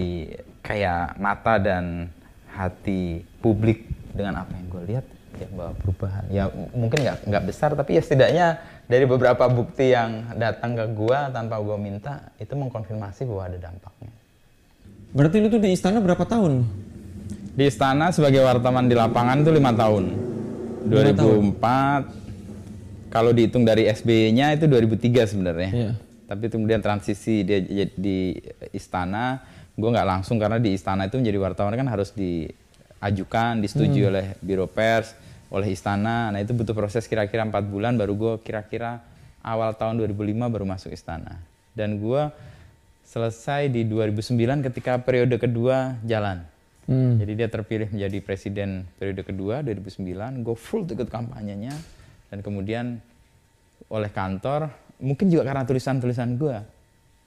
[0.61, 2.11] kayak mata dan
[2.51, 5.05] hati publik dengan apa yang gue lihat
[5.37, 8.47] ya bahwa perubahan ya mungkin nggak nggak besar tapi ya setidaknya
[8.89, 14.11] dari beberapa bukti yang datang ke gue tanpa gue minta itu mengkonfirmasi bahwa ada dampaknya
[15.17, 16.85] Berarti lu tuh di istana berapa tahun?
[17.57, 20.13] di istana sebagai wartawan di lapangan itu lima tahun.
[20.85, 21.09] Lima
[21.57, 25.71] 2004 kalau dihitung dari SBY-nya itu 2003 sebenarnya.
[25.73, 25.93] Iya.
[26.27, 27.63] tapi kemudian transisi dia
[27.95, 28.35] di
[28.75, 29.39] istana
[29.79, 34.67] gue nggak langsung karena di istana itu menjadi wartawan kan harus diajukan disetujui oleh biro
[34.67, 35.15] pers
[35.47, 36.27] oleh istana.
[36.29, 38.99] Nah itu butuh proses kira-kira empat bulan baru gue kira-kira
[39.39, 41.39] awal tahun 2005 baru masuk istana.
[41.71, 42.21] Dan gue
[43.17, 46.45] selesai di 2009 ketika periode kedua jalan.
[46.87, 47.19] Hmm.
[47.19, 50.07] jadi dia terpilih menjadi presiden periode kedua 2009
[50.45, 51.75] gue full ikut kampanyenya.
[52.31, 53.03] Dan kemudian
[53.91, 56.55] oleh kantor mungkin juga karena tulisan-tulisan gue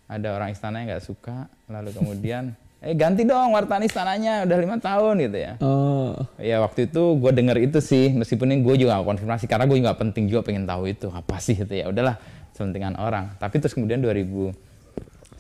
[0.09, 4.80] ada orang istana yang nggak suka lalu kemudian eh ganti dong wartawan istananya udah lima
[4.80, 5.53] tahun gitu ya.
[5.61, 9.68] Oh, ya waktu itu gue denger itu sih meskipun ini gue juga nggak konfirmasi karena
[9.68, 12.16] gue juga penting juga pengen tahu itu apa sih gitu ya udahlah
[12.57, 13.36] selentingan orang.
[13.36, 14.01] Tapi terus kemudian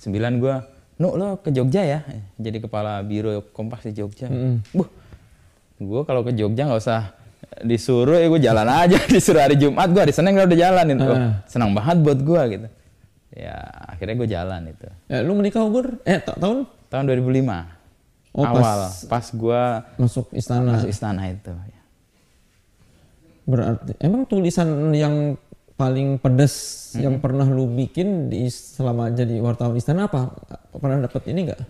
[0.02, 0.54] 2009 gue
[0.96, 2.00] nu lo ke Jogja ya
[2.34, 4.28] jadi kepala biro Kompas di Jogja
[4.70, 4.88] buh
[5.78, 7.12] gue kalau ke Jogja nggak usah
[7.60, 11.40] disuruh ya gue jalan aja disuruh hari Jumat gue hari Senin udah jalan itu Ah.
[11.44, 12.68] senang banget buat gue gitu
[13.32, 16.00] ya akhirnya gue jalan itu eh, lu menikah umur?
[16.02, 16.64] Eh, ta- tahun?
[16.88, 17.80] tahun 2005
[18.30, 18.80] Oh, pas- awal
[19.10, 19.62] pas, gue
[19.98, 20.78] Masuk istana.
[20.78, 21.80] masuk istana itu ya.
[23.42, 25.34] Berarti emang tulisan yang
[25.80, 26.54] paling pedes
[26.90, 27.00] Hmm.
[27.06, 30.34] yang pernah lu bikin di selama jadi wartawan istana apa?
[30.74, 31.62] Pernah dapat ini enggak?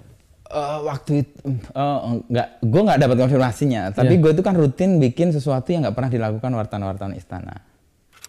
[0.50, 1.36] Eh, waktu itu
[1.70, 3.92] oh, enggak, gue nggak dapat konfirmasinya.
[3.92, 7.62] Tapi gue itu kan rutin bikin sesuatu yang nggak pernah dilakukan wartawan-wartawan istana.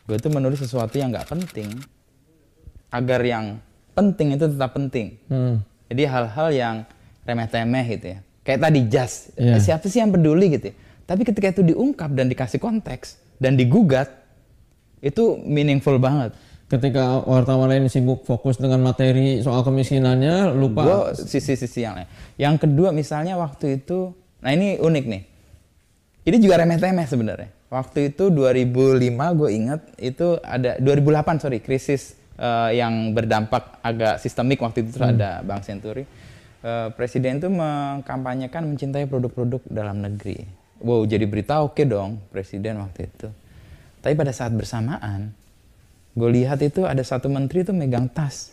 [0.03, 1.71] Gue itu menulis sesuatu yang nggak penting,
[2.91, 3.57] agar yang
[3.91, 5.15] penting itu tetap penting.
[5.25, 5.63] Hmm.
[5.88, 6.75] Jadi hal-hal yang
[7.23, 8.19] remeh-temeh gitu ya.
[8.41, 9.57] Kayak tadi jas, Iya.
[9.57, 10.69] siapa sih yang peduli gitu.
[10.69, 10.75] ya.
[11.07, 14.20] Tapi ketika itu diungkap dan dikasih konteks dan digugat,
[15.02, 16.32] itu meaningful banget.
[16.72, 21.12] Ketika wartawan lain sibuk fokus dengan materi soal kemiskinannya, lupa.
[21.12, 22.08] Sisi-sisi yang lain.
[22.39, 25.24] Yang kedua misalnya waktu itu, nah ini unik nih.
[26.22, 27.49] Ini juga remeh-temeh sebenarnya.
[27.68, 34.60] Waktu itu 2005 gue ingat itu ada 2008 sorry krisis eh, yang berdampak agak sistemik
[34.62, 36.04] waktu itu terus ada Bank Senturi.
[36.62, 40.45] Eh, Presiden itu mengkampanyekan mencintai produk-produk dalam negeri.
[40.84, 43.28] Wow jadi berita oke dong Presiden waktu itu.
[44.02, 45.34] Tapi pada saat bersamaan
[46.12, 48.52] gue lihat itu ada satu menteri itu megang tas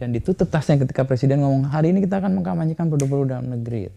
[0.00, 3.92] dan ditutup tasnya ketika presiden ngomong hari ini kita akan mengkampanyekan produk-produk dalam negeri.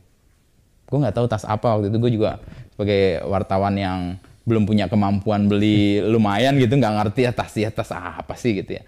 [0.89, 2.31] Gue nggak tahu tas apa waktu itu gue juga
[2.75, 3.99] sebagai wartawan yang
[4.43, 8.81] belum punya kemampuan beli lumayan gitu nggak ngerti ya tas ya tas apa sih gitu
[8.81, 8.83] ya.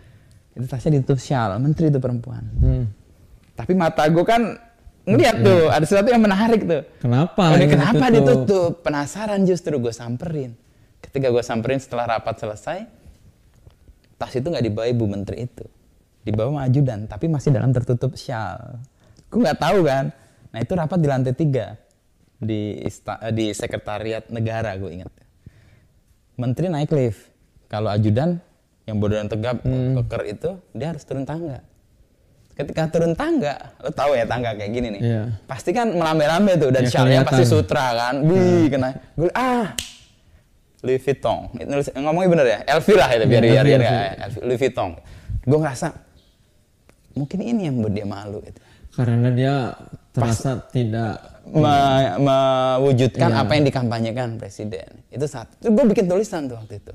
[0.54, 2.44] Itu tasnya ditutup syal, menteri itu perempuan.
[2.62, 2.86] Hmm.
[3.54, 4.58] Tapi mata gue kan
[5.06, 6.82] ngeliat tuh ada sesuatu yang menarik tuh.
[6.98, 7.58] Kenapa?
[7.62, 8.46] Kenapa ditutup?
[8.50, 8.72] ditutup?
[8.82, 10.58] Penasaran justru gue samperin.
[11.04, 12.88] Ketika gue samperin setelah rapat selesai,
[14.16, 15.66] tas itu nggak dibawa ibu menteri itu,
[16.22, 18.80] dibawa sama ajudan, tapi masih dalam tertutup syal.
[19.28, 20.10] Gue nggak tahu kan.
[20.50, 21.76] Nah itu rapat di lantai tiga
[22.36, 25.12] di ista- eh, di sekretariat negara gue ingat.
[26.34, 27.30] Menteri naik lift,
[27.68, 28.42] kalau ajudan
[28.84, 31.62] yang bodoh dan tegap keker itu dia harus turun tangga.
[32.54, 35.24] ketika turun tangga lo tahu ya tangga kayak gini nih Iya.
[35.50, 39.74] pasti kan melambai-lambai tuh dan Ya, syalnya pasti sutra kan wih kena gue ah
[40.84, 41.48] Louis Vuitton.
[41.56, 42.60] Itu nulis- ngomongnya bener ya?
[42.76, 43.82] LV lah itu biar Iya, biar biar
[44.44, 44.92] Louis Vuitton.
[45.42, 45.88] Gue ngerasa
[47.14, 48.60] mungkin ini yang membuat dia malu gitu.
[48.94, 49.56] Karena dia
[50.12, 53.42] terasa tidak Me- mewujudkan Iya.
[53.42, 54.88] apa yang dikampanyekan presiden.
[55.08, 56.94] Itu satu itu gue bikin tulisan tuh waktu itu.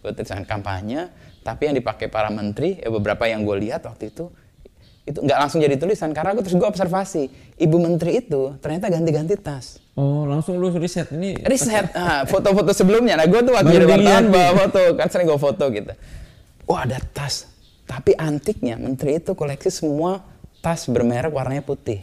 [0.00, 1.10] Gue tulisan kampanye
[1.42, 4.30] tapi yang dipakai para menteri eh, beberapa yang gue lihat waktu itu
[5.06, 7.30] itu nggak langsung jadi tulisan karena gue terus gue observasi.
[7.56, 9.78] Ibu menteri itu ternyata ganti-ganti tas.
[9.94, 11.08] Oh, langsung lu riset.
[11.14, 11.46] Ini.
[11.46, 13.14] riset ah, foto-foto sebelumnya.
[13.16, 15.92] Nah gue tuh waktu jadi wartawan bawa foto kan sering gue foto gitu.
[16.66, 17.46] Wah ada tas.
[17.86, 20.20] Tapi antiknya menteri itu koleksi semua
[20.58, 22.02] tas bermerek warnanya putih.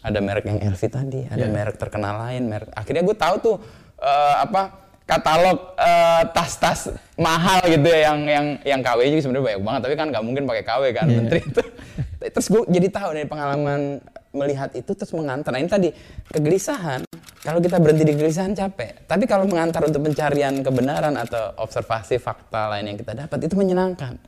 [0.00, 1.52] Ada merek yang LV tadi ada Ya.
[1.52, 2.72] merek terkenal lain merek.
[2.72, 3.56] Akhirnya gue tahu tuh
[4.00, 9.62] eh, apa katalog eh, tas-tas mahal gitu ya yang yang yang KW juga sebenarnya banyak
[9.66, 11.16] banget tapi kan nggak mungkin pakai KW kan Iya.
[11.18, 11.62] menteri itu.
[12.38, 13.98] Terus gue jadi tahu dari pengalaman
[14.30, 15.50] melihat itu terus mengantar.
[15.50, 15.88] Nah ini tadi
[16.30, 17.02] kegelisahan.
[17.40, 19.08] Kalau kita berhenti di kegelisahan capek.
[19.08, 24.20] Tapi kalau mengantar untuk pencarian kebenaran atau observasi fakta lain yang kita dapat itu menyenangkan.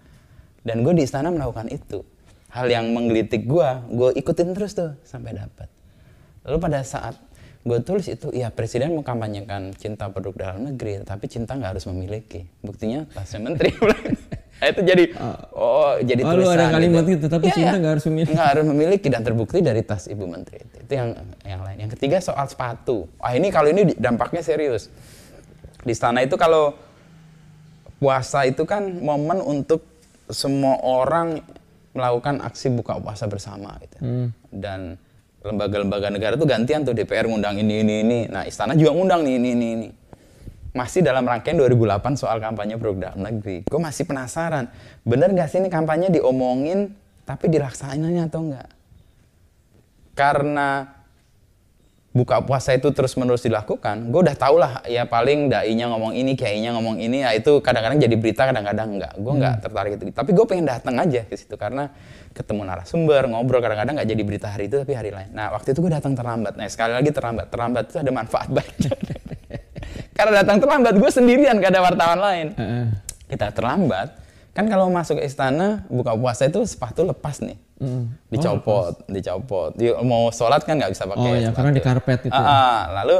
[0.64, 2.02] Dan gue di istana melakukan itu.
[2.50, 5.68] Hal yang menggelitik gue gue ikutin terus tuh sampai dapat.
[6.48, 7.14] Lalu pada saat
[7.62, 12.42] gue tulis itu ya presiden mengkampanyekan cinta produk dalam negeri tapi cinta nggak harus memiliki
[12.58, 13.70] buktinya tasnya menteri
[14.62, 15.04] itu jadi
[15.54, 17.78] oh jadi Oh, lu ada tulisan kalimat gitu, tapi Iya, cinta iya.
[17.82, 18.32] nggak harus memiliki.
[18.34, 21.08] nggak harus memiliki dan terbukti dari tas ibu menteri itu itu yang
[21.42, 24.90] yang lain yang ketiga soal sepatu ah ini kalau ini dampaknya serius
[25.82, 26.74] di istana itu kalau
[27.98, 29.86] puasa itu kan momen untuk
[30.30, 31.42] semua orang
[31.92, 33.98] melakukan aksi buka puasa bersama gitu.
[34.00, 34.28] Hmm.
[34.48, 34.96] Dan
[35.42, 38.18] lembaga-lembaga negara tuh gantian tuh DPR ngundang ini ini ini.
[38.30, 39.88] Nah, istana juga ngundang nih ini ini ini.
[40.72, 43.68] Masih dalam rangkaian 2008 soal kampanye produk dalam negeri.
[43.68, 44.72] Gue masih penasaran,
[45.04, 46.96] bener nggak sih ini kampanye diomongin
[47.28, 48.68] tapi dilaksanainnya atau enggak?
[50.16, 51.01] Karena
[52.12, 56.36] buka puasa itu terus menerus dilakukan, gue udah tau lah ya paling dainya ngomong ini,
[56.36, 59.12] kiainya ngomong ini, ya itu kadang-kadang jadi berita, kadang-kadang enggak.
[59.16, 60.12] Gue nggak tertarik itu.
[60.12, 61.88] Tapi gue pengen datang aja ke situ karena
[62.36, 65.32] ketemu narasumber, ngobrol kadang-kadang nggak jadi berita hari itu tapi hari lain.
[65.32, 66.52] Nah waktu itu gue datang terlambat.
[66.60, 68.92] Nah sekali lagi terlambat, terlambat itu ada manfaat baiknya.
[70.12, 72.46] karena datang terlambat, gue sendirian gak ada wartawan lain.
[72.52, 72.86] Heeh.
[73.32, 74.12] Kita terlambat,
[74.52, 77.56] kan kalau masuk ke istana buka puasa itu sepatu lepas nih.
[77.82, 78.14] Hmm.
[78.30, 79.74] Dicopot, dicopot.
[79.74, 81.56] Dia mau sholat kan nggak bisa pakai Oh ya, sepatu.
[81.58, 82.32] karena di karpet itu.
[82.32, 82.80] Ah, ah.
[83.02, 83.16] lalu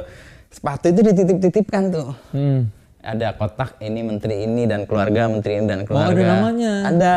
[0.54, 2.08] sepatu itu dititip-titipkan tuh.
[2.30, 2.70] Hmm.
[3.02, 6.14] Ada kotak ini menteri ini dan keluarga, menteri ini dan keluarga.
[6.14, 6.72] Oh, ada namanya.
[6.86, 7.16] Ada.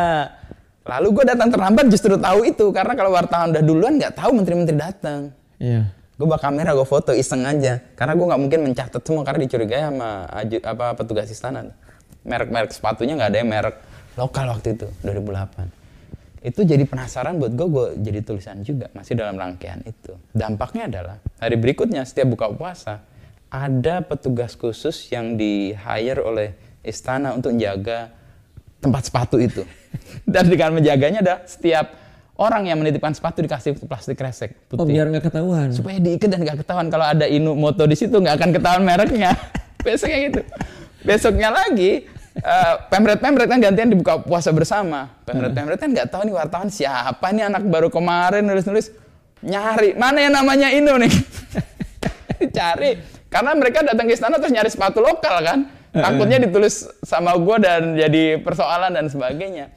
[0.85, 4.77] Lalu gue datang terlambat justru tahu itu karena kalau wartawan udah duluan nggak tahu menteri-menteri
[4.81, 5.29] datang.
[5.61, 5.93] Iya.
[6.17, 7.77] Gue bawa kamera, gue foto iseng aja.
[7.93, 11.69] Karena gue nggak mungkin mencatat semua karena dicurigai sama aju, apa petugas istana.
[12.25, 13.75] Merek-merek sepatunya nggak ada yang merek
[14.17, 15.84] lokal waktu itu 2008.
[16.45, 20.13] Itu jadi penasaran buat gue, gue jadi tulisan juga masih dalam rangkaian itu.
[20.29, 23.01] Dampaknya adalah hari berikutnya setiap buka puasa
[23.49, 26.53] ada petugas khusus yang di hire oleh
[26.85, 28.13] istana untuk menjaga
[28.77, 29.65] tempat sepatu itu.
[30.29, 31.97] Dan dengan menjaganya ada setiap
[32.35, 35.71] orang yang menitipkan sepatu dikasih plastik kresek putih Oh, biar nggak ketahuan.
[35.71, 39.31] supaya diikat dan nggak ketahuan kalau ada inu moto di situ nggak akan ketahuan mereknya
[39.87, 40.41] besoknya gitu
[40.99, 42.03] besoknya lagi
[42.39, 45.11] eh, pemret-pemret kan gantian dibuka puasa bersama.
[45.23, 48.91] Pemret-pemret kan nggak tahu nih wartawan siapa nih anak baru kemarin nulis-nulis.
[49.45, 51.13] Nyari mana yang namanya Inu nih?
[52.57, 52.91] Cari.
[53.29, 55.59] Karena mereka datang ke istana terus nyari sepatu lokal kan.
[55.95, 59.71] Takutnya ditulis sama gue dan jadi persoalan dan sebagainya.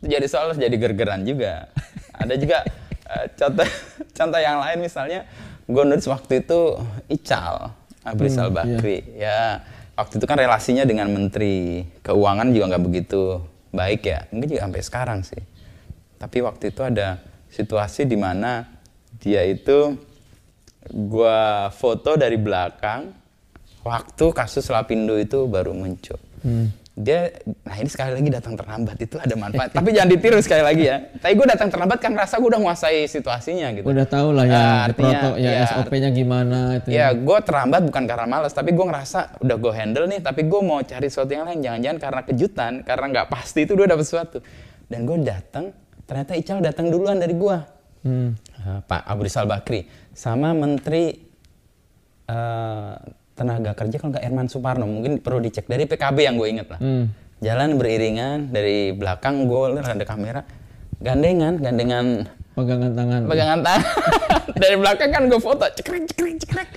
[0.00, 1.68] Itu jadi soal jadi gergeran juga.
[2.16, 2.64] Ada juga
[3.12, 3.68] eh, contoh
[4.18, 5.28] contoh yang lain misalnya
[5.64, 6.76] gue nulis waktu itu
[7.08, 7.72] Ical
[8.04, 13.22] Abrizal Hmm, Bakri ya waktu itu kan relasinya dengan Menteri Keuangan juga nggak begitu
[13.74, 15.42] baik ya mungkin juga sampai sekarang sih
[16.18, 17.18] tapi waktu itu ada
[17.50, 18.66] situasi di mana
[19.22, 19.94] dia itu
[20.90, 23.24] gua foto dari belakang
[23.84, 26.16] waktu kasus Lapindo itu baru muncul.
[26.40, 26.72] Hmm.
[26.94, 27.26] Dia,
[27.66, 29.74] nah ini sekali lagi datang terlambat itu ada manfaat.
[29.74, 31.02] Tapi jangan ditiru sekali lagi ya.
[31.18, 33.82] Tapi gue datang terlambat kan rasa gue udah menguasai situasinya gitu.
[33.90, 36.94] Udah tahu lah ya, Ah, artinya, proto, ya, ya, SOP-nya gimana itu.
[36.94, 40.60] Ya, gue terlambat bukan karena malas, tapi gue ngerasa udah gue handle nih, tapi gue
[40.62, 41.66] mau cari sesuatu yang lain.
[41.66, 44.38] Jangan-jangan karena kejutan, karena nggak pasti itu gue dapet sesuatu.
[44.86, 45.74] Dan gue datang,
[46.06, 47.56] ternyata Ical datang duluan dari gue.
[48.06, 48.38] Hmm.
[48.38, 49.82] Eh, Pak Abu Rizal Bakri
[50.14, 51.10] sama Menteri
[52.30, 52.94] eh,
[53.34, 55.66] Tenaga Kerja kalau nggak Herman Suparno mungkin perlu dicek.
[55.66, 56.80] Dari PKB yang gue inget lah.
[56.80, 57.10] Hmm.
[57.42, 60.40] jalan beriringan dari belakang gue lihat ada kamera.
[61.02, 62.06] Gandengan gandengan
[62.54, 63.20] Pegangan tangan.
[63.26, 63.82] pegangan tangan.
[64.62, 66.68] Dari belakang kan gue foto cekrek cekrek cekrek.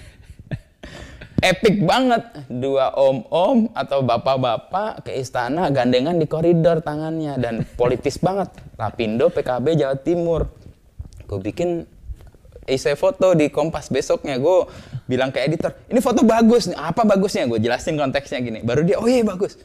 [1.38, 2.26] Epic banget.
[2.50, 7.38] Dua om-om atau bapak-bapak ke istana gandengan di koridor tangannya.
[7.38, 8.50] Dan politis banget.
[8.74, 10.50] Lapindo PKB Jawa Timur.
[11.30, 11.86] Gue bikin
[12.68, 14.36] essay foto di Kompas besoknya.
[14.38, 14.68] Gue
[15.08, 16.78] bilang ke editor ini foto bagus nih.
[16.78, 17.48] Apa bagusnya?
[17.48, 18.60] Gue jelasin konteksnya gini.
[18.62, 19.56] Baru dia oh iya bagus.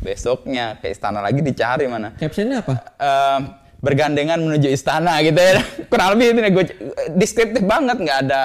[0.00, 2.16] Besoknya ke istana lagi dicari mana.
[2.16, 2.74] Captionnya apa?
[2.96, 3.40] Em,
[3.84, 5.60] bergandengan menuju istana gitu ya.
[5.92, 6.64] Kurang lebih itu gue
[7.14, 8.00] deskriptif banget.
[8.00, 8.42] Nggak ada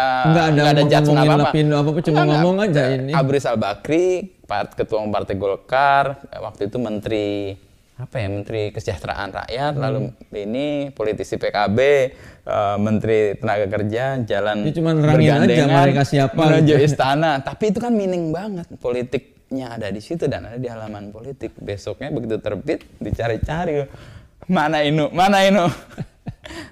[0.51, 1.49] Nggak ada judgement ngomongin apa-apa.
[1.49, 3.11] Lapindo apa-apa, cuma Nggak, ngomong aja ini.
[3.15, 4.05] Abu Rizal Bakri
[4.51, 7.55] part ketua umum partai Golkar waktu itu menteri
[8.01, 9.81] apa ya menteri kesejahteraan rakyat Hmm.
[9.81, 9.99] lalu
[10.33, 11.79] ini politisi PKB
[12.41, 16.85] eh, menteri tenaga kerja jalan Dia cuma nerangin aja bergandengan mereka siapa menuju gitu.
[16.85, 21.53] istana tapi itu kan meaning banget politiknya ada di situ dan ada di halaman politik
[21.55, 23.85] besoknya begitu terbit dicari-cari
[24.47, 25.69] mana Inu mana Inu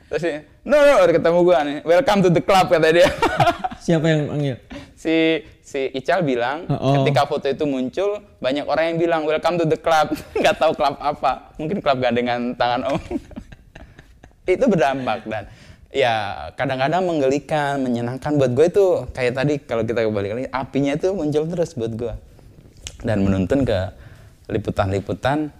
[0.09, 1.77] terus dia, no no udah ketemu gua nih.
[1.85, 3.09] Welcome to the club kata dia.
[3.85, 4.57] Siapa yang panggil?
[4.99, 6.99] si si Ical bilang Oh.
[6.99, 10.11] ketika foto itu muncul banyak orang yang bilang welcome to the club.
[10.39, 11.55] Nggak tahu klub apa.
[11.55, 12.99] Mungkin klub gandengan tangan om.
[14.49, 15.45] Itu berdampak dan
[15.93, 16.13] ya
[16.57, 18.85] kadang-kadang menggelikan menyenangkan buat gue itu.
[19.13, 22.13] Kayak tadi kalau kita kembali lagi apinya itu muncul terus buat gue
[23.05, 23.93] dan menuntun ke
[24.49, 25.53] liputan-liputan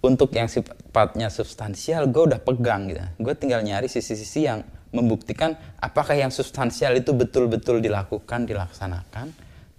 [0.00, 3.04] untuk yang sifatnya substansial gue udah pegang gitu.
[3.20, 9.30] Gue tinggal nyari sisi-sisi yang membuktikan apakah yang substansial itu betul-betul dilakukan dilaksanakan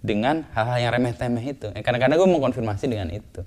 [0.02, 1.68] dengan hal-hal yang remeh-temeh itu.
[1.74, 3.42] Eh, kadang-kadang gue mau konfirmasi dengan itu.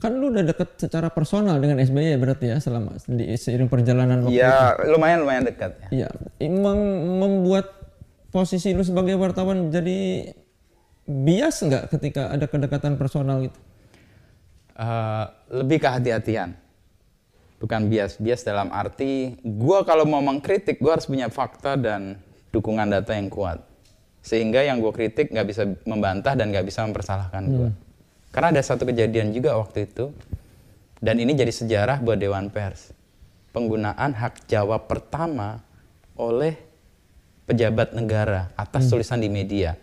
[0.00, 4.40] Kan lu udah deket secara personal dengan SBY berarti ya selama di seiring perjalanan waktu
[4.40, 5.88] ya lumayan lumayan dekat ya.
[5.92, 6.08] Iya,
[6.40, 6.78] emang
[7.20, 7.68] membuat
[8.32, 10.32] posisi lu sebagai wartawan jadi
[11.04, 13.60] bias nggak ketika ada kedekatan personal gitu?
[14.80, 15.24] Eh,
[15.60, 16.56] lebih kehati-hatian
[17.60, 22.16] bukan bias bias dalam arti gua kalau mau mengkritik gua harus punya fakta dan
[22.48, 23.60] dukungan data yang kuat.
[24.24, 27.68] Sehingga yang gue kritik nggak bisa membantah dan nggak bisa mempersalahkan gua.
[28.32, 30.16] Karena ada satu kejadian juga waktu itu
[31.04, 32.96] dan ini jadi sejarah buat Dewan Pers.
[33.52, 35.60] Penggunaan hak jawab pertama
[36.16, 36.56] oleh
[37.44, 39.76] pejabat negara atas tulisan di media.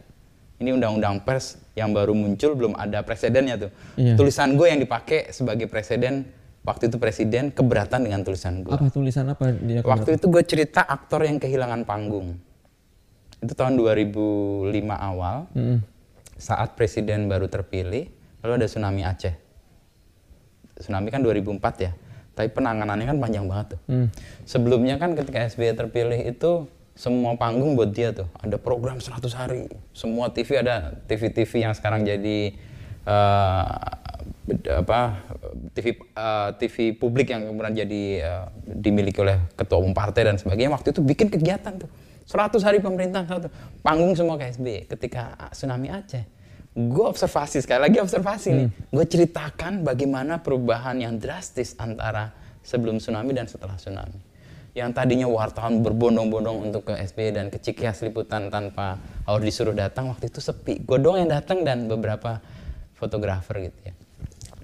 [0.57, 4.17] Ini undang-undang pers yang baru muncul belum ada presidennya tuh Iya.
[4.17, 6.25] tulisan gue yang dipakai sebagai presiden
[6.63, 9.79] waktu itu presiden keberatan dengan tulisan gue Apa tulisan apa dia?
[9.81, 12.41] waktu itu gue cerita aktor yang kehilangan panggung
[13.37, 15.79] itu tahun 2005 awal Mm-mm.
[16.35, 18.09] saat presiden baru terpilih
[18.41, 19.37] lalu ada tsunami Aceh
[20.75, 21.91] tsunami kan 2004 ya
[22.33, 24.07] tapi penanganannya kan panjang banget tuh Hmm.
[24.43, 26.65] sebelumnya kan ketika SBY terpilih itu
[26.97, 28.25] semua panggung buat dia tuh.
[28.41, 29.69] Ada program 100 hari.
[29.93, 30.97] Semua TV ada.
[31.05, 32.57] TV-TV yang sekarang jadi
[34.49, 35.21] bed- apa
[35.77, 40.73] TV eh, TV publik yang kemudian jadi eh, dimiliki oleh ketua umum partai dan sebagainya.
[40.73, 41.89] Waktu itu bikin kegiatan tuh.
[42.27, 43.47] 100 hari pemerintah satu
[43.79, 46.27] panggung semua ke SBY ketika tsunami Aceh.
[46.75, 48.67] Gue observasi sekali lagi observasi nih.
[48.91, 52.35] Gue ceritakan bagaimana perubahan yang drastis antara
[52.67, 54.26] sebelum tsunami dan setelah tsunami
[54.77, 60.13] yang tadinya wartawan berbondong-bondong untuk ke SBY dan ke Cikias liputan tanpa harus disuruh datang
[60.13, 60.85] waktu itu sepi.
[60.85, 62.37] Gue doang yang datang dan beberapa
[62.93, 63.93] fotografer gitu ya.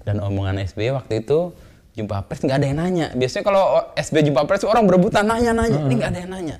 [0.06, 1.50] Dan omongan SBY waktu itu
[1.98, 3.06] jumpa pers nggak ada yang nanya.
[3.18, 3.64] Biasanya kalau
[3.98, 5.82] SBY jumpa pers orang berebutan nanya-nanya.
[5.82, 6.56] Ini nggak ada yang nanya.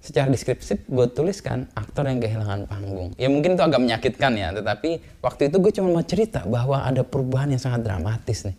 [0.00, 3.12] Secara deskriptif gue tuliskan aktor yang kehilangan panggung.
[3.20, 7.04] Ya mungkin itu agak menyakitkan ya tetapi waktu itu gue cuma mau cerita bahwa ada
[7.04, 8.56] perubahan yang sangat dramatis nih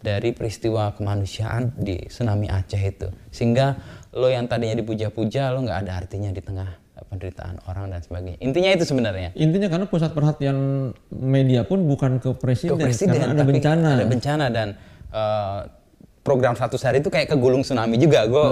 [0.00, 3.08] dari peristiwa kemanusiaan di tsunami Aceh itu.
[3.28, 3.76] Sehingga
[4.16, 8.38] lo yang tadinya dipuja-puja lo nggak ada artinya di tengah penderitaan orang dan sebagainya.
[8.40, 9.30] Intinya itu sebenarnya.
[9.34, 13.88] Intinya karena pusat perhatian media pun bukan ke presiden, ke presiden karena ada bencana.
[13.96, 14.68] ada bencana dan
[15.10, 15.60] eh,
[16.22, 18.24] program 100 hari itu kayak kegulung tsunami juga.
[18.28, 18.46] Gue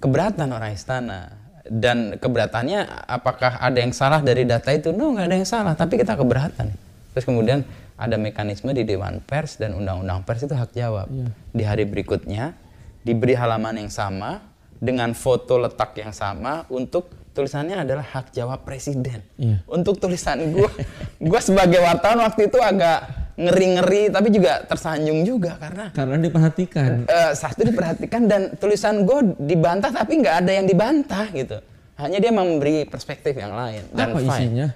[0.00, 1.44] keberatan orang istana.
[1.66, 4.94] Dan keberatannya apakah ada yang salah dari data itu?
[4.94, 6.70] No nggak ada yang salah tapi kita keberatan.
[7.10, 7.66] Terus kemudian
[7.96, 11.08] ada mekanisme di dewan pers dan undang-undang pers itu hak jawab
[11.50, 12.52] di hari berikutnya
[13.00, 14.44] diberi halaman yang sama
[14.76, 19.60] dengan foto letak yang sama untuk tulisannya adalah hak jawab presiden Iya.
[19.66, 20.68] untuk tulisan gue
[21.22, 22.98] gue sebagai wartawan waktu itu agak
[23.36, 27.04] ngeri-ngeri tapi juga tersanjung juga karena Karena diperhatikan.
[27.04, 31.60] eh, satu diperhatikan dan tulisan gue dibantah tapi nggak ada yang dibantah gitu
[31.96, 34.28] hanya dia memberi perspektif yang lain dan apa fine.
[34.30, 34.66] isinya?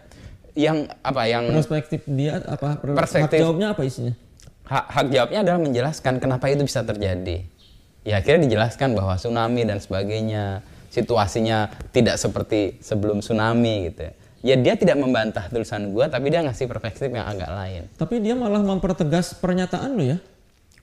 [0.58, 2.78] Yang apa yang Perspektif dia apa?
[2.78, 3.38] per- Perspektif.
[3.38, 4.14] hak jawabnya apa isinya?
[4.70, 7.42] hak, hak jawabnya adalah menjelaskan kenapa itu bisa terjadi.
[8.00, 14.08] Ya akhirnya dijelaskan bahwa tsunami dan sebagainya situasinya tidak seperti sebelum tsunami gitu.
[14.40, 17.82] Ya dia tidak membantah tulisan gua tapi dia ngasih perspektif yang agak lain.
[18.00, 20.18] Tapi dia malah mempertegas pernyataan lu ya.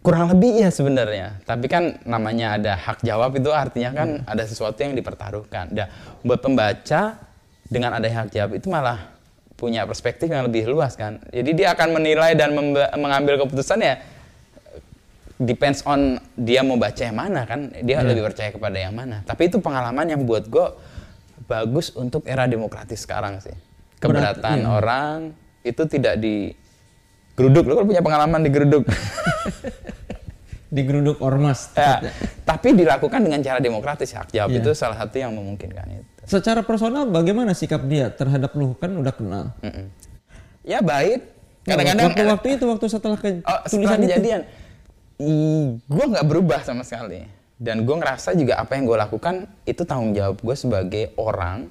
[0.05, 1.41] Kurang lebih iya sebenarnya.
[1.41, 5.73] Tapi kan namanya ada hak jawab itu artinya kan ada sesuatu yang dipertaruhkan.
[5.73, 5.89] Dan
[6.21, 7.17] buat pembaca
[7.65, 9.16] dengan ada hak jawab itu malah
[9.57, 11.17] punya perspektif yang lebih luas kan.
[11.33, 12.53] Jadi dia akan menilai dan
[12.93, 13.97] mengambil keputusan ya
[15.37, 17.73] depends on dia mau baca yang mana kan.
[17.81, 19.21] Dia lebih percaya kepada yang mana.
[19.25, 20.67] Tapi itu pengalaman yang buat gue
[21.49, 23.53] bagus untuk era demokratis sekarang sih.
[23.97, 25.33] Keberatan orang
[25.65, 26.53] itu tidak di
[27.37, 27.65] geruduk.
[27.65, 28.85] Lo kan punya pengalaman di geruduk.
[30.67, 31.71] Digeruduk ormas.
[31.79, 32.11] Ya,
[32.43, 34.59] tapi dilakukan dengan cara demokratis hak jawab Iya.
[34.59, 36.16] itu salah satu yang memungkinkan itu.
[36.27, 39.45] Secara personal bagaimana sikap dia terhadap lu kan udah kenal.
[39.63, 39.87] Mm-mm.
[40.67, 41.23] Ya baik.
[41.63, 44.41] Kadang-kadang waktu, waktu itu waktu setelah ke oh, tulisan kejadian,
[45.87, 47.23] gue nggak berubah sama sekali.
[47.57, 51.67] Dan gue ngerasa juga apa yang gue lakukan itu tanggung jawab gue sebagai orang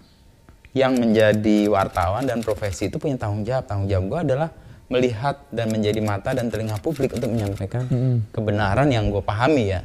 [0.77, 3.65] yang menjadi wartawan dan profesi itu punya tanggung jawab.
[3.65, 4.49] Tanggung jawab gue adalah
[4.89, 7.85] melihat dan menjadi mata dan telinga publik untuk menyampaikan
[8.31, 9.81] kebenaran yang gue pahami ya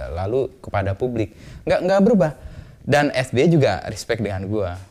[0.00, 1.36] Eh, lalu kepada publik
[1.68, 2.32] nggak nggak berubah
[2.84, 4.90] dan SBY juga respect dengan gue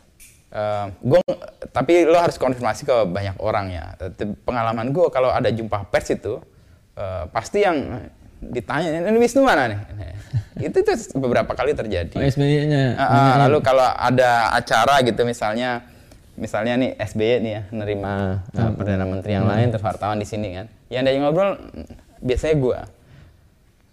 [0.50, 1.22] Eh, gue
[1.70, 3.94] tapi lo harus konfirmasi ke banyak orang ya.
[4.42, 6.42] Pengalaman gue kalau ada jumpa pers itu
[6.98, 8.10] eh, pasti yang
[8.42, 9.80] ditanya ini Wisnu mana nih?
[10.60, 12.20] Itu itu beberapa kali terjadi.
[12.20, 13.00] Oh, SBY-nya.
[13.00, 15.88] Ah, ah, lalu kalau ada acara gitu misalnya
[16.36, 20.60] misalnya nih SBY nih ya nerima uh, perdana menteri yang lain terus wartawan di sini
[20.60, 20.68] kan.
[20.92, 21.52] Yang dia ngobrol
[22.20, 22.80] biasanya gua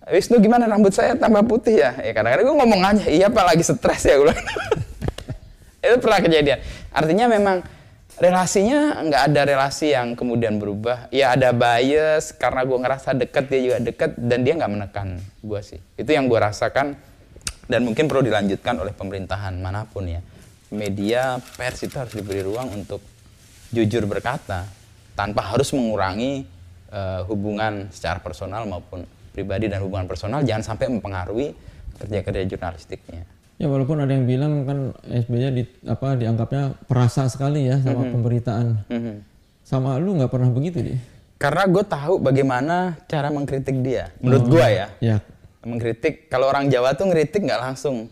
[0.07, 0.71] Wisnu gimana?
[0.71, 1.99] Rambut saya tambah putih ya?
[1.99, 4.31] Ya kadang-kadang gua ngomong aja iya pak lagi stres ya gua
[5.87, 6.59] itu pernah kejadian.
[6.95, 7.57] Artinya memang
[8.15, 11.11] relasinya nggak ada relasi yang kemudian berubah.
[11.11, 15.59] Ya ada bias karena gua ngerasa deket dia juga deket dan dia nggak menekan gua
[15.59, 15.83] sih.
[15.99, 16.95] Itu yang gua rasakan
[17.67, 20.23] dan mungkin perlu dilanjutkan oleh pemerintahan mana pun ya.
[20.71, 23.03] Media pers itu harus diberi ruang untuk
[23.75, 24.71] jujur berkata
[25.19, 26.47] tanpa harus mengurangi
[26.95, 31.53] eh, hubungan secara personal maupun pribadi dan hubungan personal jangan sampai mempengaruhi
[31.97, 37.81] kerja-kerja jurnalistiknya Ya walaupun ada yang bilang kan SBY di, apa dianggapnya perasa sekali ya
[37.81, 38.85] sama pemberitaan.
[38.85, 39.15] Mhm.
[39.65, 41.01] Sama lu nggak pernah begitu deh.
[41.37, 45.17] karena gue tahu bagaimana cara mengkritik dia menurut gua ya Ya.
[45.63, 48.09] mengkritik kalau orang Jawa tuh ngeritik nggak langsung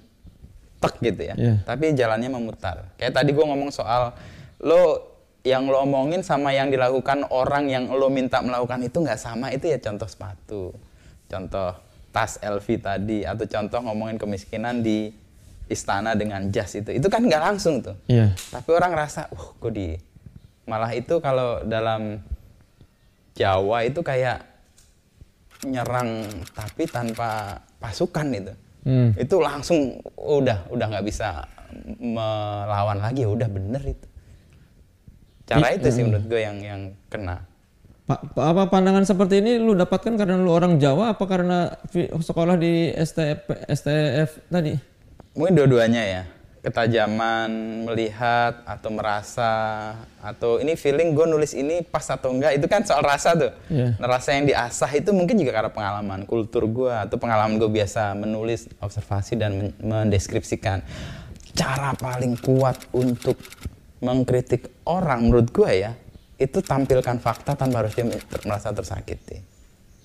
[0.77, 1.55] tek gitu ya Iya.
[1.63, 4.13] tapi jalannya memutar kayak tadi gua ngomong soal
[4.61, 5.09] lo
[5.41, 9.69] yang lo omongin sama yang dilakukan orang yang lo minta melakukan itu nggak sama itu
[9.69, 10.73] ya contoh sepatu
[11.35, 11.75] contoh
[12.15, 15.11] tas LV tadi atau contoh ngomongin kemiskinan di
[15.67, 18.31] istana dengan jas itu itu kan nggak langsung tuh Iya.
[18.55, 19.99] tapi orang rasa, uh, kok di
[20.71, 22.23] malah itu kalau dalam
[23.35, 24.47] Jawa itu kayak
[25.67, 26.23] nyerang
[26.55, 28.55] tapi tanpa pasukan itu.
[28.85, 29.11] Hmm.
[29.17, 31.49] Itu langsung udah udah nggak bisa
[31.99, 34.07] melawan lagi, udah bener itu.
[35.51, 37.43] Cara itu sih menurut gue yang yang kena.
[38.05, 41.73] Pak, apa pandangan seperti ini lu dapatkan karena lu orang Jawa apa karena
[42.21, 44.77] sekolah di STF, STF tadi?
[45.33, 46.23] Mungkin dua-duanya ya.
[46.61, 47.49] Ketajaman
[47.89, 49.53] melihat atau merasa
[50.21, 53.53] atau ini feeling gue nulis ini pas atau enggak itu kan soal rasa tuh.
[53.73, 53.97] Iya.
[53.97, 58.13] Nah, rasa yang diasah itu mungkin juga karena pengalaman kultur gue atau pengalaman gue biasa
[58.21, 60.85] menulis, observasi dan men- mendeskripsikan.
[61.57, 63.41] Cara paling kuat untuk
[64.05, 65.97] mengkritik orang menurut gue ya
[66.39, 68.07] itu tampilkan fakta tanpa harus dia
[68.45, 69.39] merasa tersakiti.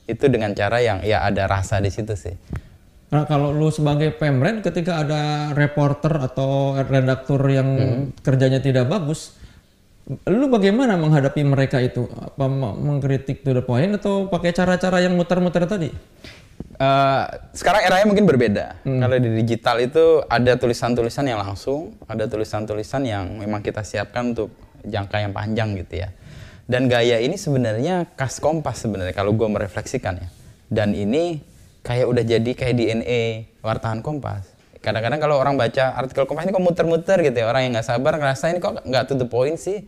[0.10, 2.34] Itu dengan cara yang ya ada rasa di situ sih.
[3.10, 7.70] Nah, kalau lu sebagai pemren ketika ada reporter atau redaktur yang
[8.22, 9.34] kerjanya tidak bagus,
[10.30, 12.06] lu bagaimana menghadapi mereka itu?
[12.06, 12.46] Apa
[12.78, 15.90] mengkritik to the point atau pakai cara-cara yang muter-muter tadi?
[16.80, 17.24] Eh,
[17.58, 18.86] sekarang eranya mungkin berbeda.
[18.86, 24.54] Kalau di digital itu ada tulisan-tulisan yang langsung, ada tulisan-tulisan yang memang kita siapkan untuk
[24.88, 26.10] jangka yang panjang gitu ya.
[26.70, 30.30] Dan gaya ini sebenarnya khas Kompas sebenarnya kalau gue merefleksikan ya.
[30.70, 31.42] Dan ini
[31.82, 33.22] kayak udah jadi kayak DNA
[33.66, 34.46] wartawan Kompas.
[34.78, 38.22] Kadang-kadang kalau orang baca artikel Kompas ini kok muter-muter gitu ya, orang yang nggak sabar
[38.22, 39.82] ngerasa ini kok nggak to the point sih.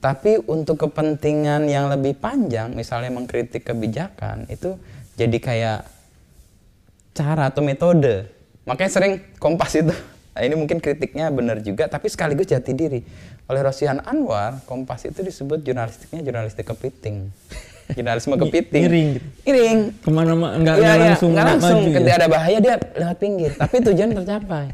[0.00, 4.80] Tapi untuk kepentingan yang lebih panjang, misalnya mengkritik kebijakan, itu
[5.16, 5.78] jadi kayak
[7.12, 8.28] cara atau metode.
[8.64, 9.92] Makanya sering kompas itu.
[10.34, 13.00] Nah, ini mungkin kritiknya benar juga, tapi sekaligus jati diri.
[13.44, 17.28] Oleh Rosihan Anwar, kompas itu disebut jurnalistiknya jurnalistik kepiting.
[17.86, 18.82] Jurnalisme kepiting.
[18.82, 19.26] Miring gitu.
[19.44, 19.78] Miring.
[20.00, 21.78] Ke mana ma- nggak Iya, nggak iya, langsung nggak langsung.
[21.78, 22.16] maju Ketika ya?
[22.16, 24.66] ada bahaya dia lewat pinggir, tapi tujuan tercapai.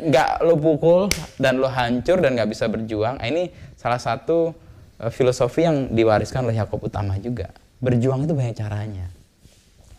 [0.00, 1.00] Nggak lo pukul
[1.36, 3.18] dan lo hancur dan nggak bisa berjuang.
[3.18, 4.54] Nah, ini salah satu
[4.96, 7.50] eh, filosofi yang diwariskan oleh Yakob Utama juga.
[7.78, 9.10] Berjuang itu banyak caranya.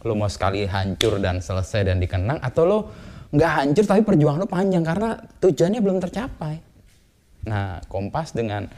[0.01, 2.79] Lo mau sekali hancur dan selesai dan dikenang, atau lo
[3.29, 6.70] nggak hancur tapi perjuangan lo panjang karena tujuannya belum tercapai.
[7.47, 8.69] Nah, Kompas dengan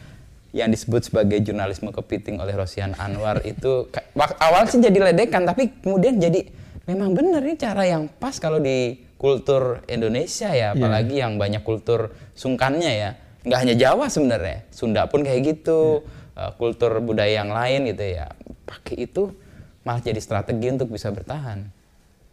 [0.53, 3.89] yang disebut sebagai jurnalisme kepiting oleh Rosian Anwar itu
[4.37, 6.45] awal sih jadi ledekan tapi kemudian jadi
[6.85, 12.13] memang benar ini cara yang pas kalau di kultur Indonesia ya apalagi yang banyak kultur
[12.37, 13.11] sungkannya ya
[13.43, 18.31] nggak hanya Jawa sebenarnya, Sunda pun kayak gitu, uh, kultur budaya yang lain gitu ya.
[18.63, 19.35] Pakai itu
[19.83, 21.67] malah jadi strategi untuk bisa bertahan.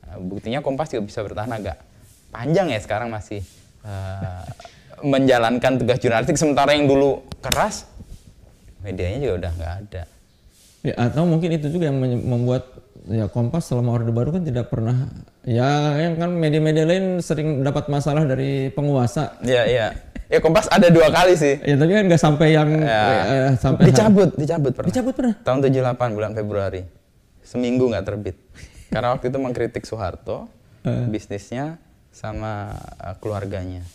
[0.07, 1.83] Uh, buktinya Kompas juga bisa bertahan agak
[2.31, 3.43] panjang ya sekarang masih
[3.83, 4.47] uh,
[5.03, 7.89] menjalankan tugas jurnalistik sementara yang dulu keras
[8.81, 10.03] medianya juga udah nggak ada.
[10.81, 12.65] Ya, atau mungkin itu juga yang membuat
[13.05, 15.13] ya Kompas selama Orde Baru kan tidak pernah
[15.45, 19.37] ya yang kan media-media lain sering dapat masalah dari penguasa.
[19.45, 19.87] Iya iya.
[20.31, 21.61] Ya Kompas ada dua kali sih.
[21.61, 23.05] Ya tapi kan nggak sampai yang Ya.
[23.29, 24.89] eh, sampai dicabut, dicabut pernah.
[24.89, 25.35] Dicabut pernah.
[25.45, 26.83] Tahun 78 bulan Februari.
[27.45, 28.37] Seminggu nggak terbit.
[28.89, 30.49] Karena waktu itu mengkritik Soeharto,
[30.83, 31.79] bisnisnya
[32.11, 33.87] sama uh, keluarganya.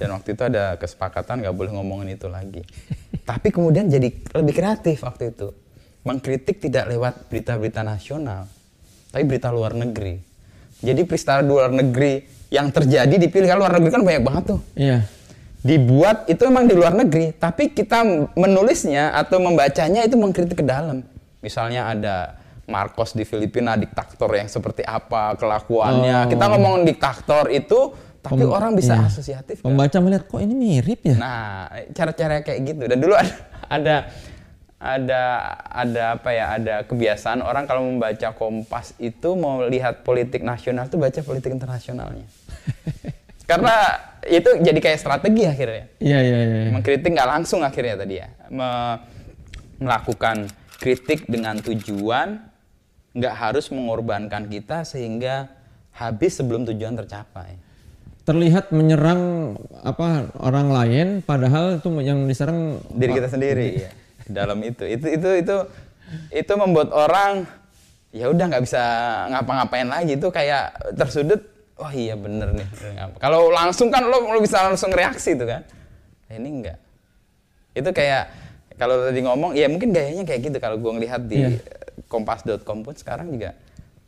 [0.00, 2.64] Dan waktu itu ada kesepakatan nggak boleh ngomongin itu lagi.
[3.28, 5.52] Tapi kemudian jadi lebih kreatif waktu itu.
[6.00, 8.48] Mengkritik tidak lewat berita-berita nasional,
[9.12, 10.16] tapi berita luar negeri.
[10.80, 15.04] Jadi peristiwa luar negeri yang terjadi dipilih kan luar negeri kan banyak banget tuh Iya.
[15.60, 18.00] dibuat itu memang di luar negeri, tapi kita
[18.32, 21.04] menulisnya atau membacanya itu mengkritik ke dalam.
[21.44, 22.16] Misalnya ada
[22.64, 26.32] Marcos di Filipina diktator yang seperti apa kelakuannya.
[26.32, 29.64] Kita ngomong diktator itu, tapi orang bisa asosiatif.
[29.64, 29.72] kan?
[29.72, 31.16] Pembaca melihat kok ini mirip ya.
[31.16, 32.82] Nah, cara-cara kayak gitu.
[32.84, 33.34] Dan dulu ada
[33.72, 33.96] ada
[34.80, 35.22] ada
[35.68, 36.44] ada apa ya?
[36.56, 42.28] Ada kebiasaan orang kalau membaca Kompas itu mau lihat politik nasional tuh baca politik internasionalnya.
[43.50, 43.74] Karena
[44.28, 45.84] itu jadi kayak strategi akhirnya.
[45.98, 46.70] Iya iya iya.
[46.70, 48.28] Mengkritik nggak langsung akhirnya tadi ya.
[48.52, 49.00] Me-
[49.80, 50.44] melakukan
[50.76, 52.40] kritik dengan tujuan
[53.16, 55.50] nggak harus mengorbankan kita sehingga
[55.92, 57.59] habis sebelum tujuan tercapai.
[58.30, 63.90] Terlihat menyerang apa orang lain padahal itu yang diserang diri kita sendiri ya
[64.30, 64.86] dalam itu.
[64.86, 65.56] Itu itu itu
[66.30, 67.42] itu membuat orang
[68.14, 68.82] ya udah nggak bisa
[69.34, 70.14] ngapa-ngapain lagi.
[70.14, 71.42] Itu kayak tersudut
[71.82, 72.68] oh iya bener nih.
[73.18, 75.66] Kalau langsung kan lo, lo bisa langsung reaksi tuh kan.
[76.30, 76.78] Nah, ini enggak
[77.74, 78.24] itu kayak
[78.80, 80.56] kalau tadi ngomong ya mungkin gayanya kayak gitu.
[80.58, 81.46] Kalau gue ngelihat di
[82.10, 83.54] kompas.com pun sekarang juga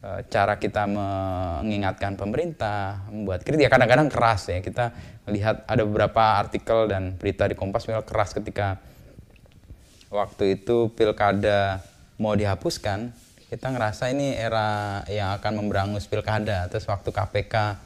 [0.03, 3.67] cara kita mengingatkan pemerintah membuat kritik.
[3.67, 4.59] Ya kadang-kadang keras ya.
[4.59, 4.91] Kita
[5.31, 8.83] lihat ada beberapa artikel dan berita di Kompas memang keras ketika
[10.11, 11.81] waktu itu pilkada
[12.19, 13.15] mau dihapuskan
[13.53, 16.73] kita ngerasa ini era yang akan memberangus pilkada.
[16.73, 17.77] Terus waktu KPK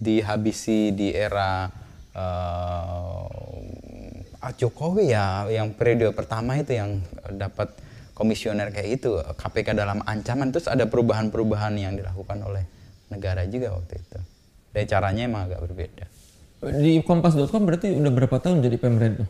[0.00, 1.68] dihabisi di era
[2.16, 3.50] eh,
[4.56, 7.04] Jokowi ya yang periode pertama itu yang
[7.36, 7.68] dapat
[8.20, 12.68] komisioner kayak itu KPK dalam ancaman terus ada perubahan-perubahan yang dilakukan oleh
[13.08, 14.18] negara juga waktu itu
[14.76, 16.04] dan caranya emang agak berbeda
[16.76, 19.28] di kompas.com berarti udah berapa tahun jadi pemret tuh?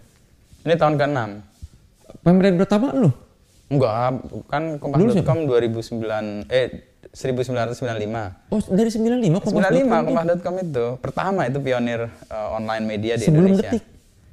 [0.67, 1.51] ini tahun ke-6
[2.21, 3.11] Pemret pertama lu?
[3.71, 8.51] Enggak, kan Kompas.com 2009 eh 1995.
[8.51, 9.87] Oh dari 95 kompas.com?
[9.87, 13.71] 95 Kompas.com itu pertama itu pionir uh, online media di Sebelum Indonesia.
[13.71, 13.83] Detik?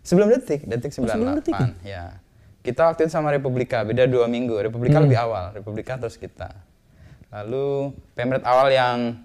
[0.01, 1.05] Sebelum detik, detik 98.
[1.05, 1.55] sebelum Detik
[1.85, 2.17] ya.
[2.67, 4.59] Kita waktu itu sama Republika, beda dua minggu.
[4.59, 4.67] Hmm.
[4.67, 6.51] Republika lebih awal, Republika terus kita.
[7.31, 9.23] Lalu pemret awal yang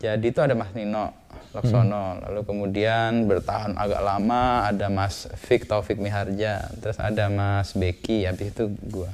[0.00, 1.12] jadi itu ada Mas Nino
[1.52, 8.24] Laksono, lalu kemudian bertahan agak lama ada Mas Fik Taufik Miharja, terus ada Mas Beki,
[8.24, 9.12] habis itu gua.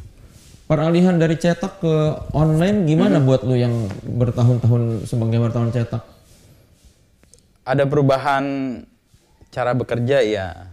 [0.71, 1.95] Peralihan dari cetak ke
[2.31, 6.21] online gimana buat lu yang bertahun-tahun sebagai wartawan cetak?
[7.71, 8.45] ada perubahan
[9.55, 10.70] cara bekerja ya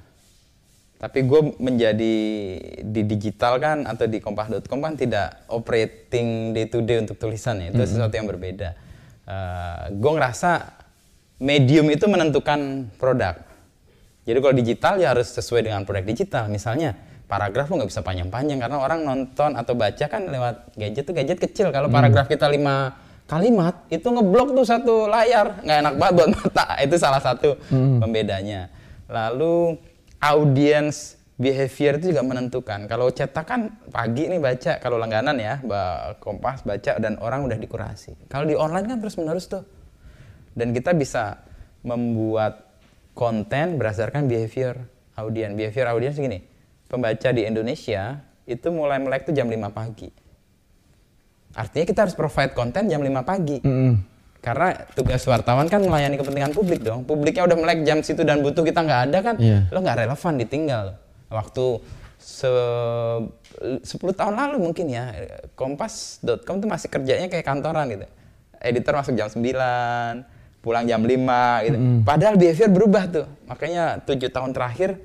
[0.97, 2.15] tapi gue menjadi
[2.81, 7.69] di digital kan atau di kompas.com kan tidak operating day to day untuk tulisan ya.
[7.69, 8.73] Itu sesuatu yang berbeda.
[9.93, 10.73] Gue ngerasa
[11.37, 13.37] medium itu menentukan produk.
[14.25, 16.49] Jadi kalau digital ya harus sesuai dengan produk digital.
[16.49, 16.97] Misalnya
[17.29, 21.37] paragraf lu nggak bisa panjang-panjang karena orang nonton atau baca kan lewat gadget tuh gadget
[21.37, 21.69] kecil.
[21.69, 22.97] Kalau paragraf kita lima
[23.29, 25.61] kalimat itu ngeblok tuh satu layar.
[25.61, 26.65] Nggak enak banget buat mata.
[26.89, 27.53] Itu salah satu
[28.01, 28.73] pembedanya.
[29.07, 29.77] Lalu
[30.21, 32.89] audience behavior itu juga menentukan.
[32.89, 33.61] Kalau cetak kan
[33.93, 34.81] pagi nih baca.
[34.81, 35.61] Kalau langganan ya
[36.17, 38.27] Kompas baca dan orang udah dikurasi.
[38.29, 39.61] Kalau di online kan terus menerus tuh.
[40.57, 41.45] Dan kita bisa
[41.85, 42.65] membuat
[43.13, 44.77] konten berdasarkan behavior
[45.17, 46.45] audiens behavior audiens gini
[46.85, 50.09] pembaca di Indonesia itu mulai melek tuh jam 5 pagi.
[51.57, 53.57] Artinya kita harus provide konten jam 5 pagi
[54.47, 58.63] karena tugas wartawan kan melayani kepentingan publik dong publiknya udah melek jam situ dan butuh
[58.63, 59.67] kita nggak ada kan Iya.
[59.67, 60.85] lo nggak relevan ditinggal
[61.27, 61.65] waktu
[62.17, 62.47] se
[63.59, 63.83] 10
[64.15, 65.11] tahun lalu mungkin ya
[65.53, 68.07] kompas.com tuh masih kerjanya kayak kantoran gitu
[68.63, 69.43] editor masuk jam 9
[70.63, 74.95] pulang jam 5 gitu padahal behavior berubah tuh makanya tujuh tahun terakhir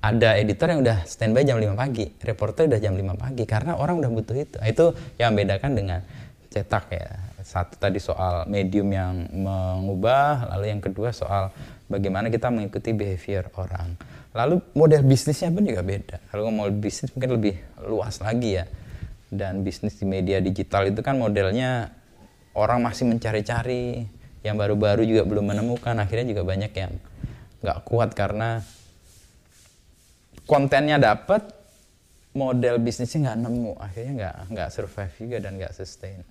[0.00, 4.00] ada editor yang udah standby jam 5 pagi, reporter udah jam 5 pagi karena orang
[4.00, 4.56] udah butuh itu.
[4.64, 6.00] Itu yang membedakan dengan
[6.48, 7.08] cetak ya.
[7.50, 11.50] Satu tadi soal medium yang mengubah, lalu yang kedua soal
[11.90, 13.98] bagaimana kita mengikuti behavior orang.
[14.30, 16.22] Lalu model bisnisnya pun juga beda.
[16.30, 17.58] Kalau ngomong bisnis mungkin lebih
[17.90, 18.70] luas lagi ya.
[19.26, 21.90] Dan bisnis di media digital itu kan modelnya
[22.54, 24.06] orang masih mencari-cari,
[24.46, 25.98] yang baru-baru juga belum menemukan.
[25.98, 26.94] Akhirnya juga banyak yang
[27.66, 28.62] nggak kuat karena
[30.46, 31.50] kontennya dapat,
[32.30, 33.72] model bisnisnya nggak nemu.
[33.74, 36.22] Akhirnya nggak nggak survive juga dan nggak sustain.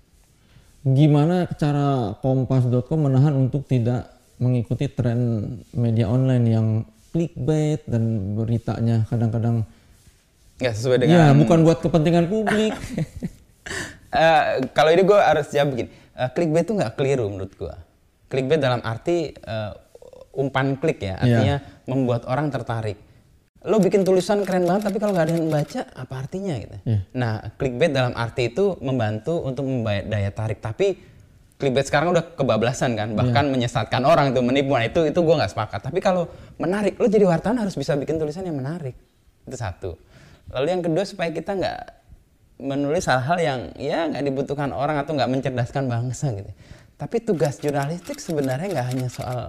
[0.96, 4.10] Gimana cara kompas.com menahan untuk tidak
[4.40, 5.44] mengikuti tren
[5.76, 6.68] media online yang
[7.12, 9.68] clickbait dan beritanya kadang-kadang
[10.60, 12.76] nggak sesuai ya dengan bukan buat kepentingan publik.
[14.10, 15.94] Eh, kalau ini gue harus jawab begini.
[15.94, 17.76] Eh, clickbait itu nggak keliru menurut gue
[18.26, 19.72] clickbait dalam arti eh,
[20.38, 21.18] umpan klik ya.
[21.22, 21.56] Artinya
[21.90, 22.98] membuat orang tertarik
[23.68, 26.78] lo bikin tulisan keren banget tapi kalau nggak ada yang baca apa artinya gitu?
[26.88, 27.00] Iya.
[27.12, 30.96] nah clickbait dalam arti itu membantu untuk membayar daya tarik tapi
[31.60, 34.80] clickbait sekarang udah kebablasan kan bahkan menyesatkan orang itu menipu.
[34.80, 35.92] Nah itu itu gue nggak sepakat.
[35.92, 38.96] Tapi kalau menarik lo jadi wartawan harus bisa bikin tulisan yang menarik.
[39.44, 40.00] Itu satu.
[40.56, 41.80] Lalu yang kedua supaya kita nggak
[42.64, 46.48] menulis hal-hal yang ya nggak dibutuhkan orang atau nggak mencerdaskan bangsa gitu.
[46.96, 49.44] Tapi tugas jurnalistik sebenarnya nggak hanya soal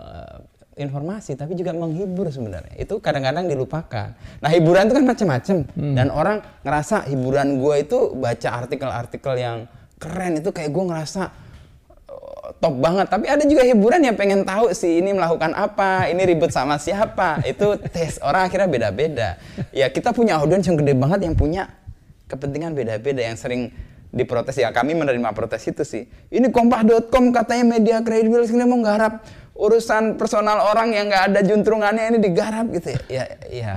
[0.80, 2.74] informasi, tapi juga menghibur sebenarnya.
[2.80, 4.16] Itu kadang-kadang dilupakan.
[4.40, 9.58] Nah hiburan itu kan macam-macam dan orang ngerasa hiburan gue itu baca artikel-artikel yang
[10.00, 11.22] keren itu kayak gue ngerasa
[12.08, 13.06] eh, top banget.
[13.12, 17.44] Tapi ada juga hiburan yang pengen tahu sih ini melakukan apa, ini ribut sama siapa.
[17.44, 19.28] Itu tes orang akhirnya beda-beda.
[19.70, 21.68] Ya kita punya audiens yang gede banget yang punya
[22.30, 23.74] kepentingan beda-beda yang sering
[24.10, 26.02] diprotes ya kami menerima protes itu sih
[26.34, 29.22] ini kompah.com katanya media kredibel sini mau nggarap
[29.60, 33.00] urusan personal orang yang nggak ada juntrungannya ini digarap gitu ya.
[33.12, 33.74] Ya, ya.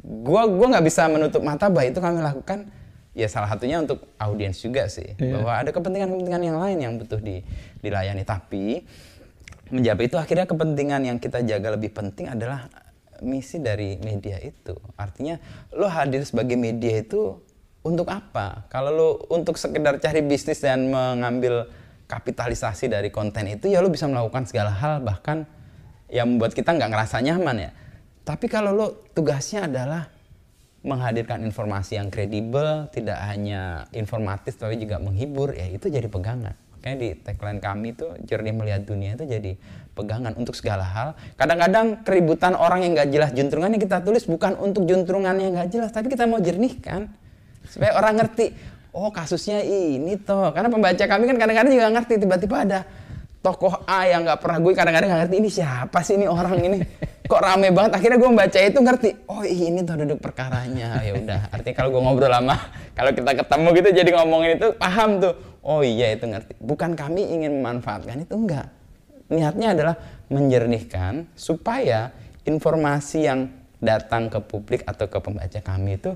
[0.00, 2.72] Gua gua nggak bisa menutup mata bahwa itu kami lakukan.
[3.14, 7.46] Ya salah satunya untuk audiens juga sih bahwa ada kepentingan-kepentingan yang lain yang butuh di,
[7.78, 8.26] dilayani.
[8.26, 8.82] Tapi
[9.70, 12.66] menjawab itu akhirnya kepentingan yang kita jaga lebih penting adalah
[13.22, 14.74] misi dari media itu.
[14.98, 15.38] Artinya
[15.70, 17.38] lo hadir sebagai media itu
[17.86, 18.66] untuk apa?
[18.66, 21.70] Kalau lo untuk sekedar cari bisnis dan mengambil
[22.14, 25.42] kapitalisasi dari konten itu ya lo bisa melakukan segala hal bahkan
[26.06, 27.70] yang membuat kita nggak ngerasa nyaman ya
[28.24, 30.14] tapi kalau lo tugasnya adalah
[30.84, 36.52] menghadirkan informasi yang kredibel, tidak hanya informatif tapi juga menghibur, ya itu jadi pegangan.
[36.76, 39.56] Makanya di tagline kami itu jernih melihat dunia itu jadi
[39.96, 41.08] pegangan untuk segala hal.
[41.40, 45.72] Kadang-kadang keributan orang yang nggak jelas juntrungan yang kita tulis bukan untuk juntrungan yang nggak
[45.72, 47.08] jelas, tapi kita mau jernihkan
[47.64, 48.73] supaya orang ngerti.
[48.94, 52.14] Oh kasusnya ini toh, karena pembaca kami kan kadang-kadang juga ngerti.
[52.22, 52.80] Tiba-tiba ada
[53.42, 56.78] tokoh A yang nggak pernah gue kadang-kadang nggak ngerti ini siapa sih ini orang ini?
[57.26, 57.98] Kok rame banget?
[57.98, 61.02] Akhirnya gue membaca itu ngerti oh ini tuh duduk perkaranya.
[61.02, 62.54] Ya udah artinya kalau gue ngobrol lama
[62.96, 65.34] kalau kita ketemu gitu jadi ngomongin itu paham tuh.
[65.66, 66.54] Oh iya itu ngerti.
[66.62, 68.70] Bukan kami ingin memanfaatkan itu enggak
[69.32, 69.94] niatnya adalah
[70.28, 72.12] menjernihkan supaya
[72.44, 73.48] informasi yang
[73.80, 76.12] datang ke publik atau ke pembaca kami itu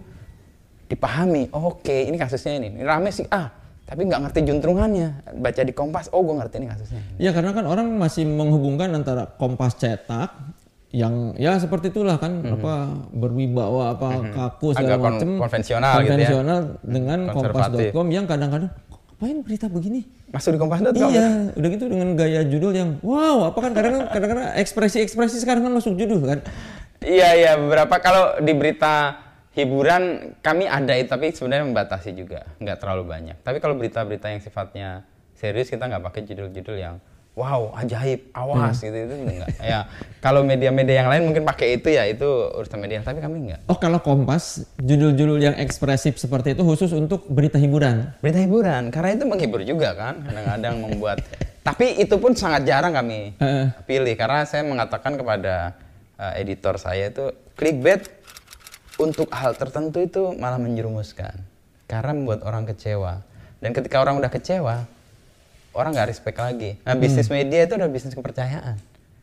[0.88, 3.52] dipahami oke ini kasusnya ini, ini rame sih ah
[3.84, 5.32] tapi nggak ngerti juntrungannya.
[5.40, 7.00] Baca di kompas oh gue ngerti ini kasusnya.
[7.16, 10.28] Ya karena kan orang masih menghubungkan antara kompas cetak
[10.88, 14.92] yang ya seperti itulah kan apa berwibawa apa kaku segala Mhm.
[14.92, 16.08] Agak macam konvensional gitu ya.
[16.08, 17.92] konvensional dengan Konservatif.
[17.92, 18.70] kompas.com yang kadang-kadang
[19.08, 20.00] ngapain berita begini?
[20.28, 24.46] Masuk di kompas.com iya udah gitu dengan gaya judul yang wow apa kan kadang-kadang kadang-kadang
[24.56, 26.40] ekspresi-ekspresi sekarang kan masuk judul kan.
[27.00, 29.16] Iya iya beberapa kalau di berita
[29.58, 33.36] hiburan kami ada itu tapi sebenarnya membatasi juga nggak terlalu banyak.
[33.42, 35.02] Tapi kalau berita-berita yang sifatnya
[35.34, 37.02] serius kita nggak pakai judul-judul yang
[37.38, 39.48] wow ajaib awas gitu itu enggak.
[39.62, 39.86] ya
[40.18, 43.62] kalau media-media yang lain mungkin pakai itu ya itu urusan media tapi kami enggak.
[43.70, 49.14] oh kalau kompas judul-judul yang ekspresif seperti itu khusus untuk berita hiburan Berita hiburan karena
[49.14, 51.22] itu menghibur juga kan kadang-kadang membuat
[51.62, 53.38] tapi itu pun sangat jarang kami
[53.86, 55.78] pilih karena saya mengatakan kepada
[56.18, 58.17] eh, editor saya itu clickbait
[58.98, 61.32] untuk hal tertentu itu malah menjerumuskan.
[61.88, 63.24] Karena membuat orang kecewa.
[63.58, 64.84] Dan ketika orang udah kecewa
[65.78, 66.74] orang nggak respect lagi.
[66.82, 68.76] Nah bisnis media itu udah bisnis kepercayaan.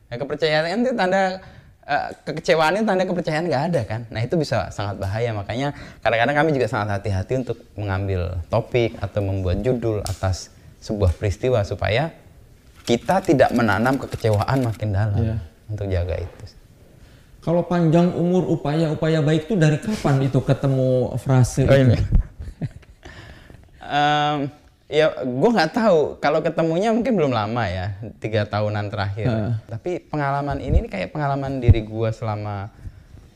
[0.07, 1.43] Nah, kepercayaan itu tanda
[1.83, 4.01] eh, kekecewaan itu tanda kepercayaan nggak ada kan?
[4.07, 5.35] Nah itu bisa sangat bahaya.
[5.35, 10.49] Makanya kadang-kadang kami juga sangat hati-hati untuk mengambil topik atau membuat judul atas
[10.79, 12.13] sebuah peristiwa supaya
[12.85, 15.37] kita tidak menanam kekecewaan makin dalam Iya.
[15.67, 16.43] untuk jaga itu
[17.45, 21.93] Kalau panjang umur upaya-upaya baik itu dari kapan itu ketemu frase Oh, ini.
[23.85, 24.49] Em,
[24.89, 26.17] ya gue nggak tahu.
[26.17, 29.61] Kalau ketemunya mungkin belum lama ya tiga tahunan terakhir.
[29.69, 32.73] Tapi pengalaman ini nih kayak pengalaman diri gue selama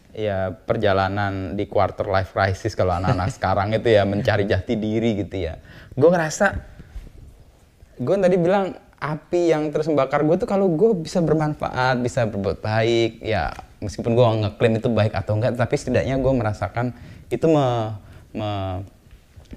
[0.10, 5.53] ya perjalanan di quarter life crisis kalau anak-anak sekarang itu ya mencari jati diri gitu
[5.53, 5.61] ya.
[5.94, 6.57] Gue ngerasa
[8.02, 12.60] gue tadi bilang api yang terus membakar gue tuh kalau gue bisa bermanfaat bisa berbuat
[12.60, 16.92] baik ya meskipun gue ngeklaim itu baik atau enggak tapi setidaknya gue merasakan
[17.32, 17.96] itu me-
[18.36, 18.84] me-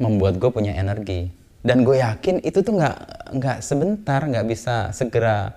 [0.00, 1.28] membuat gue punya energi.
[1.62, 2.96] Dan gue yakin itu tuh nggak
[3.38, 5.54] nggak sebentar nggak bisa segera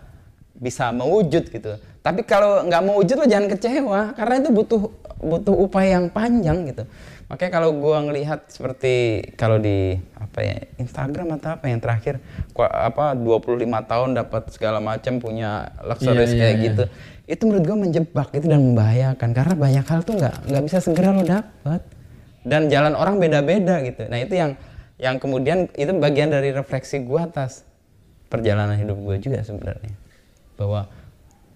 [0.53, 1.81] bisa mewujud gitu.
[2.05, 4.81] Tapi kalau nggak mewujud lo jangan kecewa karena itu butuh
[5.25, 6.83] butuh upaya yang panjang gitu
[7.25, 8.93] makanya kalau gue ngelihat seperti
[9.33, 12.21] kalau di apa ya Instagram atau apa yang terakhir
[12.57, 16.65] apa 25 tahun dapat segala macam punya luxurious Iya, iya, kayak iya.
[16.69, 16.83] gitu
[17.25, 19.29] itu menurut gue menjebak itu dan membahayakan.
[19.33, 21.81] Karena banyak hal tuh nggak nggak bisa segera lo dapat
[22.45, 24.05] dan jalan orang beda-beda gitu.
[24.05, 24.53] Nah itu yang
[25.01, 27.65] yang kemudian itu bagian dari refleksi gue atas
[28.29, 29.97] perjalanan hidup gue juga sebenarnya.
[30.53, 30.85] Bahwa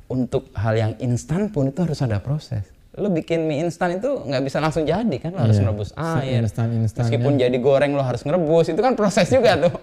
[0.10, 4.42] untuk hal yang instan pun itu harus ada proses lo bikin mie instan itu nggak
[4.42, 5.30] bisa langsung jadi kan?
[5.30, 6.42] Lo harus Iya, merebus air.
[6.42, 7.06] seinstan-instannya.
[7.06, 8.66] meskipun jadi goreng lo harus ngerebus.
[8.68, 9.74] Itu kan proses juga tuh.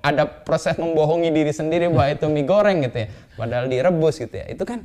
[0.00, 3.08] Ada proses membohongi diri sendiri bahwa itu mie goreng gitu ya.
[3.32, 4.46] Padahal direbus gitu ya.
[4.46, 4.82] Itu kan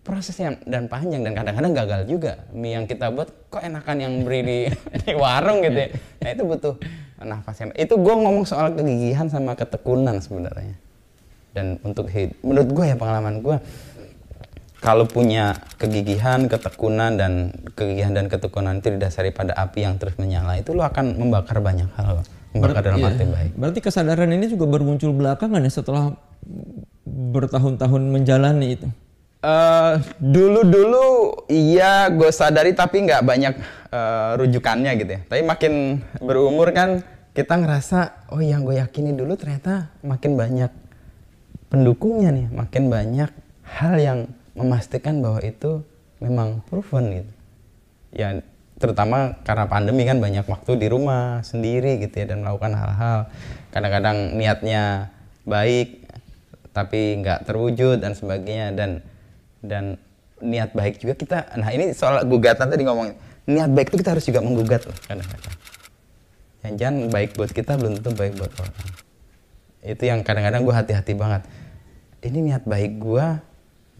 [0.00, 2.32] proses yang dan panjang dan kadang-kadang gagal juga.
[2.50, 4.58] Mie yang kita buat kok enakan yang beri di,
[5.02, 5.88] di warung gitu ya.
[6.18, 6.74] Nah itu butuh
[7.20, 10.72] nafas yang itu gue ngomong soal kegigihan sama ketekunan sebenarnya.
[11.50, 13.60] Dan untuk hid- menurut gue ya pengalaman gue
[14.80, 20.56] kalau punya kegigihan, ketekunan dan kegigihan dan ketekunan itu didasari pada api yang terus menyala,
[20.56, 22.24] itu lo akan membakar banyak hal,
[22.56, 23.08] membakar dalam Iya.
[23.12, 23.52] arti baik.
[23.60, 26.16] Berarti kesadaran ini juga bermuncul belakangan ya setelah
[27.04, 28.88] bertahun-tahun menjalani itu.
[29.40, 33.54] Eh, dulu-dulu iya gue sadari tapi nggak banyak
[33.92, 35.20] eh, rujukannya gitu ya.
[35.28, 35.72] Tapi makin
[36.20, 37.04] berumur kan
[37.36, 40.72] kita ngerasa oh yang gue yakini dulu ternyata makin banyak
[41.68, 43.30] pendukungnya nih, makin banyak
[43.64, 44.18] hal yang
[44.60, 45.80] memastikan bahwa itu
[46.20, 47.32] memang proven gitu.
[48.14, 48.28] Ya
[48.80, 53.18] terutama karena pandemi kan banyak waktu di rumah sendiri gitu ya dan melakukan hal-hal.
[53.72, 55.12] Kadang-kadang niatnya
[55.44, 56.04] baik
[56.70, 58.72] tapi nggak terwujud dan sebagainya.
[58.76, 59.04] Dan
[59.60, 60.00] dan
[60.40, 63.12] niat baik juga kita nah ini soal gugatan tadi ngomong
[63.44, 65.56] niat baik itu kita harus juga menggugat loh kadang-kadang.
[66.60, 68.76] Yang jangan baik buat kita belum tentu baik buat orang.
[69.80, 71.42] Itu yang kadang-kadang gue hati-hati banget.
[72.20, 73.26] Ini niat baik gue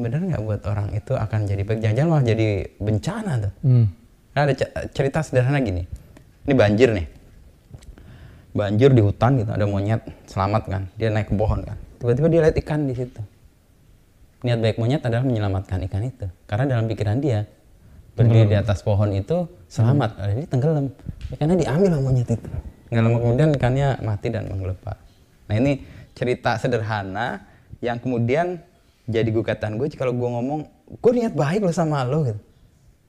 [0.01, 2.49] bener nggak buat orang itu akan jadi baik jangan-jangan malah jadi
[2.81, 3.87] bencana tuh Hmm.
[4.31, 5.83] Nah, ada ce- cerita sederhana gini.
[6.47, 7.03] Ini banjir nih.
[8.51, 10.83] Banjir di hutan gitu, ada monyet selamat kan.
[10.95, 11.75] Dia naik ke pohon kan.
[11.99, 13.21] Tiba-tiba dia lihat ikan di situ.
[14.43, 16.27] Niat baik monyet adalah menyelamatkan ikan itu.
[16.47, 17.43] Karena dalam pikiran dia,
[18.15, 20.15] berdiri di atas pohon itu selamat.
[20.17, 20.87] Jadi tenggelam.
[21.31, 22.49] Ikannya diambil sama monyet itu.
[22.91, 24.97] Nggak lama kemudian ikannya mati dan menggelepar.
[25.47, 25.73] Nah ini
[26.15, 27.43] cerita sederhana
[27.79, 28.63] yang kemudian
[29.11, 30.61] jadi gugatan gue kalau gue ngomong,
[31.03, 32.41] gue niat baik lo sama lo gitu.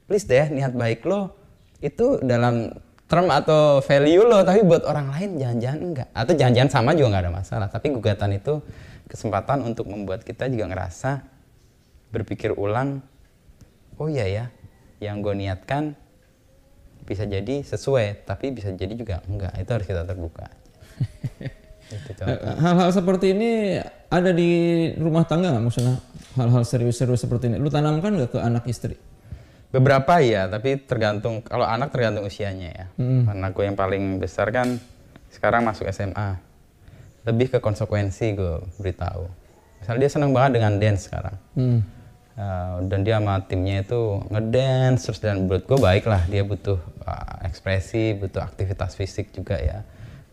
[0.09, 1.37] Please deh niat baik lo
[1.79, 2.73] itu dalam
[3.05, 6.07] term atau value lo tapi buat orang lain jangan-jangan enggak.
[6.17, 8.59] Atau jangan-jangan sama juga nggak ada masalah tapi gugatan itu
[9.05, 11.21] kesempatan untuk membuat kita juga ngerasa
[12.11, 13.03] berpikir ulang
[13.95, 14.45] oh iya ya
[14.99, 15.95] yang gue niatkan
[17.05, 19.53] bisa jadi sesuai tapi bisa jadi juga enggak.
[19.61, 20.49] Itu harus kita terbuka
[22.61, 23.79] Hal-hal seperti ini
[24.11, 24.51] ada di
[24.99, 25.95] rumah tangga nggak maksudnya
[26.39, 27.57] hal-hal serius-serius seperti ini.
[27.59, 28.95] Lu tanamkan nggak ke anak istri?
[29.71, 32.85] Beberapa ya, tapi tergantung kalau anak tergantung usianya ya.
[33.31, 34.79] Anakku yang paling besar kan
[35.31, 36.35] sekarang masuk SMA.
[37.23, 39.31] Lebih ke konsekuensi gue beritahu.
[39.79, 41.35] Misalnya dia senang banget dengan dance sekarang.
[41.55, 41.79] Hmm.
[42.31, 46.79] Uh, dan dia sama timnya itu ngedance terus dan menurut gue baik lah dia butuh
[47.03, 49.83] uh, ekspresi butuh aktivitas fisik juga ya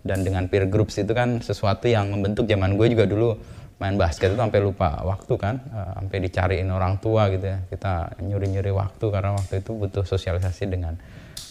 [0.09, 3.36] dan dengan peer groups itu kan sesuatu yang membentuk zaman gue juga dulu.
[3.78, 7.62] Main basket itu sampai lupa waktu kan uh, sampai dicariin orang tua gitu ya.
[7.68, 10.98] Kita nyuri-nyuri waktu karena waktu itu butuh sosialisasi dengan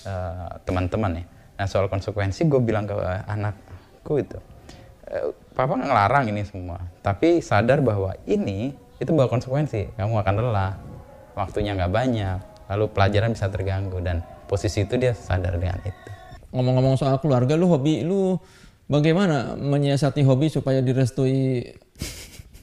[0.03, 1.25] uh, teman-teman ya.
[1.61, 2.97] Nah soal konsekuensi gue bilang ke
[3.31, 4.37] anakku itu
[5.07, 6.83] "Eh, papa ngelarang ini semua.
[6.99, 9.95] Tapi sadar bahwa ini itu bawa konsekuensi.
[9.95, 10.75] Kamu akan lelah
[11.37, 14.03] waktunya nggak banyak lalu pelajaran bisa terganggu.
[14.03, 14.19] Dan
[14.51, 16.16] posisi itu dia sadar dengan itu
[16.57, 18.41] Ngomong-ngomong soal keluarga, lu hobi lu
[18.85, 21.69] bagaimana menyiasati hobi supaya direstui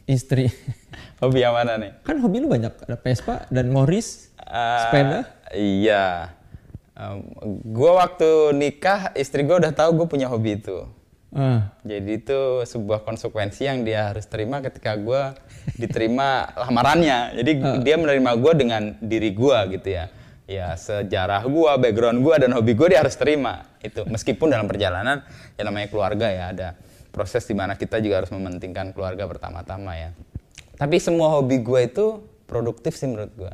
[0.05, 0.51] istri?
[1.23, 5.19] hobi yang mana nih Kan hobi lu banyak, ada Vespa dan Morris, Eh, sepeda.
[5.55, 6.35] iya
[7.65, 10.87] gue waktu nikah istri gue udah tahu gue punya hobi itu
[11.31, 15.35] Ah, Jadi itu sebuah konsekuensi yang dia harus terima ketika gue
[15.75, 17.35] diterima lamarannya.
[17.35, 17.51] Jadi
[17.83, 20.07] dia menerima gue dengan diri gue gitu ya.
[20.45, 24.05] Ya sejarah gue, background gue dan hobi gue dia harus terima itu.
[24.05, 25.25] Meskipun dalam perjalanan
[25.57, 26.69] ya namanya keluarga ya ada
[27.09, 30.11] proses di mana kita juga harus mementingkan keluarga pertama-tama ya.
[30.77, 32.07] Tapi semua hobi gue itu
[32.45, 33.53] produktif sih menurut gue.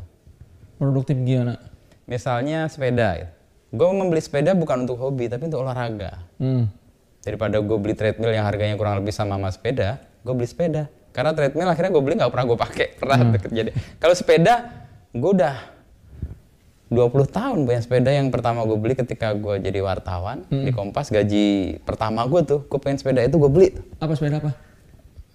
[0.81, 1.61] produktif gimana?
[2.09, 3.21] Misalnya sepeda.
[3.21, 3.33] Gitu.
[3.71, 6.73] Gue membeli sepeda bukan untuk hobi tapi untuk olahraga Hmm.
[7.21, 11.37] daripada gue beli treadmill yang harganya kurang lebih sama sama sepeda gue beli sepeda karena
[11.37, 14.55] treadmill akhirnya gue beli nggak pernah gue pakai pernah terjadi kalau sepeda
[15.13, 15.55] gue udah
[16.91, 21.79] 20 tahun punya sepeda yang pertama gue beli ketika gue jadi wartawan di Kompas gaji
[21.87, 23.69] pertama gue tuh gue pengen sepeda itu gue beli
[24.03, 24.51] Apa sepeda apa?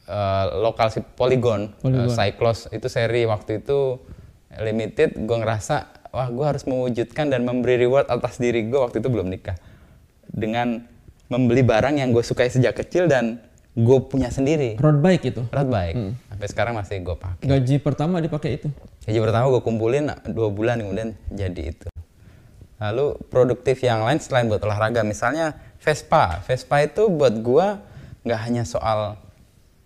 [0.05, 2.05] Eh, lokal si Polygon, Polygon.
[2.05, 3.97] eh, Cyclos itu seri waktu itu
[4.59, 9.07] limited gue ngerasa wah gue harus mewujudkan dan memberi reward atas diri gue waktu itu
[9.07, 9.55] belum nikah.
[10.27, 10.83] Dengan
[11.25, 13.41] membeli barang yang gue sukai sejak kecil dan
[13.75, 14.79] gue punya sendiri.
[14.79, 15.43] Road bike itu.
[15.51, 15.95] berat baik
[16.31, 17.43] sampai sekarang masih gue pakai.
[17.43, 18.71] Gaji pertama dipakai itu.
[19.03, 21.87] gaji pertama gue kumpulin dua bulan kemudian jadi itu.
[22.79, 26.39] Lalu produktif yang lain selain buat olahraga misalnya Vespa.
[26.47, 27.67] Vespa itu buat gue
[28.25, 29.19] nggak hanya soal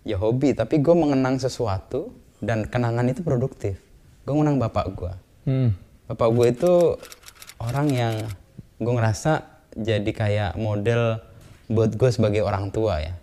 [0.06, 3.82] ya hobi tapi gue mengenang sesuatu dan kenangan itu produktif.
[4.22, 5.72] Gue mengenang bapak gue Hmm.
[6.04, 6.72] bapak gue itu
[7.58, 8.14] orang yang
[8.76, 9.40] gue ngerasa
[9.72, 11.16] jadi kayak model
[11.66, 13.16] buat gue sebagai orang tua ya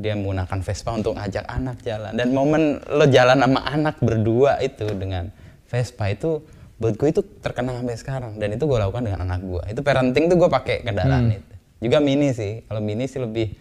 [0.00, 2.12] dia menggunakan Vespa untuk ngajak anak jalan.
[2.16, 5.28] Dan momen lo jalan sama anak berdua itu dengan
[5.68, 6.40] Vespa itu
[6.80, 8.32] buat gue itu terkenang sampai sekarang.
[8.40, 9.62] Dan itu gue lakukan dengan anak gue.
[9.76, 11.52] Itu parenting tuh gue pakai kendaraan itu.
[11.82, 12.64] Juga mini sih.
[12.64, 13.52] Kalau mini sih lebih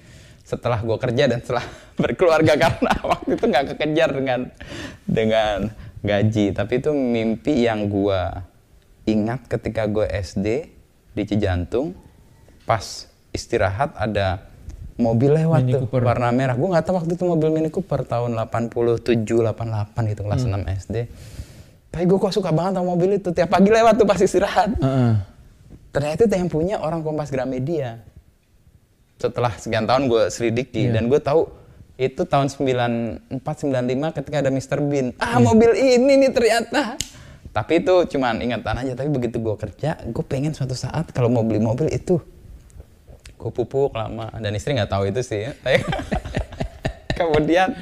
[0.42, 1.66] setelah gue kerja dan setelah
[2.02, 4.40] berkeluarga karena waktu itu nggak kekejar dengan
[5.04, 5.58] dengan
[6.02, 6.46] gaji.
[6.56, 8.22] Tapi itu mimpi yang gue
[9.06, 10.48] ingat ketika gue SD
[11.12, 11.94] di Cijantung.
[12.64, 14.51] Pas istirahat ada
[15.02, 16.02] mobil lewat Mini tuh Cooper.
[16.06, 16.54] warna merah.
[16.54, 20.54] Gue nggak tahu waktu itu mobil Mini Cooper tahun 87 88 gitu kelas 6
[20.86, 20.98] SD
[21.92, 23.30] tapi gue kok suka banget sama mobil itu.
[23.36, 24.72] Tiap pagi lewat tuh pas istirahat.
[24.80, 25.14] Heeh.
[25.92, 28.00] ternyata itu yang punya orang Kompas Gramedia.
[29.20, 31.52] Setelah sekian tahun gue selidiki dan gue tahu
[32.00, 34.80] itu tahun 94 95 ketika ada Mr.
[34.88, 35.12] Bean.
[35.20, 36.96] Ah mobil ini nih ternyata.
[37.52, 38.96] Tapi itu cuman ingatan aja.
[38.96, 42.24] Tapi begitu gue kerja gue pengen suatu saat kalau mau beli mobil itu
[43.42, 44.30] gue pupuk lama.
[44.38, 45.50] Dan istri nggak tahu itu sih.
[45.50, 45.82] Ya.
[47.20, 47.74] Kemudian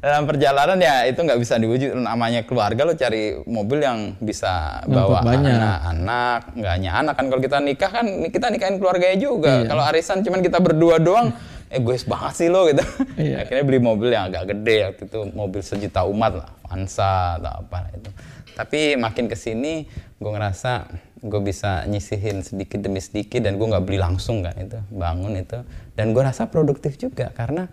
[0.00, 5.26] dalam perjalanan ya itu nggak bisa diwujud namanya keluarga lo cari mobil yang bisa bawa
[5.26, 6.40] anak-anak.
[6.54, 7.24] Nggak hanya anak kan.
[7.26, 9.66] Kalau kita nikah kan kita nikahin keluarganya juga.
[9.66, 11.34] Kalau arisan cuman kita berdua doang
[11.74, 12.82] egois banget sih lo gitu.
[13.18, 13.46] Iya.
[13.46, 15.20] akhirnya beli mobil yang agak gede waktu itu.
[15.34, 16.48] Mobil sejuta umat lah.
[16.70, 18.10] Avanza atau apa itu.
[18.54, 19.84] Tapi makin ke sini
[20.20, 20.86] gue ngerasa
[21.20, 25.60] gue bisa nyisihin sedikit demi sedikit dan gue nggak beli langsung kan itu bangun itu.
[25.92, 27.68] Dan gue rasa produktif juga karena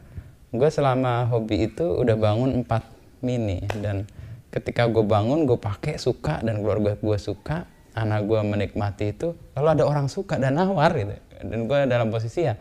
[0.52, 3.64] gue selama hobi itu udah bangun 4 mini.
[3.80, 4.04] Dan
[4.52, 7.64] ketika gue bangun gue pakai suka dan keluarga gue suka
[7.98, 11.16] anak gue menikmati itu lalu ada orang suka dan nawar gitu.
[11.40, 12.60] Dan gue dalam posisi ya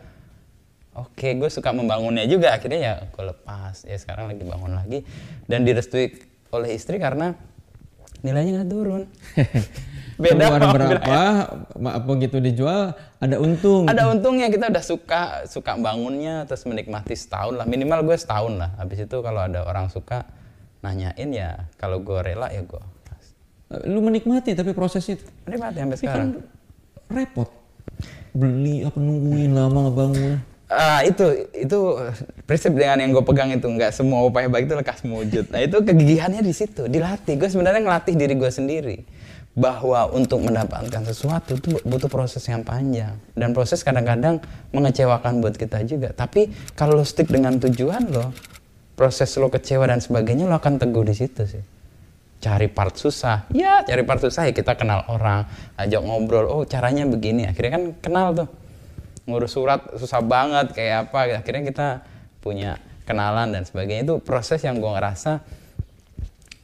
[0.95, 2.55] oke gue suka membangunnya juga.
[2.55, 3.83] Akhirnya ya gue lepas.
[3.83, 5.03] Ya sekarang lagi bangun lagi.
[5.51, 6.15] Dan direstui
[6.55, 7.35] oleh istri karena
[8.23, 9.03] nilainya nggak turun
[10.17, 11.21] beda Keluar berapa,
[11.77, 13.85] ma- begitu dijual ada untung.
[13.85, 18.73] ada untungnya kita udah suka suka bangunnya terus menikmati setahun lah minimal gue setahun lah
[18.81, 20.25] habis itu kalau ada orang suka
[20.81, 22.83] nanyain ya kalau gue rela ya gue
[23.67, 26.43] Lu menikmati tapi proses itu menikmati sampai Tapi sekarang kan
[27.11, 27.49] repot.
[28.31, 30.39] Beli apa nungguin lama ngebangun.
[30.71, 31.79] Ah itu itu
[32.47, 35.51] prinsip dengan yang gue pegang itu nggak semua upaya baik itu lekas mewujud.
[35.51, 37.43] Nah itu kegigihannya di situ, dilatih.
[37.43, 38.97] Gue sebenarnya ngelatih diri gue sendiri
[39.57, 44.37] bahwa untuk mendapatkan sesuatu itu butuh proses yang panjang dan proses kadang-kadang
[44.77, 46.13] mengecewakan buat kita juga.
[46.13, 48.37] Tapi kalau lo stick dengan tujuan lo,
[49.01, 51.65] proses lo kecewa dan sebagainya lo akan teguh di situ sih.
[52.37, 55.49] Cari part susah, ya cari part susah ya kita kenal orang,
[55.81, 56.45] ajak ngobrol.
[56.53, 58.49] Oh caranya begini, akhirnya kan kenal tuh
[59.25, 61.89] ngurus surat susah banget kayak apa akhirnya kita
[62.45, 62.79] punya
[63.09, 65.43] kenalan dan sebagainya itu proses yang gue ngerasa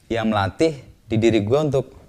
[0.07, 0.77] ya melatih
[1.09, 2.02] di diri gue untuk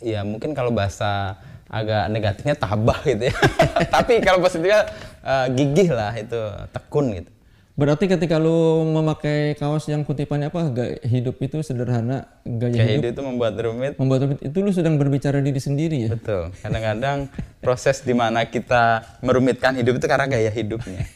[0.00, 1.36] ya mungkin kalau bahasa
[1.68, 3.34] agak negatifnya tabah gitu ya
[3.94, 4.88] tapi kalau positifnya
[5.20, 6.40] eh, gigih lah itu
[6.72, 7.30] tekun gitu
[7.78, 10.66] Berarti ketika lu memakai kaos yang kutipannya apa?
[10.66, 14.38] Gaya hidup itu sederhana, gaya hidup hidup itu membuat rumit membuat rumit.
[14.42, 16.10] itu lu sedang berbicara diri sendiri ya.
[16.10, 17.30] betul kadang-kadang
[17.62, 21.06] proses di mana kita merumitkan hidup itu karena gaya hidupnya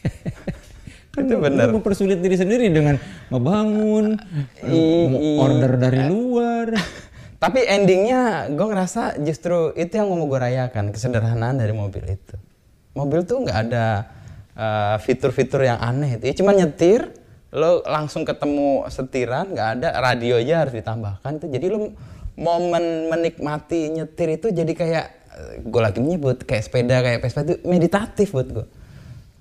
[1.19, 2.95] itu benar Lu mempersulit diri sendiri dengan
[3.27, 4.23] membangun,
[4.63, 6.79] I- order dari luar.
[7.43, 12.39] Tapi endingnya gue ngerasa justru itu yang mau gue rayakan kesederhanaan dari mobil itu.
[12.94, 14.06] Mobil tuh nggak ada
[14.55, 16.31] uh, fitur-fitur yang aneh itu.
[16.31, 17.10] Ya cuma nyetir,
[17.51, 21.47] lo langsung ketemu setiran, nggak ada radio aja harus ditambahkan itu.
[21.51, 21.90] Jadi lo
[22.39, 25.06] momen menikmati nyetir itu jadi kayak
[25.66, 28.66] gue lagi menyebut kayak sepeda kayak Vespa itu meditatif buat gue.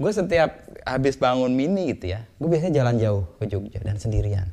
[0.01, 0.57] Gue setiap
[0.89, 4.49] habis bangun mini gitu ya, gue biasanya jalan jauh ke Jogja dan sendirian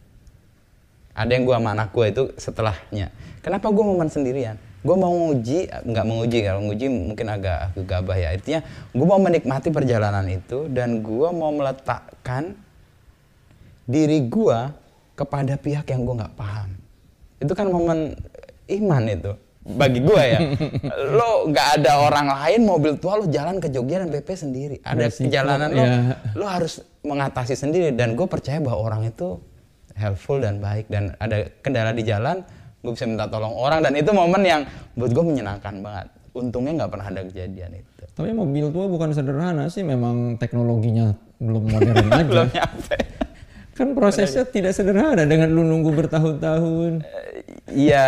[1.18, 3.10] ada yang gue sama anak gue itu setelahnya
[3.48, 4.60] kenapa gue momen sendirian?
[4.84, 8.28] Gue mau nguji nggak menguji kalau nguji mungkin agak gegabah ya.
[8.36, 8.60] Artinya
[8.92, 12.52] gue mau menikmati perjalanan itu dan gue mau meletakkan
[13.88, 14.58] diri gue
[15.16, 16.76] kepada pihak yang gue nggak paham.
[17.40, 18.12] Itu kan momen
[18.68, 19.32] iman itu
[19.68, 20.38] bagi gua ya.
[21.18, 24.76] Lo nggak ada orang lain mobil tua lo jalan ke Jogja dan PP sendiri.
[24.80, 25.92] Ada perjalanan lo ya.
[26.32, 27.92] lo harus mengatasi sendiri.
[27.92, 29.36] Dan gue percaya bahwa orang itu
[29.92, 30.88] helpful dan baik.
[30.88, 32.40] Dan ada kendala di jalan
[32.78, 34.62] gue bisa minta tolong orang dan itu momen yang
[34.94, 36.09] buat gue menyenangkan banget.
[36.30, 38.02] Untungnya nggak pernah ada kejadian itu.
[38.09, 42.24] Tapi mobil tua bukan sederhana sih, memang teknologinya belum modern aja.
[42.24, 42.96] belum nyampe.
[43.74, 47.02] Kan prosesnya tidak sederhana dengan lu nunggu bertahun-tahun.
[47.68, 48.06] iya.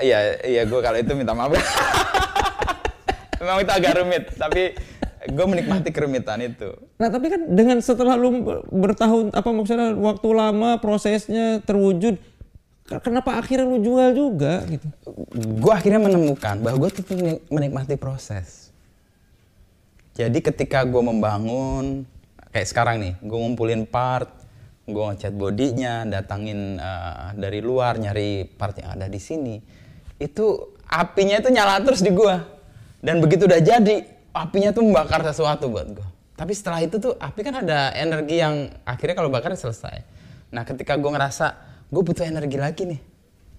[0.00, 1.52] Iya iya gue kalau itu minta maaf.
[3.40, 4.72] Memang itu agak rumit tapi
[5.20, 6.72] gue menikmati kerumitan itu.
[6.96, 12.16] Nah tapi kan dengan setelah lu ber- bertahun apa maksudnya waktu lama prosesnya terwujud,
[12.98, 14.86] kenapa akhirnya lu jual juga gitu?
[15.38, 18.74] gue akhirnya menemukan bahwa gue tuh menik- menikmati proses.
[20.18, 22.02] Jadi ketika gue membangun,
[22.50, 24.26] kayak sekarang nih, gue ngumpulin part,
[24.90, 29.62] gue ngecat bodinya, datangin eh, dari luar, nyari part yang ada di sini,
[30.18, 32.34] itu apinya itu nyala terus di gue.
[32.98, 34.02] Dan begitu udah jadi,
[34.34, 36.08] apinya tuh membakar sesuatu buat gue.
[36.34, 40.00] Tapi setelah itu tuh api kan ada energi yang akhirnya kalau bakar selesai.
[40.48, 43.00] Nah ketika gue ngerasa gue butuh energi lagi nih,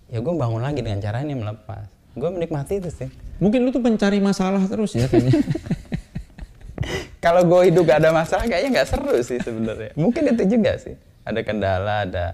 [0.08, 1.88] ya gue bangun lagi dengan cara ini melepas.
[2.16, 3.12] Gue menikmati itu sih.
[3.40, 5.36] Mungkin lu tuh pencari masalah terus ya kayaknya.
[7.24, 9.92] kalau gue hidup gak ada masalah kayaknya nggak seru sih sebenarnya.
[9.96, 10.96] Mungkin itu juga sih?
[11.24, 12.26] Ada kendala ada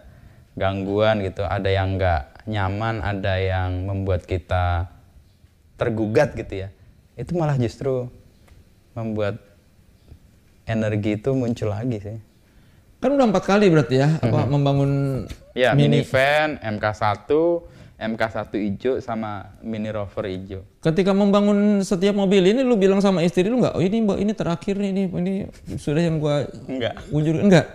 [0.57, 1.45] gangguan gitu.
[1.45, 4.89] Ada yang nggak nyaman ada yang membuat kita
[5.77, 6.69] tergugat gitu ya.
[7.19, 8.09] Itu malah justru
[8.97, 9.37] membuat
[10.65, 12.17] energi itu muncul lagi sih.
[12.97, 15.23] Kan udah empat kali berarti ya apa membangun
[15.57, 17.25] ya minivan MK1
[17.97, 23.49] MK1 hijau sama mini rover hijau Ketika membangun setiap mobil ini lu bilang sama istri
[23.49, 23.73] lu nggak?
[23.73, 25.33] Oh ini mbak ini terakhir nih ini ini
[25.75, 27.65] sudah yang gua enggak unjur enggak?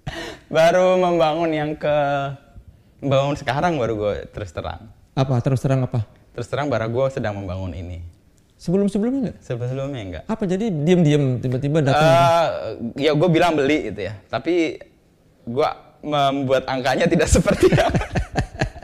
[0.48, 1.96] baru membangun yang ke
[3.04, 6.08] membangun sekarang baru gue terus terang Apa terus terang apa?
[6.32, 8.00] terus terang baru gue sedang membangun ini
[8.56, 9.36] Sebelum sebelumnya enggak?
[9.44, 12.00] sebelumnya enggak Apa jadi diam-diam tiba-tiba datang?
[12.96, 14.80] Eh, ya gue bilang beli itu ya tapi
[15.44, 15.68] gue
[16.02, 17.92] membuat angkanya tidak seperti yang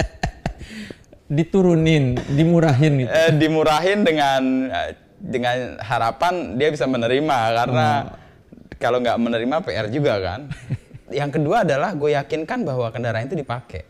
[1.36, 3.10] diturunin, dimurahin gitu.
[3.10, 4.42] eh, dimurahin dengan
[5.16, 7.88] dengan harapan dia bisa menerima karena
[8.76, 10.40] kalau nggak menerima PR juga kan.
[11.12, 13.84] Yang kedua adalah gue yakinkan bahwa kendaraan itu dipakai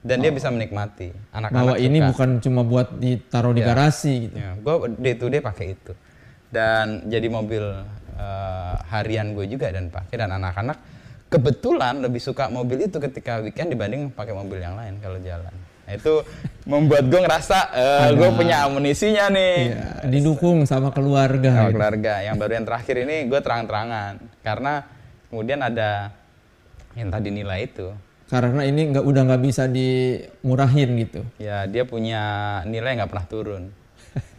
[0.00, 1.12] dan dia bisa menikmati.
[1.36, 2.08] Anak-anak Bahwa ini suka.
[2.12, 4.36] bukan cuma buat ditaruh di garasi gitu.
[4.40, 5.92] Ya, gue day to day pakai itu
[6.54, 7.64] dan jadi mobil
[8.14, 10.78] eh, harian gue juga dan pakai dan anak-anak
[11.34, 15.50] kebetulan lebih suka mobil itu ketika weekend dibanding pakai mobil yang lain kalau jalan.
[15.84, 16.24] Nah, itu
[16.64, 17.58] membuat gue ngerasa
[18.14, 19.56] gue punya amunisinya nih.
[19.74, 21.50] Iya, didukung sama keluarga.
[21.50, 21.76] Sama gitu.
[21.76, 22.14] keluarga.
[22.22, 24.72] Yang baru yang terakhir ini gue terang-terangan karena
[25.28, 26.14] kemudian ada
[26.94, 27.90] yang tadi nilai itu.
[28.30, 31.20] Karena ini nggak udah nggak bisa dimurahin gitu.
[31.36, 32.22] Ya dia punya
[32.64, 33.62] nilai nggak pernah turun.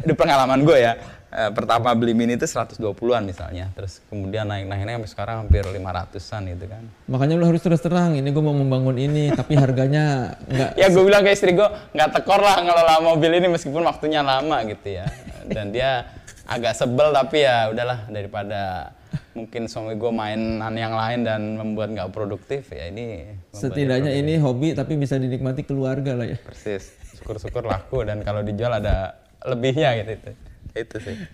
[0.01, 0.97] Itu pengalaman gue ya.
[1.35, 3.67] Eh, pertama beli mini itu 120-an misalnya.
[3.75, 6.83] Terus kemudian naik-naiknya sampai sekarang hampir 500-an gitu kan.
[7.11, 8.15] Makanya lu harus terus terang.
[8.15, 10.79] Ini gue mau membangun ini, tapi harganya nggak.
[10.79, 14.63] Ya gue bilang ke istri gue nggak tekor lah ngelola mobil ini meskipun waktunya lama
[14.63, 15.11] gitu ya.
[15.51, 16.07] Dan dia
[16.47, 18.95] agak sebel tapi ya udahlah daripada
[19.35, 24.71] mungkin suami gue mainan yang lain dan membuat nggak produktif ya ini Setidaknya ini hobi
[24.71, 26.39] tapi bisa dinikmati keluarga lah ya.
[26.39, 30.31] persis syukur-syukur laku dan kalau dijual ada lebihnya gitu
[30.75, 31.15] itu sih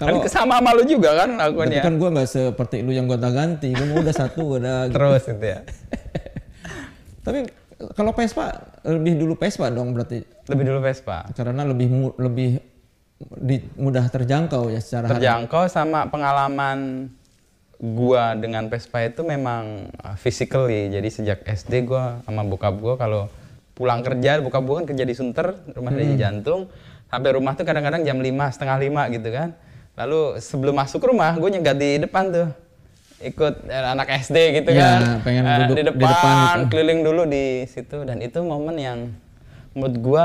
[0.00, 3.04] Kalau kan sama sama lu juga kan tapi lakuannya kan gue nggak seperti lu yang
[3.04, 3.68] gonta ganti.
[3.68, 4.76] Gue udah satu udah.
[4.88, 4.96] gitu.
[4.96, 5.60] terus gitu ya
[7.26, 7.38] Tapi
[7.92, 8.46] kalau Vespa
[8.82, 12.60] lebih dulu Vespa dong berarti lebih dulu Vespa karena lebih mu- lebih
[13.38, 17.08] di- mudah terjangkau ya secara terjangkau sama pengalaman
[17.76, 23.28] gua dengan Vespa itu memang uh, physically jadi sejak SD gua sama bokap gua kalau
[23.72, 26.00] pulang kerja bokap gua kan kerja di Sunter rumah Hmm.
[26.02, 26.68] di jantung
[27.10, 29.52] sampai rumah tuh kadang-kadang jam 5 setengah lima gitu kan.
[29.98, 32.48] Lalu sebelum masuk rumah gue nyegat di depan tuh.
[33.20, 35.20] Ikut eh, anak SD gitu Ya, kan.
[35.20, 36.66] pengen Eh, duduk di di depan, depan gitu.
[36.72, 37.98] keliling dulu di situ.
[38.00, 38.98] Dan itu momen yang
[39.76, 40.24] menurut gua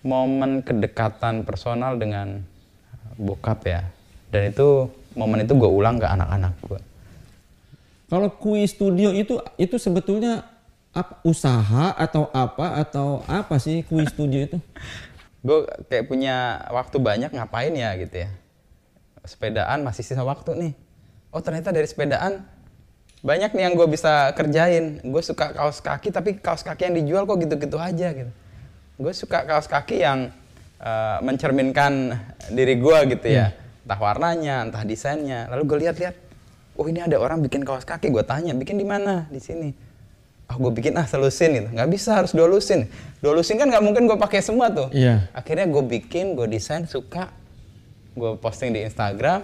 [0.00, 2.42] momen kedekatan personal dengan
[3.16, 3.82] bokap ya.
[4.30, 6.80] Dan itu momen itu gue ulang ke anak-anak gue
[8.08, 10.40] Kalau kui studio itu itu sebetulnya
[11.20, 14.58] usaha atau apa atau apa sih kui studio itu?
[15.42, 15.58] gue
[15.90, 18.30] kayak punya waktu banyak ngapain ya gitu ya?
[19.26, 20.72] Sepedaan masih sisa waktu nih.
[21.34, 22.46] Oh ternyata dari sepedaan
[23.22, 25.02] banyak nih yang gue bisa kerjain.
[25.02, 28.32] Gue suka kaos kaki tapi kaos kaki yang dijual kok gitu-gitu aja gitu.
[28.98, 30.30] Gue suka kaos kaki yang
[30.78, 32.18] eh, mencerminkan
[32.54, 33.54] diri gue gitu ya.
[33.82, 35.50] Entah warnanya entah desainnya.
[35.50, 36.14] Lalu gue lihat-lihat
[36.78, 38.14] oh ini ada orang bikin kaos kaki.
[38.14, 39.26] Gue tanya bikin di mana?
[39.26, 39.91] Di sini
[40.52, 41.68] ah gue bikin ah selusin gitu.
[41.72, 42.84] Nggak bisa harus dua lusin.
[43.24, 44.92] Dua lusin kan nggak mungkin gue pakai semua tuh.
[44.92, 45.32] Iya.
[45.32, 47.32] akhirnya gue bikin gue desain suka.
[48.12, 49.40] Gue posting di Instagram.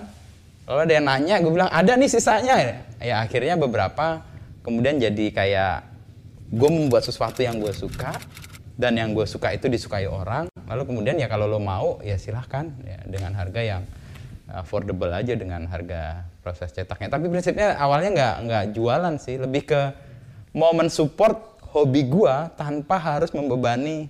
[0.68, 2.84] Lalu ada yang nanya gue bilang ada nih sisanya.
[3.00, 4.20] Ya akhirnya beberapa
[4.60, 5.88] kemudian jadi kayak
[6.52, 8.12] gue membuat sesuatu yang gue suka
[8.76, 10.52] dan yang gue suka itu disukai orang.
[10.68, 13.82] Lalu kemudian ya kalau lo mau ya silahkan ya dengan harga yang
[14.52, 17.08] affordable aja dengan harga proses cetaknya.
[17.08, 19.80] Tapi prinsipnya awalnya nggak nggak jualan sih lebih ke
[20.52, 24.08] mau mensupport hobi gue tanpa harus membebani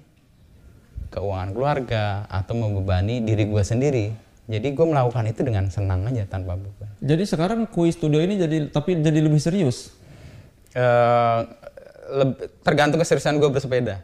[1.11, 4.07] keuangan keluarga atau membebani diri gue sendiri.
[4.49, 6.89] Jadi gue melakukan itu dengan senang aja tanpa beban.
[7.05, 9.93] Jadi sekarang kuis studio ini jadi tapi jadi lebih serius.
[10.73, 11.41] Eh,
[12.13, 14.01] leb- tergantung keseriusan gue bersepeda.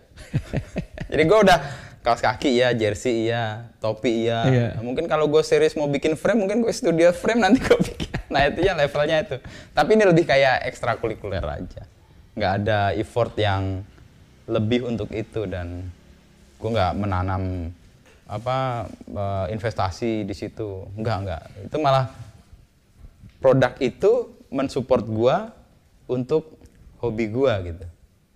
[1.12, 1.58] Jadi gue udah
[2.04, 4.40] kaos kaki ya, jersey iya, topi iya.
[4.44, 4.68] Iya.
[4.84, 8.12] Mungkin kalau gue serius mau bikin frame, mungkin gue studio frame nanti gue bikin.
[8.34, 9.36] Nah itu ya levelnya itu.
[9.70, 11.86] Tapi ini lebih kayak ekstrakurikuler aja.
[12.34, 13.82] Nggak ada effort yang
[14.44, 15.88] lebih untuk itu dan
[16.60, 17.72] gue nggak menanam
[18.24, 20.88] apa eh, investasi di situ.
[20.96, 21.42] Nggak nggak.
[21.70, 22.10] Itu malah
[23.44, 25.36] produk itu mensupport gua
[26.08, 26.56] untuk
[27.04, 27.84] hobi gua gitu.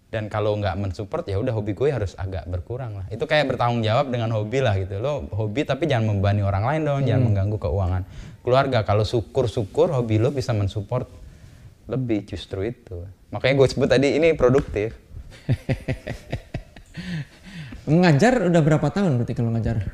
[0.08, 3.06] Dan kalau nggak mensupport ya udah hobi gue harus agak berkurang lah.
[3.12, 4.96] Itu kayak bertanggung jawab dengan hobi lah gitu.
[5.04, 8.02] Lo hobi tapi jangan membebani orang lain dong, jangan mengganggu keuangan
[8.40, 8.88] keluarga.
[8.88, 11.04] Kalau syukur-syukur hobi lo bisa mensupport
[11.88, 13.08] lebih justru itu.
[13.32, 14.94] Makanya gue sebut tadi ini produktif.
[17.88, 19.88] Mengajar udah berapa tahun berarti kalau ngajar?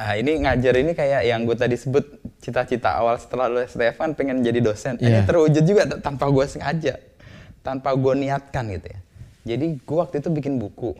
[0.00, 2.08] Ah, ini ngajar ini kayak yang gue tadi sebut
[2.40, 4.96] cita-cita awal setelah lulus Stefan pengen jadi dosen.
[4.96, 5.04] Iya.
[5.04, 6.96] Ini terwujud juga tanpa gue sengaja,
[7.60, 9.00] tanpa gue niatkan gitu ya.
[9.44, 10.96] Jadi gue waktu itu bikin buku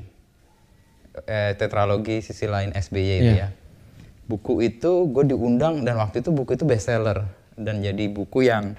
[1.24, 3.40] eh, tetralogi sisi lain SBY itu Iya.
[3.40, 3.48] ya.
[4.28, 7.24] Buku itu gue diundang dan waktu itu buku itu bestseller
[7.56, 8.76] dan jadi buku yang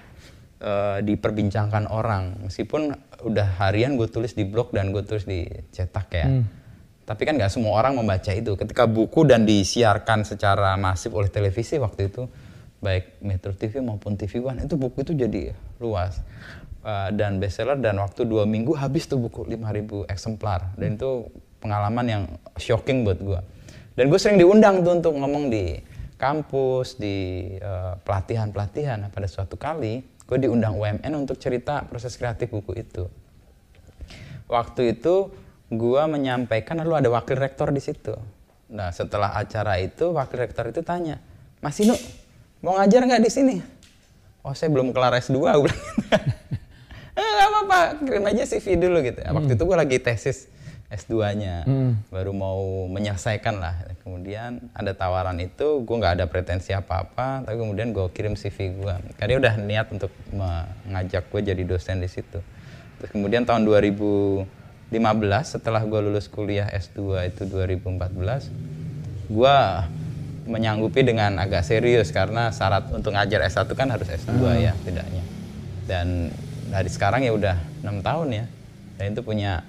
[0.61, 2.93] eh, diperbincangkan orang meskipun
[3.25, 6.27] udah harian gue tulis di blog dan gue tulis di cetak ya.
[7.01, 8.55] Tapi kan nggak semua orang membaca itu.
[8.55, 12.29] Ketika buku dan disiarkan secara masif oleh televisi waktu itu,
[12.79, 15.51] baik Metro TV maupun TV One, itu buku itu jadi
[15.81, 16.21] luas
[16.81, 21.29] Uh, dan bestseller dan waktu dua minggu habis tuh buku 5000 eksemplar dan itu
[21.61, 22.23] pengalaman yang
[22.57, 23.45] shocking buat gua.
[23.93, 25.77] Dan gue sering diundang tuh untuk ngomong di
[26.17, 28.97] kampus, di uh, pelatihan-pelatihan.
[28.97, 30.01] Nah, pada suatu kali
[30.31, 33.11] gue diundang UMN untuk cerita proses kreatif buku itu
[34.51, 35.31] waktu itu
[35.71, 38.11] gua menyampaikan lalu ada wakil rektor di situ.
[38.67, 41.23] Nah setelah acara itu wakil rektor itu tanya,
[41.63, 41.95] Mas Inu
[42.59, 43.55] mau ngajar nggak di sini?
[44.43, 45.79] Oh saya belum kelar S2 gue bilang gitu.
[47.19, 49.19] eh nggak apa-apa kirim aja CV dulu gitu.
[49.23, 50.51] Waktu itu gua lagi tesis
[50.91, 51.63] S2-nya,
[52.11, 53.75] baru mau menyelesaikan lah.
[54.03, 58.95] Kemudian ada tawaran itu, gue nggak ada pretensi apa-apa, tapi kemudian gue kirim CV gue.
[59.15, 62.43] Karena udah niat untuk mengajak gue jadi dosen di situ.
[62.99, 64.45] Terus kemudian tahun 2015
[65.47, 69.57] setelah gue lulus kuliah S2 itu 2014, gue
[70.51, 75.23] menyanggupi dengan agak serius karena syarat untuk ngajar S1 kan harus S2 ya tidaknya.
[75.87, 76.35] Dan
[76.67, 78.45] dari sekarang ya udah enam tahun ya.
[78.99, 79.63] Dan itu punya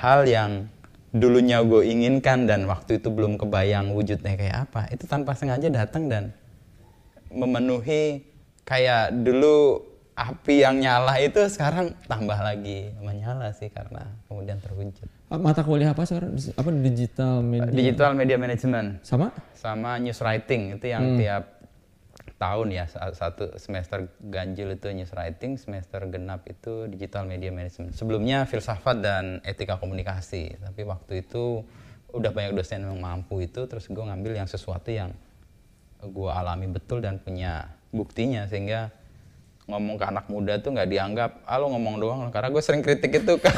[0.00, 0.64] hal yang
[1.12, 4.88] dulunya gue inginkan dan waktu itu belum kebayang wujudnya kayak apa.
[4.88, 6.32] Itu tanpa sengaja datang dan
[7.28, 8.24] memenuhi
[8.64, 9.84] kayak dulu
[10.16, 15.08] api yang nyala itu sekarang tambah lagi menyala sih karena kemudian terwujud.
[15.30, 16.34] Mata kuliah apa sekarang?
[16.36, 17.70] Apa digital media?
[17.70, 19.30] Digital media management Sama?
[19.54, 21.59] sama news writing itu yang tiap
[22.40, 27.92] tahun ya sa- satu semester ganjil itu news writing, semester genap itu digital media management.
[27.92, 31.60] Sebelumnya filsafat dan etika komunikasi, tapi waktu itu
[32.16, 35.12] udah banyak dosen yang mampu itu, terus gue ngambil yang sesuatu yang
[36.00, 38.88] gue alami betul dan punya buktinya sehingga
[39.68, 42.80] ngomong ke anak muda tuh nggak dianggap, ah lo ngomong doang lo." karena gue sering
[42.80, 43.50] kritik itu ke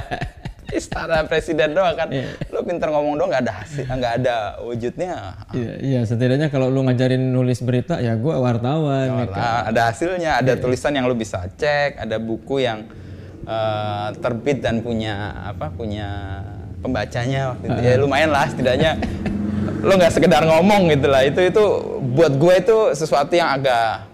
[0.68, 2.08] istana presiden doang kan,
[2.52, 5.12] lo pinter ngomong doang nggak ada hasil, nggak ada wujudnya,
[5.56, 9.08] Iya, iya, setidaknya kalau lu ngajarin nulis berita ya gua wartawan.
[9.08, 9.40] ya kan?
[9.40, 12.84] Nah, ada hasilnya, ada tulisan yang lo bisa cek, ada buku yang
[13.48, 15.72] eh, terbit dan punya apa?
[15.72, 16.44] Punya
[16.84, 17.80] pembacanya waktu itu.
[17.80, 19.00] Ya lumayan lah setidaknya
[19.80, 21.24] lo nggak sekedar ngomong gitu lah.
[21.24, 21.64] Itu itu
[22.12, 24.04] buat gue itu sesuatu yang agak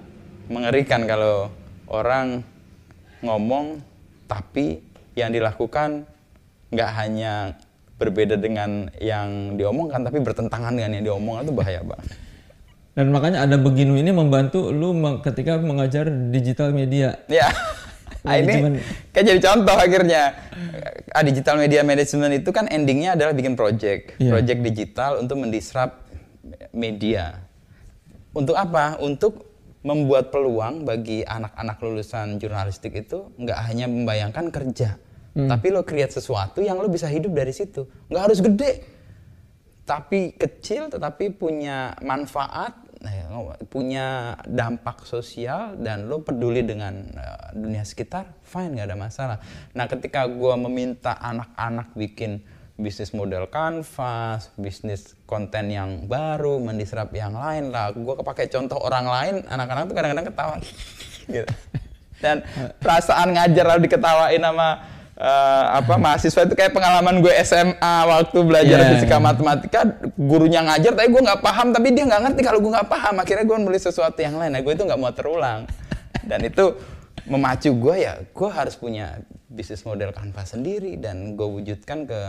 [0.47, 1.51] mengerikan kalau
[1.91, 2.47] orang
[3.25, 3.81] ngomong
[4.31, 4.85] tapi
[5.17, 6.05] yang dilakukan
[6.75, 7.55] nggak hanya
[7.95, 12.09] berbeda dengan yang diomongkan tapi bertentangan dengan yang diomongkan itu bahaya banget.
[12.95, 17.19] Dan makanya ada beginu ini membantu lu ketika mengajar digital media.
[17.31, 17.51] Ya.
[18.25, 18.81] Nah, ini
[19.13, 20.33] kayak jadi contoh akhirnya.
[21.13, 24.17] Ah, digital media management itu kan endingnya adalah bikin project.
[24.17, 24.33] Iya.
[24.33, 26.09] Project digital untuk mendisrupt
[26.73, 27.45] media.
[28.33, 28.97] Untuk apa?
[29.05, 29.45] Untuk
[29.85, 34.97] membuat peluang bagi anak-anak lulusan jurnalistik itu nggak hanya membayangkan kerja,
[35.35, 37.91] tapi lo create sesuatu yang lo bisa hidup dari situ.
[38.07, 38.73] Nggak harus gede,
[39.83, 43.27] tapi kecil tetapi punya manfaat, eh,
[43.67, 49.39] punya dampak sosial dan lo peduli dengan eh, dunia sekitar, fine nggak ada masalah.
[49.75, 52.39] Nah ketika gua meminta anak-anak bikin
[52.75, 57.95] bisnis model kanvas, bisnis konten yang baru, mendisrup yang lain lah.
[57.95, 60.57] Gue kepake contoh orang lain, anak-anak tuh kadang-kadang ketawa.
[61.35, 61.47] gitu.
[62.19, 62.43] Dan
[62.83, 64.69] perasaan ngajar lalu diketawain sama
[65.15, 68.91] eh, apa mahasiswa itu kayak pengalaman gue SMA waktu belajar Yeah.
[68.93, 69.81] fisika matematika,
[70.15, 73.15] gurunya ngajar tapi gue nggak paham, tapi dia nggak ngerti kalau gue nggak paham.
[73.19, 74.51] Akhirnya gue nulis sesuatu yang lain.
[74.51, 75.71] Nah gue itu nggak mau terulang.
[76.29, 76.75] Dan itu
[77.25, 82.21] memacu gue ya, gue harus punya bisnis model kanvas sendiri dan gue wujudkan ke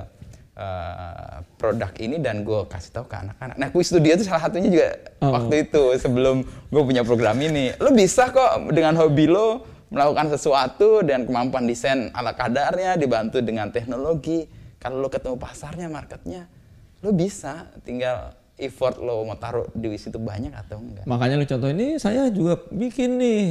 [0.56, 3.56] eh, produk ini dan gue kasih tahu ke anak-anak.
[3.58, 4.88] Nah, Quiz Studio itu salah satunya juga
[5.20, 5.34] Oh.
[5.34, 7.74] waktu itu sebelum gue punya program ini.
[7.76, 13.72] Lo bisa kok dengan hobi lo melakukan sesuatu dan kemampuan desain ala kadarnya dibantu dengan
[13.72, 14.44] teknologi.
[14.76, 16.52] Kalau lo ketemu pasarnya, marketnya,
[17.00, 17.72] lo bisa.
[17.82, 21.04] Tinggal effort lo mau taruh di situ banyak atau enggak.
[21.04, 23.42] Makanya lu contoh ini saya juga bikin nih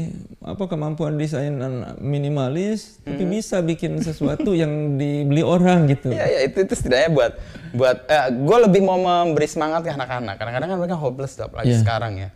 [0.40, 1.52] apa kemampuan desain
[1.98, 3.12] minimalis Hmm.
[3.12, 6.08] tapi bisa bikin sesuatu yang dibeli orang gitu.
[6.08, 7.32] Iya, ya itu itu setidaknya buat
[7.72, 7.96] buat
[8.32, 10.40] gue lebih mau memberi semangat ke anak-anak.
[10.40, 11.80] Kadang-kadang kan mereka hopeless apalagi Iya.
[11.84, 12.28] sekarang ya.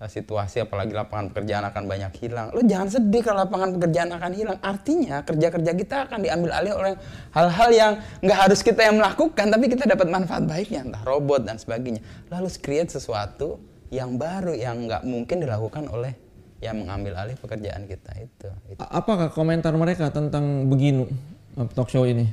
[0.00, 2.48] Eh, Situasi apalagi lapangan pekerjaan akan banyak hilang.
[2.56, 4.58] Lo jangan sedih kalau lapangan pekerjaan akan hilang.
[4.64, 6.92] Artinya kerja-kerja kita akan diambil alih oleh
[7.36, 7.92] hal-hal yang
[8.24, 12.00] nggak harus kita yang melakukan, tapi kita dapat manfaat baiknya, entah robot dan sebagainya.
[12.32, 13.60] Lalu create sesuatu
[13.92, 16.16] yang baru yang nggak mungkin dilakukan oleh
[16.64, 18.48] yang mengambil alih pekerjaan kita itu.
[18.72, 18.80] Itu.
[18.80, 21.12] Apakah komentar mereka tentang beginu
[21.60, 22.24] uh, talk show ini?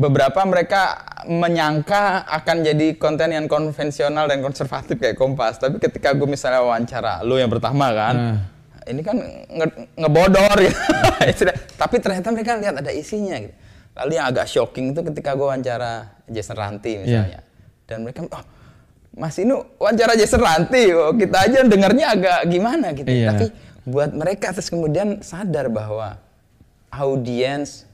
[0.00, 0.96] Beberapa mereka
[1.28, 5.60] menyangka akan jadi konten yang konvensional dan konservatif kayak Kompas.
[5.60, 8.36] Tapi ketika gue misalnya wawancara lu yang pertama kan, Nah.
[8.88, 10.80] ini kan nge- ngebodor gitu.
[11.20, 13.52] Istilah- Tapi ternyata mereka lihat ada isinya gitu.
[13.92, 15.92] Lalu yang agak shocking itu ketika gue wawancara
[16.24, 17.44] Jason Ranti misalnya.
[17.84, 18.44] Dan mereka, oh
[19.12, 23.04] Mas Inu wawancara Jason Ranti, oh, kita aja dengarnya agak gimana gitu.
[23.04, 23.36] Iya.
[23.36, 23.46] Tapi
[23.84, 26.16] buat mereka terus kemudian sadar bahwa
[26.88, 27.84] audiens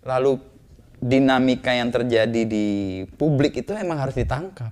[0.00, 0.40] lalu
[1.00, 2.66] dinamika yang terjadi di
[3.16, 4.70] publik itu emang harus ditangkap.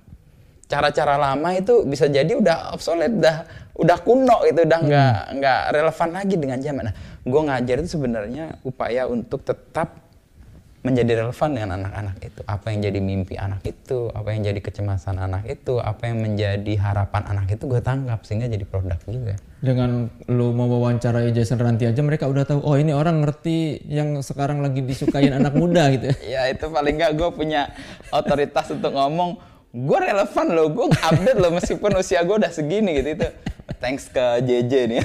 [0.69, 3.37] Cara-cara lama itu bisa jadi udah obsolete, udah
[3.73, 6.83] udah kuno itu udah nggak nggak relevan lagi dengan zaman.
[6.93, 6.95] Nah,
[7.25, 10.08] gue ngajar itu sebenarnya upaya untuk tetap
[10.79, 12.41] menjadi relevan dengan anak-anak itu.
[12.47, 16.73] Apa yang jadi mimpi anak itu, apa yang jadi kecemasan anak itu, apa yang menjadi
[16.79, 19.35] harapan anak itu gue tangkap sehingga jadi produk juga.
[19.59, 24.23] Dengan lu mau wawancarai Jason Ranti aja mereka udah tahu oh ini orang ngerti yang
[24.23, 26.15] sekarang lagi disukain anak muda gitu.
[26.15, 26.15] ya.
[26.39, 27.75] ya itu paling nggak gue punya
[28.15, 29.35] otoritas untuk ngomong
[29.69, 33.27] gue relevan loh gue update loh meskipun usia gue udah segini gitu itu
[33.77, 35.03] thanks ke JJ nih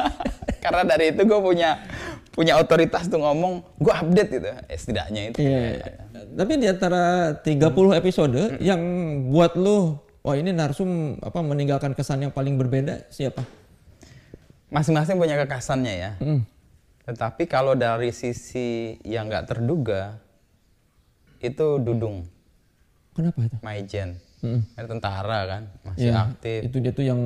[0.62, 1.82] karena dari itu gue punya
[2.36, 5.60] punya otoritas tuh ngomong gue update gitu eh, setidaknya itu Iya.
[6.36, 7.02] Tapi di antara
[7.34, 7.64] 30
[7.96, 8.80] episode yang
[9.26, 13.40] buat lu wah ini narsum apa meninggalkan kesan yang paling berbeda siapa?
[14.66, 16.42] masing-masing punya kekasannya ya Hmm.
[17.04, 20.18] tetapi kalau dari sisi yang nggak terduga
[21.38, 22.26] itu Dudung
[23.14, 23.56] Kenapa itu?
[23.62, 24.08] Maijen
[24.48, 24.60] Mm.
[24.70, 27.20] Dia tentara kan masih Iya, aktif Itu dia tuh yang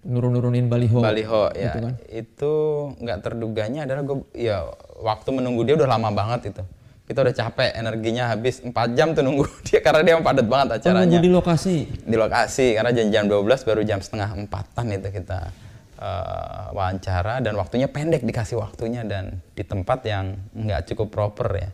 [0.00, 0.98] nurun-nurunin baliho.
[0.98, 1.92] baliho ya Gitu kan.
[2.08, 2.52] itu
[2.96, 4.62] nggak terduganya adalah gue ya
[4.98, 6.62] waktu menunggu dia udah lama banget itu
[7.04, 10.76] kita udah capek energinya habis 4 jam tuh nunggu dia karena dia padat banget Oh,
[10.78, 11.76] acaranya nunggu di lokasi.
[12.00, 15.50] di lokasi karena jam jam 12 baru jam setengah empatan itu kita
[15.98, 20.24] eh, wawancara dan waktunya pendek dikasih waktunya dan di tempat yang
[20.54, 21.70] nggak cukup proper ya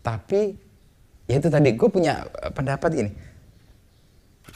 [0.00, 0.52] tapi
[1.24, 3.10] ya itu tadi gue punya pendapat gini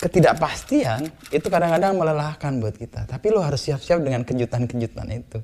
[0.03, 3.07] ketidakpastian itu kadang-kadang melelahkan buat kita.
[3.07, 5.39] Tapi lo harus siap-siap dengan kejutan-kejutan itu.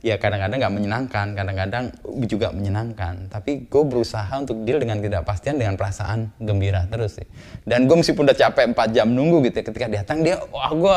[0.00, 1.84] Ya kadang-kadang nggak menyenangkan kadang-kadang
[2.26, 3.30] juga menyenangkan.
[3.30, 7.28] Tapi gue berusaha untuk deal dengan ketidakpastian dengan perasaan gembira terus sih.
[7.62, 10.96] Dan gue meskipun udah capek 4 jam nunggu gitu ya, ketika datang dia wah gue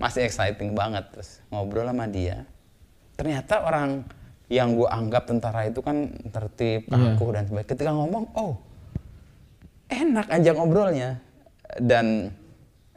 [0.00, 1.44] masih exciting banget terus.
[1.52, 2.48] Ngobrol sama dia.
[3.18, 4.06] Ternyata orang
[4.48, 7.68] yang gue anggap tentara itu kan tertib kaku dan sebagainya.
[7.74, 8.54] Ketika ngomong oh
[9.90, 11.23] enak ajak ngobrolnya
[11.80, 12.30] dan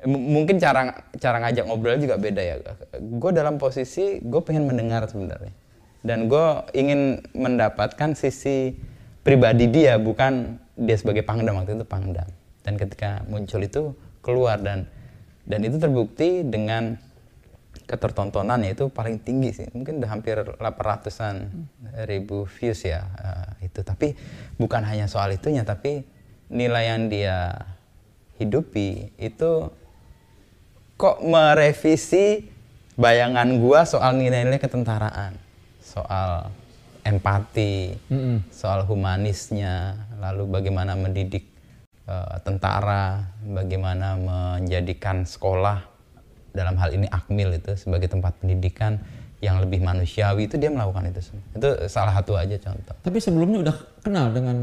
[0.06, 2.56] mungkin cara cara ngajak ngobrol juga beda ya.
[3.02, 5.54] Gue dalam posisi gue pengen mendengar sebenarnya.
[6.06, 6.48] Dan gue
[6.78, 8.78] ingin mendapatkan sisi
[9.26, 12.30] pribadi dia bukan dia sebagai pangdam waktu itu pangdam.
[12.62, 13.82] Dan ketika muncul itu
[14.22, 14.86] keluar dan
[15.48, 16.99] dan itu terbukti dengan
[17.88, 19.68] ketertontonan itu paling tinggi sih.
[19.72, 21.49] Mungkin udah hampir 800-an
[22.06, 23.82] ribu views ya eh, itu.
[23.82, 24.14] Tapi
[24.62, 26.04] bukan hanya soal itunya tapi
[26.48, 27.56] nilai yang dia
[28.38, 29.69] hidupi itu
[30.97, 32.49] kok merevisi
[32.97, 35.38] bayangan gua soal nilai-nilai ketentaraan,
[35.81, 36.49] soal
[37.05, 38.49] empati, Mm-mm.
[38.49, 41.45] soal humanisnya, lalu bagaimana mendidik
[42.09, 45.85] eh, tentara, bagaimana menjadikan sekolah
[46.51, 48.97] dalam hal ini Akmil itu sebagai tempat pendidikan
[49.38, 51.45] yang lebih manusiawi itu dia melakukan itu semua.
[51.53, 52.97] Itu salah satu aja contoh.
[53.05, 54.57] Tapi sebelumnya udah kenal dengan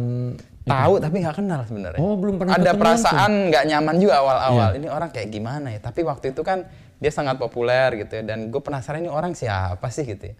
[0.64, 2.00] Tahu tapi nggak kenal sebenarnya.
[2.00, 4.68] Oh, belum pernah Ada perasaan nggak nyaman juga awal-awal.
[4.72, 4.78] Iya.
[4.80, 5.78] Ini orang kayak gimana ya?
[5.78, 6.64] Tapi waktu itu kan
[6.96, 8.22] dia sangat populer gitu ya.
[8.24, 10.36] Dan gue penasaran ini orang siapa sih gitu ya.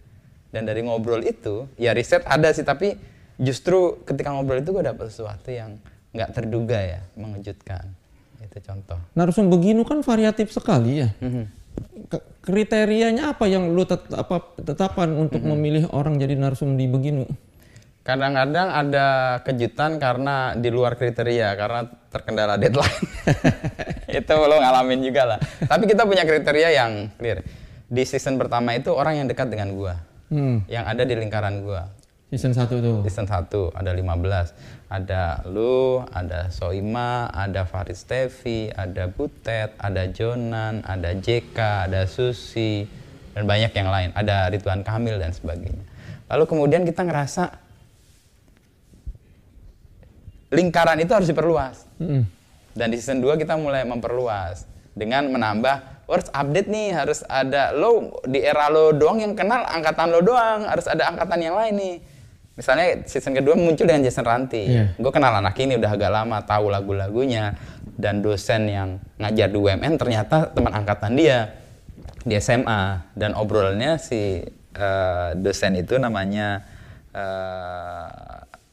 [0.49, 2.61] Dan dari ngobrol itu, ya riset ada sih.
[2.61, 2.97] Tapi
[3.37, 5.77] justru ketika ngobrol itu gue dapet sesuatu yang
[6.09, 7.85] nggak terduga ya, mengejutkan.
[8.41, 8.97] Itu contoh.
[9.13, 11.13] Narsum beginu kan variatif sekali ya.
[11.19, 11.43] Mhm.
[12.07, 15.49] Ke- Kriterianya apa yang lu tet- apa tetapkan untuk Mhm.
[15.51, 17.29] memilih orang jadi narsum di beginu?
[18.05, 19.07] Kadang-kadang ada
[19.41, 23.01] kejutan karena di luar kriteria, karena terkendala deadline.
[24.21, 25.39] itu lo ngalamin juga lah.
[25.41, 27.41] Tapi kita punya kriteria yang clear.
[27.89, 29.97] Di season pertama itu orang yang dekat dengan gua,
[30.29, 31.89] Hmm, yang ada di lingkaran gua.
[32.29, 33.01] season 1 tuh.
[33.09, 34.53] Season 1 ada 15.
[34.85, 42.85] Ada lu, ada Soima, ada Farid Stevi, ada Butet, ada Jonan, ada JK, ada Susi,
[43.33, 44.09] dan banyak yang lain.
[44.13, 45.85] Ada Ridwan Kamil dan sebagainya.
[46.29, 47.64] Lalu kemudian kita ngerasa
[50.55, 51.83] lingkaran itu harus diperluas.
[51.99, 52.23] Mm-mm.
[52.75, 58.21] Dan di season 2 kita mulai memperluas dengan menambah harus update nih, harus ada lo
[58.29, 61.95] di era lo doang yang kenal angkatan lo doang, harus ada angkatan yang lain nih.
[62.55, 64.63] Misalnya season kedua muncul dengan Jason Ranti.
[64.63, 64.95] Iya.
[64.95, 67.57] Gue kenal anak ini udah agak lama, tahu lagu-lagunya
[67.95, 71.51] dan dosen yang ngajar di UMN ternyata teman angkatan dia
[72.23, 74.43] di SMA dan obrolannya si
[74.75, 76.63] eh, dosen itu namanya
[77.15, 78.07] eh,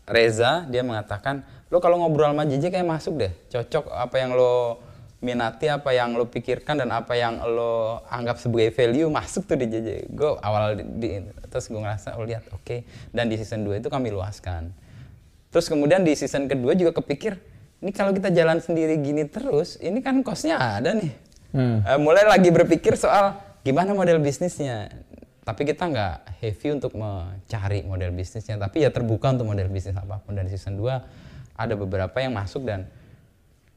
[0.02, 4.76] Reza dia mengatakan lo kalau ngobrol sama JJ kayak masuk deh cocok apa yang lo
[5.22, 9.66] minati apa yang lo pikirkan dan apa yang lo anggap sebagai value masuk tuh di
[9.66, 13.80] JJ gue awal di, di- terus gue ngerasa oh lihat oke dan di season 2
[13.80, 14.68] itu kami luaskan
[15.48, 17.40] terus kemudian di season kedua juga kepikir
[17.80, 21.84] ini kalau kita jalan sendiri gini terus ini kan costnya ada nih Hmm.
[21.84, 24.88] Eh, mulai lagi berpikir soal gimana model bisnisnya.
[25.44, 30.16] Tapi kita nggak heavy untuk mencari model bisnisnya, tapi ya terbuka untuk model bisnis apa
[30.24, 30.32] pun.
[30.32, 30.96] Dan di season 2
[31.56, 32.88] ada beberapa yang masuk dan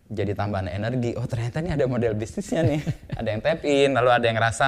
[0.10, 1.18] jadi tambahan energi.
[1.18, 2.82] Oh ternyata ini ada model bisnisnya nih.
[3.20, 4.68] ada yang tap in, lalu ada yang ngerasa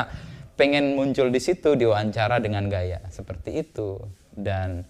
[0.58, 4.02] pengen muncul di situ diwawancara dengan gaya seperti itu.
[4.34, 4.82] Dan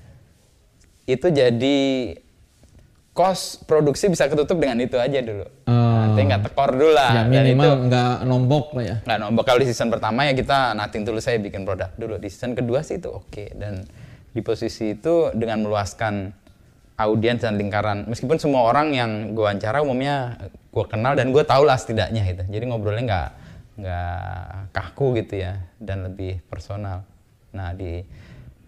[1.08, 1.80] itu jadi
[3.12, 5.46] cost produksi bisa ketutup dengan itu aja dulu.
[5.68, 5.74] Oh.
[6.08, 7.12] Nanti nggak tekor dulu lah.
[7.12, 8.98] ya minimal nggak nombok lah ya.
[9.04, 12.30] nggak nombok kalau di season pertama ya kita nating dulu saya bikin produk dulu di
[12.32, 13.84] season kedua sih itu oke dan
[14.32, 16.30] di posisi itu dengan meluaskan
[16.98, 18.10] audiens dan lingkaran.
[18.10, 22.44] Meskipun semua orang yang gue wawancara umumnya gue kenal dan gue tahu lah setidaknya gitu.
[22.50, 23.30] Jadi ngobrolnya nggak
[23.78, 27.06] nggak kaku gitu ya dan lebih personal.
[27.54, 28.02] Nah di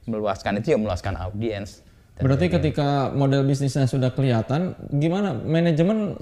[0.05, 1.81] meluaskan itu ya meluaskan audiens.
[2.19, 6.19] Berarti ketika model bisnisnya sudah kelihatan, gimana manajemen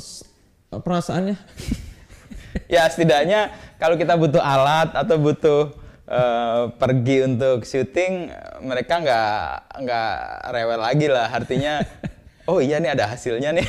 [0.69, 1.35] perasaannya?
[2.73, 3.51] ya setidaknya
[3.81, 5.73] kalau kita butuh alat atau butuh
[6.07, 8.31] eh, pergi untuk syuting
[8.63, 9.35] mereka nggak
[9.83, 10.11] nggak
[10.55, 11.27] rewel lagi lah.
[11.29, 11.83] Artinya
[12.51, 13.67] oh iya nih ada hasilnya nih.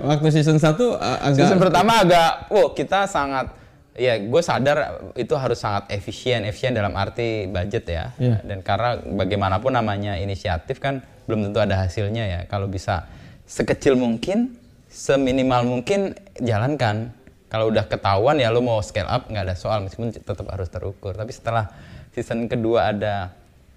[0.00, 3.52] Waktu season 1 agak season pertama agak wow kita sangat
[3.94, 6.42] ya gue sadar itu harus sangat efisien.
[6.48, 8.04] Efisien dalam arti budget ya.
[8.16, 8.40] Iya.
[8.42, 12.40] dan karena bagaimanapun namanya inisiatif kan belum tentu ada hasilnya ya.
[12.48, 13.06] Kalau bisa
[13.44, 14.56] sekecil mungkin
[14.94, 17.10] seminimal mungkin jalankan
[17.54, 21.14] kalau udah ketahuan ya lo mau scale up nggak ada soal meskipun tetap harus terukur
[21.14, 21.70] tapi setelah
[22.10, 23.30] season kedua ada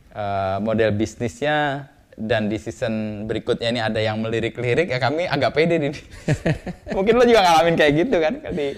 [0.10, 2.94] eh, model bisnisnya dan di season
[3.24, 5.94] berikutnya ini ada yang melirik-lirik ya kami agak pede nih
[6.98, 8.74] mungkin lo juga ngalamin kayak gitu kan di,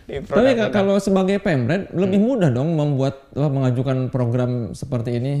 [0.00, 0.54] di Tapi produk-produk.
[0.62, 2.28] ka- kalau sebagai pemret lebih Hmm.
[2.30, 5.32] mudah dong membuat apa, mengajukan program seperti ini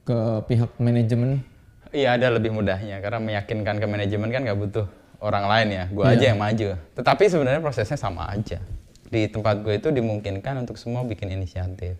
[0.00, 1.42] ke pihak manajemen.
[1.90, 4.86] Iya ada lebih mudahnya karena meyakinkan ke manajemen kan nggak butuh
[5.20, 6.76] orang lain ya, gue aja yang maju.
[6.96, 8.58] Tetapi sebenarnya prosesnya sama aja.
[9.10, 11.98] Di tempat gue itu dimungkinkan untuk semua bikin inisiatif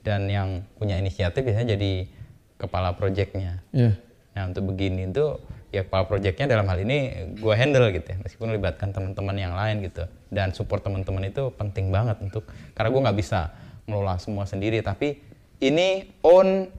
[0.00, 2.08] dan yang punya inisiatif biasanya jadi
[2.56, 3.60] kepala proyeknya.
[3.70, 3.92] Iya.
[4.32, 5.36] Nah untuk begini itu
[5.70, 9.84] ya kepala proyeknya dalam hal ini gue handle gitu ya, meskipun melibatkan teman-teman yang lain
[9.84, 10.08] gitu.
[10.32, 13.52] Dan support teman-teman itu penting banget untuk karena gue nggak bisa
[13.84, 15.20] ngelola semua sendiri, tapi
[15.60, 16.72] ini own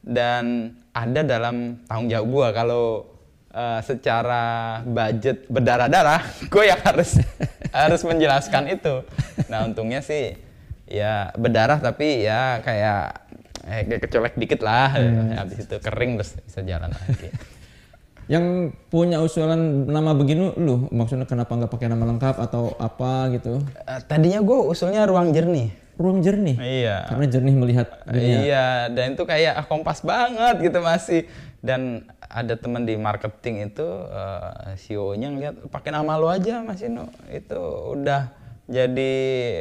[0.00, 2.84] dan ada dalam tanggung jawab gue kalau
[3.56, 4.44] eh, secara
[4.84, 6.20] budget berdarah-darah,
[6.52, 7.16] gue yang harus
[7.80, 9.00] harus menjelaskan itu.
[9.48, 10.36] Nah untungnya sih
[10.84, 13.26] ya berdarah tapi ya kayak
[13.64, 14.92] eh, kayak kecolek dikit lah,
[15.40, 17.32] habis itu kering terus bisa jalan lagi.
[18.26, 23.62] Yang punya usulan nama begini lu, maksudnya kenapa nggak pakai nama lengkap atau apa gitu?
[23.86, 26.58] Eh, tadinya gue usulnya ruang jernih, ruang jernih.
[26.58, 27.06] Iya.
[27.06, 28.38] Karena jernih melihat dunia.
[28.42, 31.30] Iya, dan itu kayak ah, kompas banget gitu masih.
[31.66, 37.10] Dan ada teman di marketing itu eh, CEO-nya ngeliat pakai nama lo aja Mas Ino.
[37.26, 37.58] Itu
[37.98, 38.30] udah
[38.66, 39.14] jadi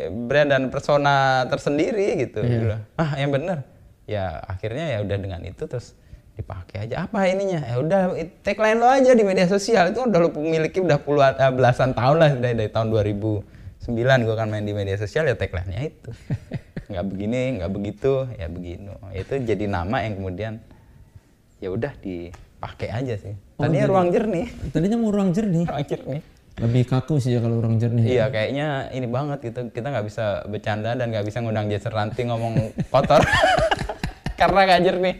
[0.09, 2.45] brand dan persona tersendiri gitu.
[2.45, 3.65] Dia bilang, Ah, yang bener.
[4.05, 5.97] Ya akhirnya ya udah dengan itu terus
[6.37, 7.09] dipakai aja.
[7.09, 7.63] Apa ininya?
[7.63, 8.01] Ya udah
[8.45, 9.89] tagline lo aja di media sosial.
[9.95, 14.35] Itu udah lo miliki udah puluhan eh, belasan tahun lah dari, dari tahun 2009 gue
[14.35, 16.09] kan main di media sosial ya tagline-nya itu.
[16.91, 18.13] Nggak begini nggak begitu.
[18.37, 18.93] Ya begini.
[19.17, 20.61] Itu jadi nama yang kemudian
[21.65, 23.33] ya udah dipakai aja sih.
[23.57, 24.45] Tadinya ruang jernih.
[24.69, 25.65] Tadinya mau ruang jernih.
[25.65, 26.21] ruang jernih.
[26.55, 28.05] Lebih kaku sih ya kalau ruang jernih.
[28.05, 29.73] iya kayaknya ini banget gitu.
[29.73, 32.53] Kita nggak bisa bercanda dan nggak bisa ngundang Jason Ranti ngomong
[32.93, 33.25] kotor.
[34.39, 35.15] Karena nggak jernih.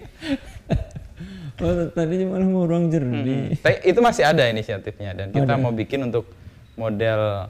[1.56, 3.58] Oh, tadinya malah mau ruang jernih.
[3.58, 6.28] Tapi itu masih ada inisiatifnya dan kita mau bikin untuk
[6.76, 7.48] model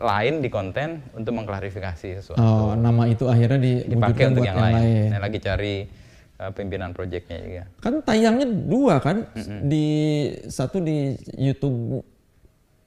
[0.00, 2.40] lain di konten untuk mengklarifikasi sesuatu.
[2.40, 5.06] Oh, nama itu akhirnya dipakai untuk buat yang, lain.
[5.12, 5.99] Nah, lagi cari
[6.40, 7.64] uh, pimpinan proyeknya juga.
[7.78, 9.28] Kan tayangnya dua kan?
[9.62, 9.86] Di
[10.48, 12.00] satu di YouTube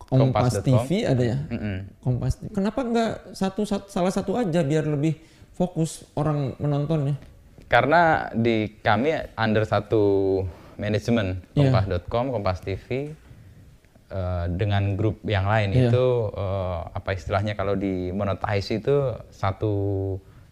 [0.04, 0.66] Kompas Kompas.com.
[0.86, 1.38] TV ada ya?
[1.48, 1.78] Mm-mm.
[2.00, 2.38] Kompas.
[2.50, 5.18] Kenapa nggak satu, sat- salah satu aja biar lebih
[5.54, 7.18] fokus orang menontonnya?
[7.66, 10.04] Karena di kami under satu
[10.78, 11.70] manajemen Iya.
[11.74, 13.10] kompas.com, Kompas TV
[14.14, 15.90] uh, dengan grup yang lain Iya.
[15.90, 19.74] itu uh, apa istilahnya kalau di monetize itu satu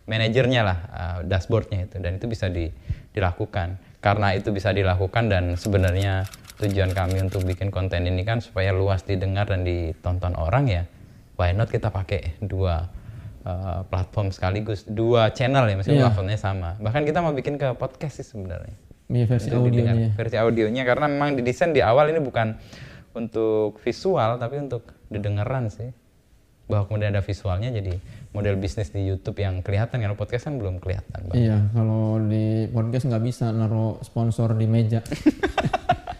[0.05, 2.71] manajernya lah uh, dashboardnya itu dan itu bisa di-
[3.11, 3.77] dilakukan.
[4.01, 6.25] Karena itu bisa dilakukan dan sebenarnya
[6.57, 10.83] tujuan kami untuk bikin konten ini kan supaya luas didengar dan ditonton orang ya.
[11.37, 12.89] Why not kita pakai dua
[13.45, 16.05] uh, platform sekaligus, dua channel ya meskipun Iya.
[16.09, 16.69] platformnya sama.
[16.77, 18.73] Bahkan kita mau bikin ke podcast sih sebenarnya.
[19.11, 19.93] Iya versi Untuk didengar.
[19.97, 20.09] audionya.
[20.17, 22.57] Versi audionya karena memang didesain di awal ini bukan
[23.11, 25.91] untuk visual tapi untuk didengaran sih.
[26.71, 27.99] Bahwa kemudian ada visualnya jadi
[28.31, 31.19] model bisnis di YouTube yang kelihatan kalau podcast kan belum kelihatan.
[31.27, 31.35] Bang.
[31.35, 35.03] Iya, kalau di podcast nggak bisa naruh sponsor di meja.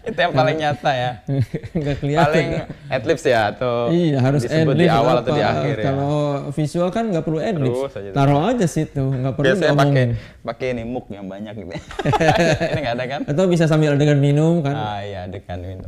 [0.02, 1.11] Itu yang paling nyata ya.
[1.80, 2.26] nggak kelihatan.
[2.28, 2.49] paling
[2.91, 5.52] adlibs ya atau Iya harus disebut di awal atau di apa.
[5.64, 5.86] akhir ya.
[5.88, 6.15] Kalau
[6.52, 7.72] visual kan nggak perlu adlib.
[7.72, 8.10] Terus aja.
[8.11, 9.91] Taruh aja situ, nggak perlu Biasanya ngomong.
[9.95, 10.06] pakai
[10.44, 11.72] pakai ini muk yang banyak gitu.
[12.76, 13.22] ini nggak ada kan?
[13.23, 14.76] Atau bisa sambil dengan minum kan?
[14.76, 15.88] Ah iya dekan minum.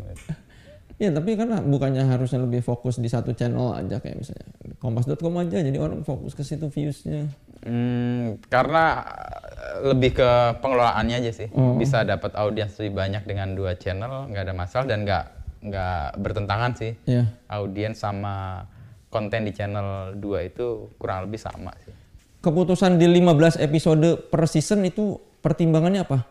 [1.03, 4.47] Iya tapi kan bukannya harusnya lebih fokus di satu channel aja kayak misalnya
[4.79, 7.27] kompas.com aja jadi orang fokus ke situ viewsnya.
[7.67, 9.03] Hmm, karena
[9.51, 10.29] eh, lebih ke
[10.63, 11.51] pengelolaannya aja sih.
[11.51, 11.75] Oh.
[11.75, 15.25] Bisa dapat audiens lebih banyak dengan dua channel, nggak ada masalah dan nggak
[15.67, 16.95] nggak bertentangan sih.
[17.03, 17.27] Iya.
[17.51, 18.63] Audiens sama
[19.11, 21.93] konten di channel 2 itu kurang lebih sama sih.
[22.41, 26.25] Keputusan di 15 episode per season itu pertimbangannya apa?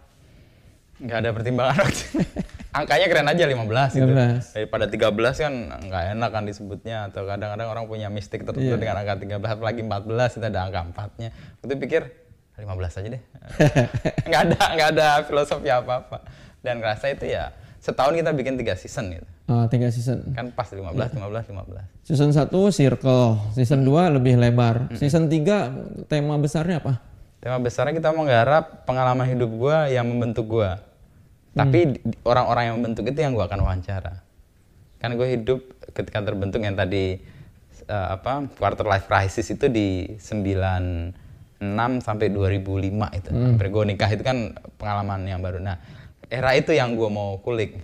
[0.98, 1.92] Nggak ada pertimbangan.
[2.72, 4.08] Angkanya keren aja 15 gitu.
[4.08, 4.56] 15.
[4.56, 8.80] Daripada 13 kan nggak enak kan disebutnya atau kadang-kadang orang punya mistik tertentu Iya.
[8.80, 11.28] dengan angka 13 apalagi 14 itu ada angka 4-nya.
[11.60, 12.02] Itu pikir
[12.56, 13.22] 15 aja deh.
[14.28, 16.24] nggak ada nggak ada filosofi apa-apa.
[16.64, 19.26] Dan ngerasa itu ya setahun kita bikin tiga season gitu.
[19.52, 20.32] Ah, tiga season.
[20.32, 22.08] Kan pas 15 15 15.
[22.08, 24.88] Season 1 circle, season 2 lebih lebar.
[24.96, 27.04] Season 3 tema besarnya apa?
[27.36, 30.78] Tema besarnya kita menggarap pengalaman hidup gua yang membentuk gua.
[31.52, 34.24] Tapi di- orang-orang yang membentuk itu yang gua akan wawancara.
[34.96, 35.60] Kan gue hidup
[35.90, 37.18] ketika terbentuk yang tadi
[37.84, 41.12] eh, apa quarter life crisis itu di 96
[42.00, 42.62] sampai 2005
[43.12, 43.30] itu.
[43.30, 44.38] Sampai gue nikah itu kan
[44.76, 45.58] pengalaman yang baru.
[45.58, 45.76] Nah,
[46.26, 47.76] era itu yang gua mau kulik.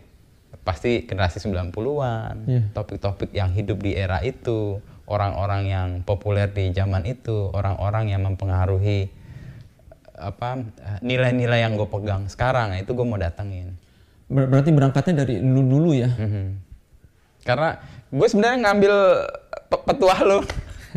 [0.62, 2.61] Pasti generasi 90-an, Iya.
[2.73, 9.09] topik-topik yang hidup di era itu, orang-orang yang populer di zaman itu, orang-orang yang mempengaruhi
[10.19, 10.62] apa
[11.01, 13.74] nilai-nilai yang gue pegang sekarang nah, itu gue mau datengin.
[14.28, 16.11] Ber- berarti berangkatnya dari dulu dulu ya.
[16.12, 16.47] Mhm.
[17.47, 17.81] karena
[18.12, 18.95] gue sebenarnya ngambil
[19.73, 20.39] pe- petuah lo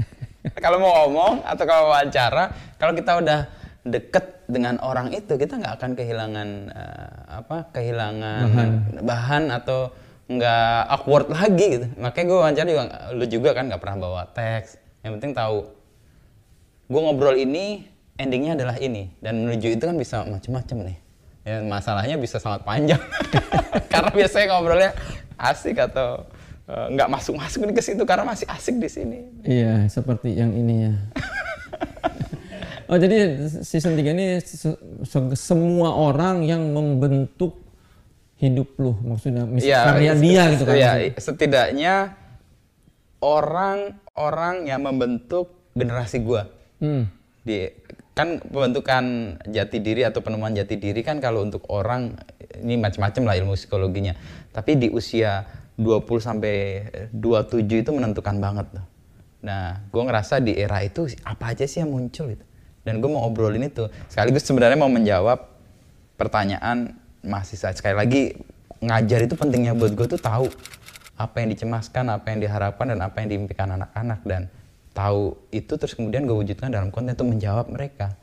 [0.64, 3.40] kalau mau ngomong atau kalau wawancara kalau kita udah
[3.88, 8.46] deket dengan orang itu kita nggak akan kehilangan eh, apa kehilangan
[9.00, 9.96] bahan, atau
[10.28, 11.88] nggak awkward lagi gitu.
[11.98, 12.84] Makanya gue wawancara juga
[13.16, 14.76] lu juga kan nggak pernah bawa teks.
[15.02, 15.60] Yang penting tahu.
[16.92, 20.98] Gue ngobrol ini endingnya adalah ini dan menuju itu kan bisa macam-macam nih
[21.42, 23.02] ya masalahnya bisa sangat panjang
[23.94, 24.92] karena biasanya ngobrolnya
[25.36, 26.22] asik atau
[26.66, 30.94] eh, nggak masuk-masuk ke situ karena masih asik di sini Iya, seperti yang ini ya.
[32.86, 33.18] oh, jadi
[33.60, 37.58] season 3 ini se- se- semua orang yang membentuk
[38.38, 40.76] hidup lu maksudnya mis- Iya, karya dia gitu kan.
[40.76, 41.96] iya, setidaknya
[43.22, 47.06] orang-orang yang membentuk generasi gua Hmm.
[47.42, 47.70] di
[48.12, 49.04] kan pembentukan
[49.48, 52.20] jati diri atau penemuan jati diri kan kalau untuk orang
[52.60, 54.14] ini macam-macam lah ilmu psikologinya.
[54.52, 55.48] Tapi di usia
[55.80, 56.56] 20 sampai
[57.16, 58.86] 27 itu menentukan banget tuh.
[59.42, 62.46] Nah, gue ngerasa di era itu apa aja sih yang muncul itu.
[62.84, 63.88] Dan gue mau obrolin itu.
[64.12, 65.48] Sekaligus sebenarnya mau menjawab
[66.20, 66.94] pertanyaan
[67.26, 67.74] mahasiswa.
[67.74, 68.22] Sekali lagi
[68.82, 70.50] ngajar itu pentingnya buat gue tuh tahu
[71.18, 74.50] apa yang dicemaskan, apa yang diharapkan dan apa yang diimpikan anak-anak dan
[74.92, 78.16] tahu itu terus kemudian gue wujudkan dalam konten itu menjawab mereka.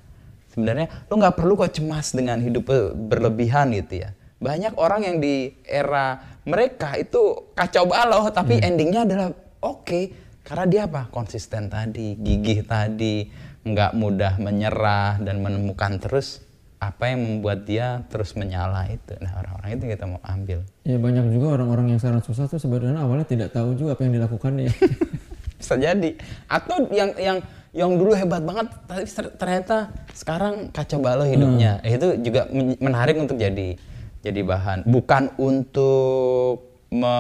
[0.53, 2.69] Sebenarnya lo nggak perlu kok cemas dengan hidup
[3.09, 4.11] berlebihan gitu ya.
[4.39, 8.69] Banyak orang yang di era mereka itu kacau balau tapi hmm.
[8.69, 9.29] endingnya adalah
[9.61, 10.03] oke okay,
[10.47, 13.29] karena dia apa konsisten tadi, gigih tadi,
[13.69, 16.41] nggak mudah menyerah dan menemukan terus
[16.79, 19.19] apa yang membuat dia terus menyala itu.
[19.19, 20.63] Nah orang-orang itu kita mau ambil.
[20.87, 24.15] Ya banyak juga orang-orang yang sekarang susah tuh sebenarnya awalnya tidak tahu juga apa yang
[24.15, 24.71] dilakukannya.
[25.59, 26.11] Bisa jadi.
[26.47, 27.39] Atau yang yang
[27.77, 29.05] yang dulu hebat banget tapi
[29.37, 31.83] ternyata sekarang kacau balau hidupnya.
[31.85, 31.95] Hmm.
[31.99, 32.49] Itu juga
[32.81, 33.77] menarik untuk jadi
[34.25, 34.89] jadi bahan.
[34.89, 37.17] Bukan untuk me,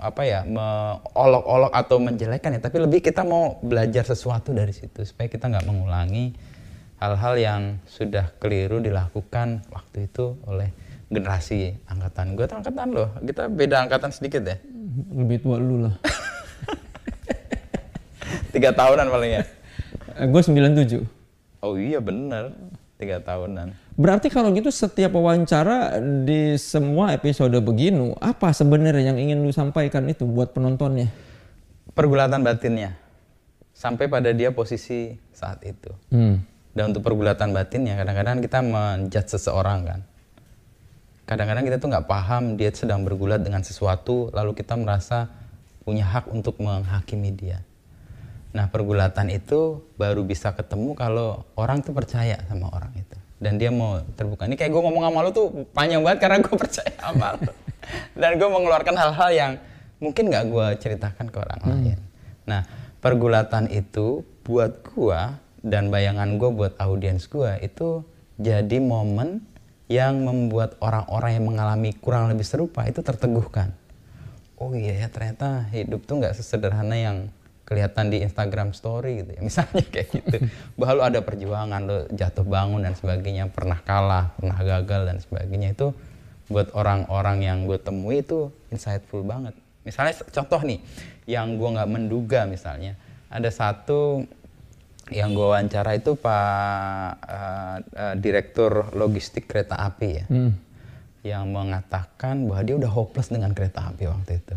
[0.00, 0.40] apa ya
[1.12, 5.68] olok-olok atau menjelekan ya, tapi lebih kita mau belajar sesuatu dari situ supaya kita nggak
[5.68, 6.32] mengulangi
[7.04, 10.72] hal-hal yang sudah keliru dilakukan waktu itu oleh
[11.12, 14.56] generasi angkatan gue tuh angkatan loh kita beda angkatan sedikit ya
[15.12, 15.94] lebih tua lu lah
[18.54, 19.42] tiga tahunan paling ya?
[20.14, 21.24] Eh, gue 97
[21.64, 22.52] oh iya bener.
[22.94, 23.74] Tiga tahunan.
[23.98, 30.06] Berarti kalau gitu setiap wawancara di semua episode begini apa sebenarnya yang ingin lu sampaikan
[30.06, 31.10] itu buat penontonnya?
[31.96, 32.94] Pergulatan batinnya.
[33.74, 35.90] Sampai pada dia posisi saat itu.
[36.14, 36.38] Hmm.
[36.70, 40.00] Dan untuk pergulatan batinnya kadang-kadang kita menjudge seseorang kan.
[41.26, 45.26] Kadang-kadang kita tuh nggak paham dia sedang bergulat dengan sesuatu lalu kita merasa
[45.82, 47.58] punya hak untuk menghakimi dia
[48.54, 53.74] nah pergulatan itu baru bisa ketemu kalau orang tuh percaya sama orang itu dan dia
[53.74, 57.34] mau terbuka ini kayak gue ngomong sama lo tuh panjang banget karena gue percaya sama
[57.34, 57.52] lo
[58.14, 59.52] dan gue mengeluarkan hal-hal yang
[59.98, 61.70] mungkin nggak gue ceritakan ke orang hmm.
[61.74, 61.98] lain
[62.46, 62.62] nah
[63.02, 65.20] pergulatan itu buat gue
[65.66, 68.06] dan bayangan gue buat audiens gue itu
[68.38, 69.42] jadi momen
[69.86, 73.70] yang membuat orang-orang yang mengalami kurang lebih serupa itu terteguhkan.
[74.56, 77.28] Oh iya ya ternyata hidup tuh nggak sesederhana yang
[77.64, 79.40] kelihatan di Instagram Story gitu ya.
[79.48, 80.36] Misalnya kayak gitu.
[80.76, 85.72] Bahwa lo ada perjuangan lo jatuh bangun dan sebagainya pernah kalah pernah gagal dan sebagainya
[85.72, 85.96] itu
[86.52, 89.56] buat orang-orang yang gue temui itu insightful banget.
[89.84, 90.80] Misalnya contoh nih
[91.24, 93.00] yang gue nggak menduga misalnya
[93.32, 94.28] ada satu
[95.12, 100.26] yang gue wawancara itu pak uh, uh, direktur logistik kereta api ya.
[100.28, 100.52] Hmm.
[101.24, 104.56] yang mengatakan bahwa dia udah hopeless dengan kereta api waktu itu.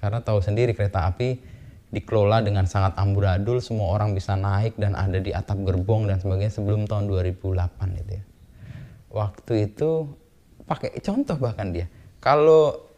[0.00, 1.36] Karena tahu sendiri kereta api
[1.92, 6.56] dikelola dengan sangat amburadul semua orang bisa naik dan ada di atap gerbong dan sebagainya
[6.56, 8.24] sebelum tahun 2008 gitu ya.
[9.12, 10.08] Waktu itu
[10.64, 11.86] pakai contoh bahkan dia.
[12.16, 12.88] Kalau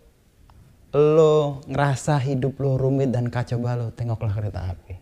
[0.95, 4.95] lo ngerasa hidup lo rumit dan kacau balau tengoklah kereta api.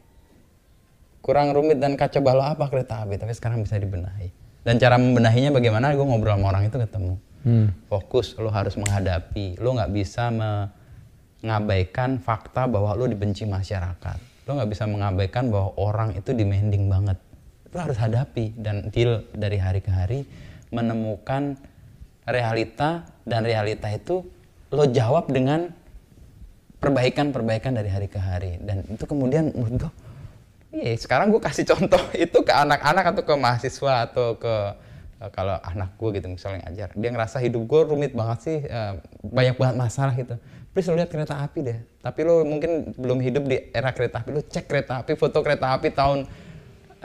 [1.21, 3.21] Kurang rumit dan kacau balau apa kereta api?
[3.21, 4.33] Tapi sekarang bisa dibenahi.
[4.65, 5.93] Dan cara membenahinya bagaimana?
[5.93, 7.15] Gue ngobrol sama orang itu ketemu.
[7.43, 7.75] Hmm.
[7.91, 9.59] fokus lo harus menghadapi.
[9.59, 10.31] Lo nggak bisa
[11.43, 14.47] mengabaikan fakta bahwa lo dibenci masyarakat.
[14.47, 17.19] Lo nggak bisa mengabaikan bahwa orang itu demanding banget.
[17.75, 20.23] Lo harus hadapi dan deal dari hari ke hari
[20.73, 21.59] menemukan
[22.25, 24.25] realita dan realita itu
[24.73, 25.69] lo jawab dengan
[26.81, 28.59] perbaikan-perbaikan dari hari ke hari.
[28.63, 29.93] Dan itu kemudian menurut gue
[30.73, 34.55] Iya, sekarang gue kasih contoh itu ke anak-anak atau ke mahasiswa atau ke
[35.21, 38.97] uh, kalau anak gue gitu misalnya ngajar, dia ngerasa hidup gue rumit banget sih, uh,
[39.21, 40.41] banyak banget masalah gitu.
[40.73, 41.79] Please lo lihat kereta api deh.
[42.01, 45.77] Tapi lo mungkin belum hidup di era kereta api, lo cek kereta api, foto kereta
[45.77, 46.25] api tahun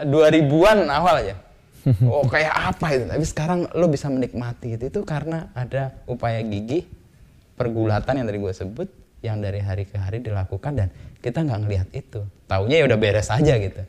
[0.08, 1.36] 2000-an awal aja.
[2.04, 3.06] Oh kayak apa itu?
[3.08, 4.92] Tapi sekarang lo bisa menikmati gitu.
[4.92, 6.84] Itu karena ada upaya gigih,
[7.56, 8.88] pergulatan yang tadi gue sebut,
[9.26, 10.88] yang dari hari ke hari dilakukan dan
[11.22, 13.84] kita nggak ngelihat itu taunya ya udah beres aja gitu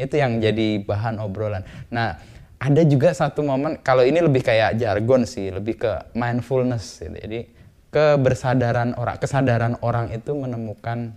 [0.00, 2.16] itu yang jadi bahan obrolan nah
[2.60, 7.12] ada juga satu momen kalau ini lebih kayak jargon sih lebih ke mindfulness gitu.
[7.12, 7.40] jadi
[7.90, 11.14] kebersadaran orang kesadaran orang itu menemukan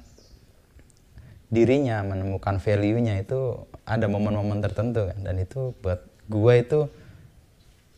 [1.54, 5.18] dirinya menemukan value-nya itu ada momen-momen tertentu kan?
[5.22, 6.80] Dan itu buat gue itu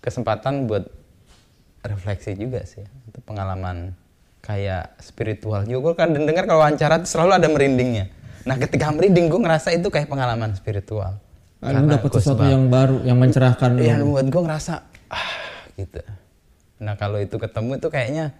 [0.04, 0.92] kesempatan buat
[1.88, 2.84] refleksi juga sih.
[3.08, 3.96] Itu pengalaman
[4.44, 5.80] kayak spiritual juga.
[5.80, 8.12] Gue kan dengar kalau wawancara selalu ada merindingnya.
[8.44, 11.16] Nah ketika merinding gue ngerasa itu kayak pengalaman spiritual.
[11.64, 14.74] Karena dapat sesuatu yang baru yang mencerahkan ya buat gue ngerasa
[15.10, 15.32] ah
[15.80, 16.04] gitu.
[16.84, 18.36] Nah kalau itu ketemu itu kayaknya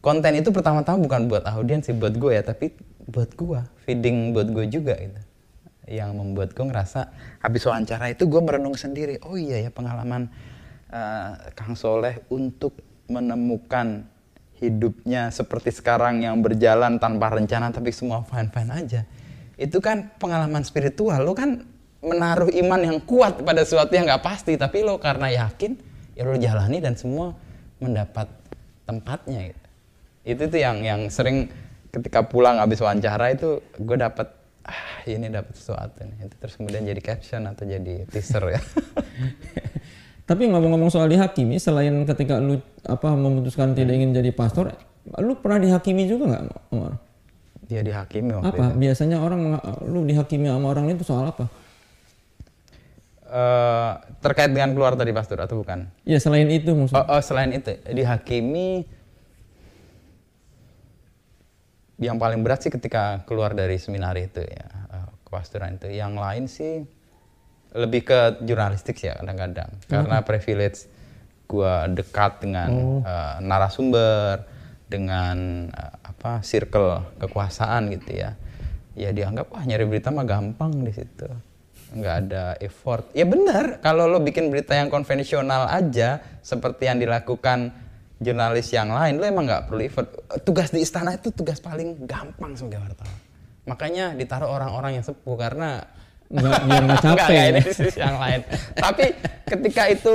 [0.00, 2.72] konten itu pertama-tama bukan buat audiens sih buat gue ya tapi
[3.08, 5.20] buat gue feeding buat gue juga gitu
[5.90, 7.12] yang membuat gue ngerasa
[7.42, 10.30] habis wawancara itu gue merenung sendiri oh iya ya pengalaman
[10.90, 12.78] uh, Kang Soleh untuk
[13.10, 14.06] menemukan
[14.60, 19.02] hidupnya seperti sekarang yang berjalan tanpa rencana tapi semua fine-fine aja.
[19.56, 21.24] Itu kan pengalaman spiritual.
[21.24, 21.64] Lo kan
[22.04, 25.80] menaruh iman yang kuat pada sesuatu yang nggak pasti, tapi lo karena yakin
[26.16, 27.32] ya lo jalani dan semua
[27.80, 28.28] mendapat
[28.84, 29.52] tempatnya.
[29.52, 29.59] Gitu.
[30.30, 31.50] Itu tuh yang yang sering
[31.90, 34.30] ketika pulang habis wawancara itu gue dapat
[34.62, 36.30] ah ini dapat sesuatu nih.
[36.30, 38.60] Itu terus kemudian jadi caption atau jadi teaser ya.
[40.30, 44.70] Tapi ngomong-ngomong soal dihakimi, selain ketika lu apa memutuskan tidak ingin jadi pastor,
[45.18, 47.02] lu pernah dihakimi juga nggak, Omar?
[47.66, 48.78] Dia dihakimi waktu Apa?
[48.78, 49.58] Biasanya orang
[49.90, 51.50] lu dihakimi sama orang itu soal apa?
[53.30, 53.90] Eh,
[54.22, 55.86] terkait dengan keluar tadi pastor atau bukan?
[56.02, 56.98] Ya selain itu Oh, maksud.
[56.98, 58.86] oh, selain itu dihakimi
[62.00, 65.92] yang paling berat sih ketika keluar dari seminar itu ya eh, kepastoran itu.
[65.92, 66.74] Yang lain sih
[67.76, 70.90] lebih ke jurnalistik sih ya kadang-kadang karena privilege
[71.46, 72.70] gua dekat dengan
[73.04, 74.48] eh, narasumber
[74.88, 78.34] dengan eh, apa circle kekuasaan gitu ya.
[78.98, 81.30] Ya dianggap wah nyari berita mah gampang di situ
[81.90, 83.10] nggak ada effort.
[83.10, 87.74] Ya benar, kalau lo bikin berita yang konvensional aja seperti yang dilakukan
[88.20, 90.08] jurnalis yang lain, lo emang nggak perlu effort.
[90.44, 93.16] Tugas di istana itu tugas paling gampang sebagai wartawan.
[93.64, 95.80] Makanya ditaruh orang-orang yang sepuh karena
[96.30, 97.18] Nggak, biar nggak capek.
[97.26, 97.50] nggak, ya.
[97.50, 98.40] ini sisi yang lain.
[98.78, 99.04] Tapi
[99.50, 100.14] ketika itu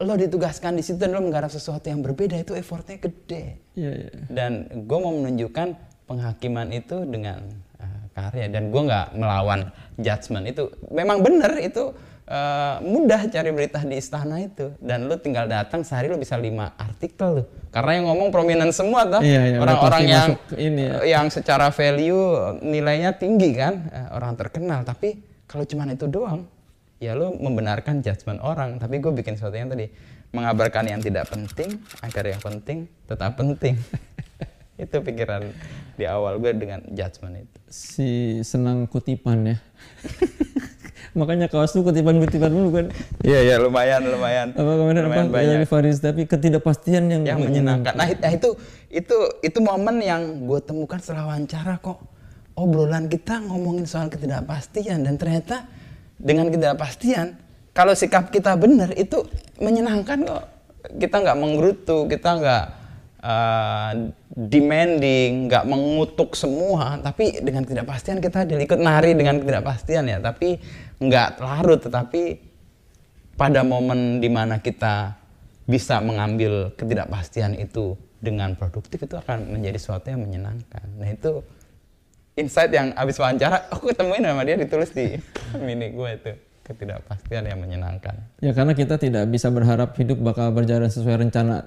[0.00, 4.10] lo ditugaskan di situ dan lo menggarap sesuatu yang berbeda itu effortnya gede Iya, iya.
[4.32, 5.76] dan gue mau menunjukkan
[6.08, 7.44] penghakiman itu dengan
[7.76, 11.92] uh, karya dan gue nggak melawan judgement itu memang bener itu
[12.30, 14.70] uh, mudah cari berita di istana itu.
[14.78, 19.06] Dan lu tinggal datang sehari lu bisa lima artikel lu karena yang ngomong prominent semua
[19.06, 20.28] tuh Iya, iya, orang-orang yang
[20.58, 20.94] ini ya.
[21.06, 23.86] yang secara value nilainya tinggi kan.
[23.90, 24.82] Uh, orang terkenal.
[24.82, 26.50] Tapi kalau cuman itu doang
[26.98, 28.82] ya lu membenarkan judgement orang.
[28.82, 29.86] Tapi gue bikin sesuatu yang tadi
[30.34, 33.78] mengabarkan yang tidak penting agar yang penting tetap penting.
[34.80, 35.44] Itu pikiran
[36.00, 37.58] di awal gue dengan judgement itu.
[37.68, 39.56] Si senang kutipan ya.
[41.10, 42.86] Makanya kaos tuh kutipan-kutipan dulu kan.
[43.26, 44.54] iya iya lumayan lumayan.
[44.54, 45.26] Apa kemarin apa?
[45.26, 45.66] lumayan Ya, banyak.
[45.66, 45.98] Faris?
[45.98, 47.98] Tapi ketidakpastian yang, yang menyenangkan.
[47.98, 48.54] nah nah, itu
[48.94, 51.98] itu itu momen yang gue temukan setelah wawancara kok.
[52.54, 55.66] Obrolan kita ngomongin soal ketidakpastian dan ternyata
[56.14, 57.34] dengan ketidakpastian
[57.74, 59.26] kalau sikap kita benar itu
[59.58, 60.44] menyenangkan kok.
[60.94, 62.64] Kita nggak menggerutu kita nggak
[63.26, 63.92] uh,
[64.30, 67.02] demanding nggak mengutuk semua.
[67.02, 70.18] Tapi dengan ketidakpastian kita ikut nari dengan ketidakpastian ya.
[70.22, 70.60] Tapi
[71.00, 72.38] nggak larut tetapi
[73.40, 75.16] pada momen di mana kita
[75.64, 80.84] bisa mengambil ketidakpastian itu dengan produktif itu akan menjadi sesuatu yang menyenangkan.
[81.00, 81.40] Nah itu
[82.36, 85.16] insight yang abis wawancara aku ketemuin sama dia ditulis di
[85.66, 86.32] mini gue itu
[86.68, 88.14] ketidakpastian yang menyenangkan.
[88.44, 91.64] Ya karena kita tidak bisa berharap hidup bakal berjalan sesuai rencana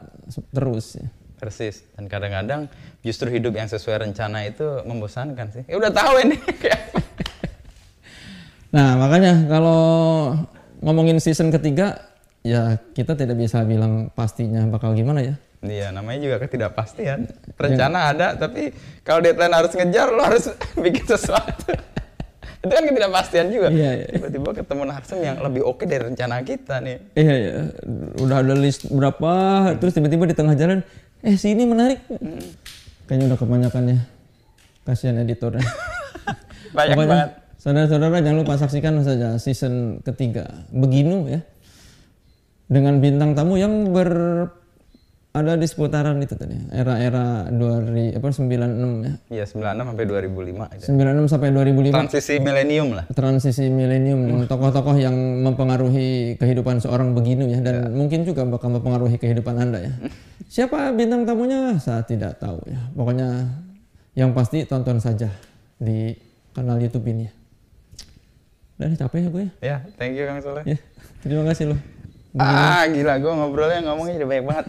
[0.53, 1.01] terus.
[1.01, 1.09] Ya.
[1.41, 1.83] Persis.
[1.97, 2.71] Dan kadang-kadang
[3.03, 5.63] justru hidup yang sesuai rencana itu membosankan sih.
[5.67, 7.02] Ya udah tahu ini kayak apa.
[8.73, 9.81] Nah makanya kalau
[10.81, 12.01] ngomongin season ketiga,
[12.41, 15.35] ya kita tidak bisa bilang pastinya bakal gimana ya.
[15.63, 17.31] Iya, namanya juga ketidakpastian.
[17.55, 18.75] Rencana ada, tapi
[19.07, 20.51] kalau deadline harus ngejar, lo harus
[20.83, 21.71] bikin sesuatu.
[22.63, 23.67] itu kan ketidakpastian juga.
[23.71, 24.07] Iya, iya.
[24.11, 26.97] Tiba-tiba ketemu narsum yang lebih oke dari rencana kita nih.
[27.15, 27.53] Iya ya,
[28.19, 29.31] udah ada list berapa,
[29.79, 30.83] terus tiba-tiba di tengah jalan,
[31.23, 32.03] eh sini menarik.
[33.07, 33.99] Kayaknya udah kebanyakan ya.
[34.83, 35.63] Kasihan editornya.
[36.75, 37.42] Banyak Pokoknya, banget.
[37.63, 41.39] Saudara-saudara jangan lupa saksikan saja season ketiga Beginu ya.
[42.67, 44.11] Dengan bintang tamu yang ber
[45.33, 46.59] ada di seputaran itu tadi.
[46.75, 49.13] Era-era 2000 apa 96 ya.
[49.31, 50.83] Iya, 96 sampai 2005 itu.
[50.91, 53.05] 96 sampai 2005 Transisi milenium lah.
[53.15, 55.15] transisi milenium dengan tokoh-tokoh yang
[55.47, 59.93] mempengaruhi kehidupan seorang beginu ya dan mungkin juga bakal mempengaruhi kehidupan Anda ya.
[60.51, 61.79] Siapa bintang tamunya?
[61.79, 62.91] Saya tidak tahu ya.
[62.91, 63.55] Pokoknya
[64.19, 65.31] yang pasti tonton saja
[65.79, 66.11] di
[66.51, 67.42] kanal YouTube ini.
[68.83, 69.51] Udah capek ya gue ya.
[69.63, 70.63] Ya, thank you Kang Soleh.
[70.67, 70.77] Ya,
[71.23, 71.79] terima kasih loh.
[72.35, 74.65] Ah, gila gue ngobrolnya ngomongnya jadi banyak banget.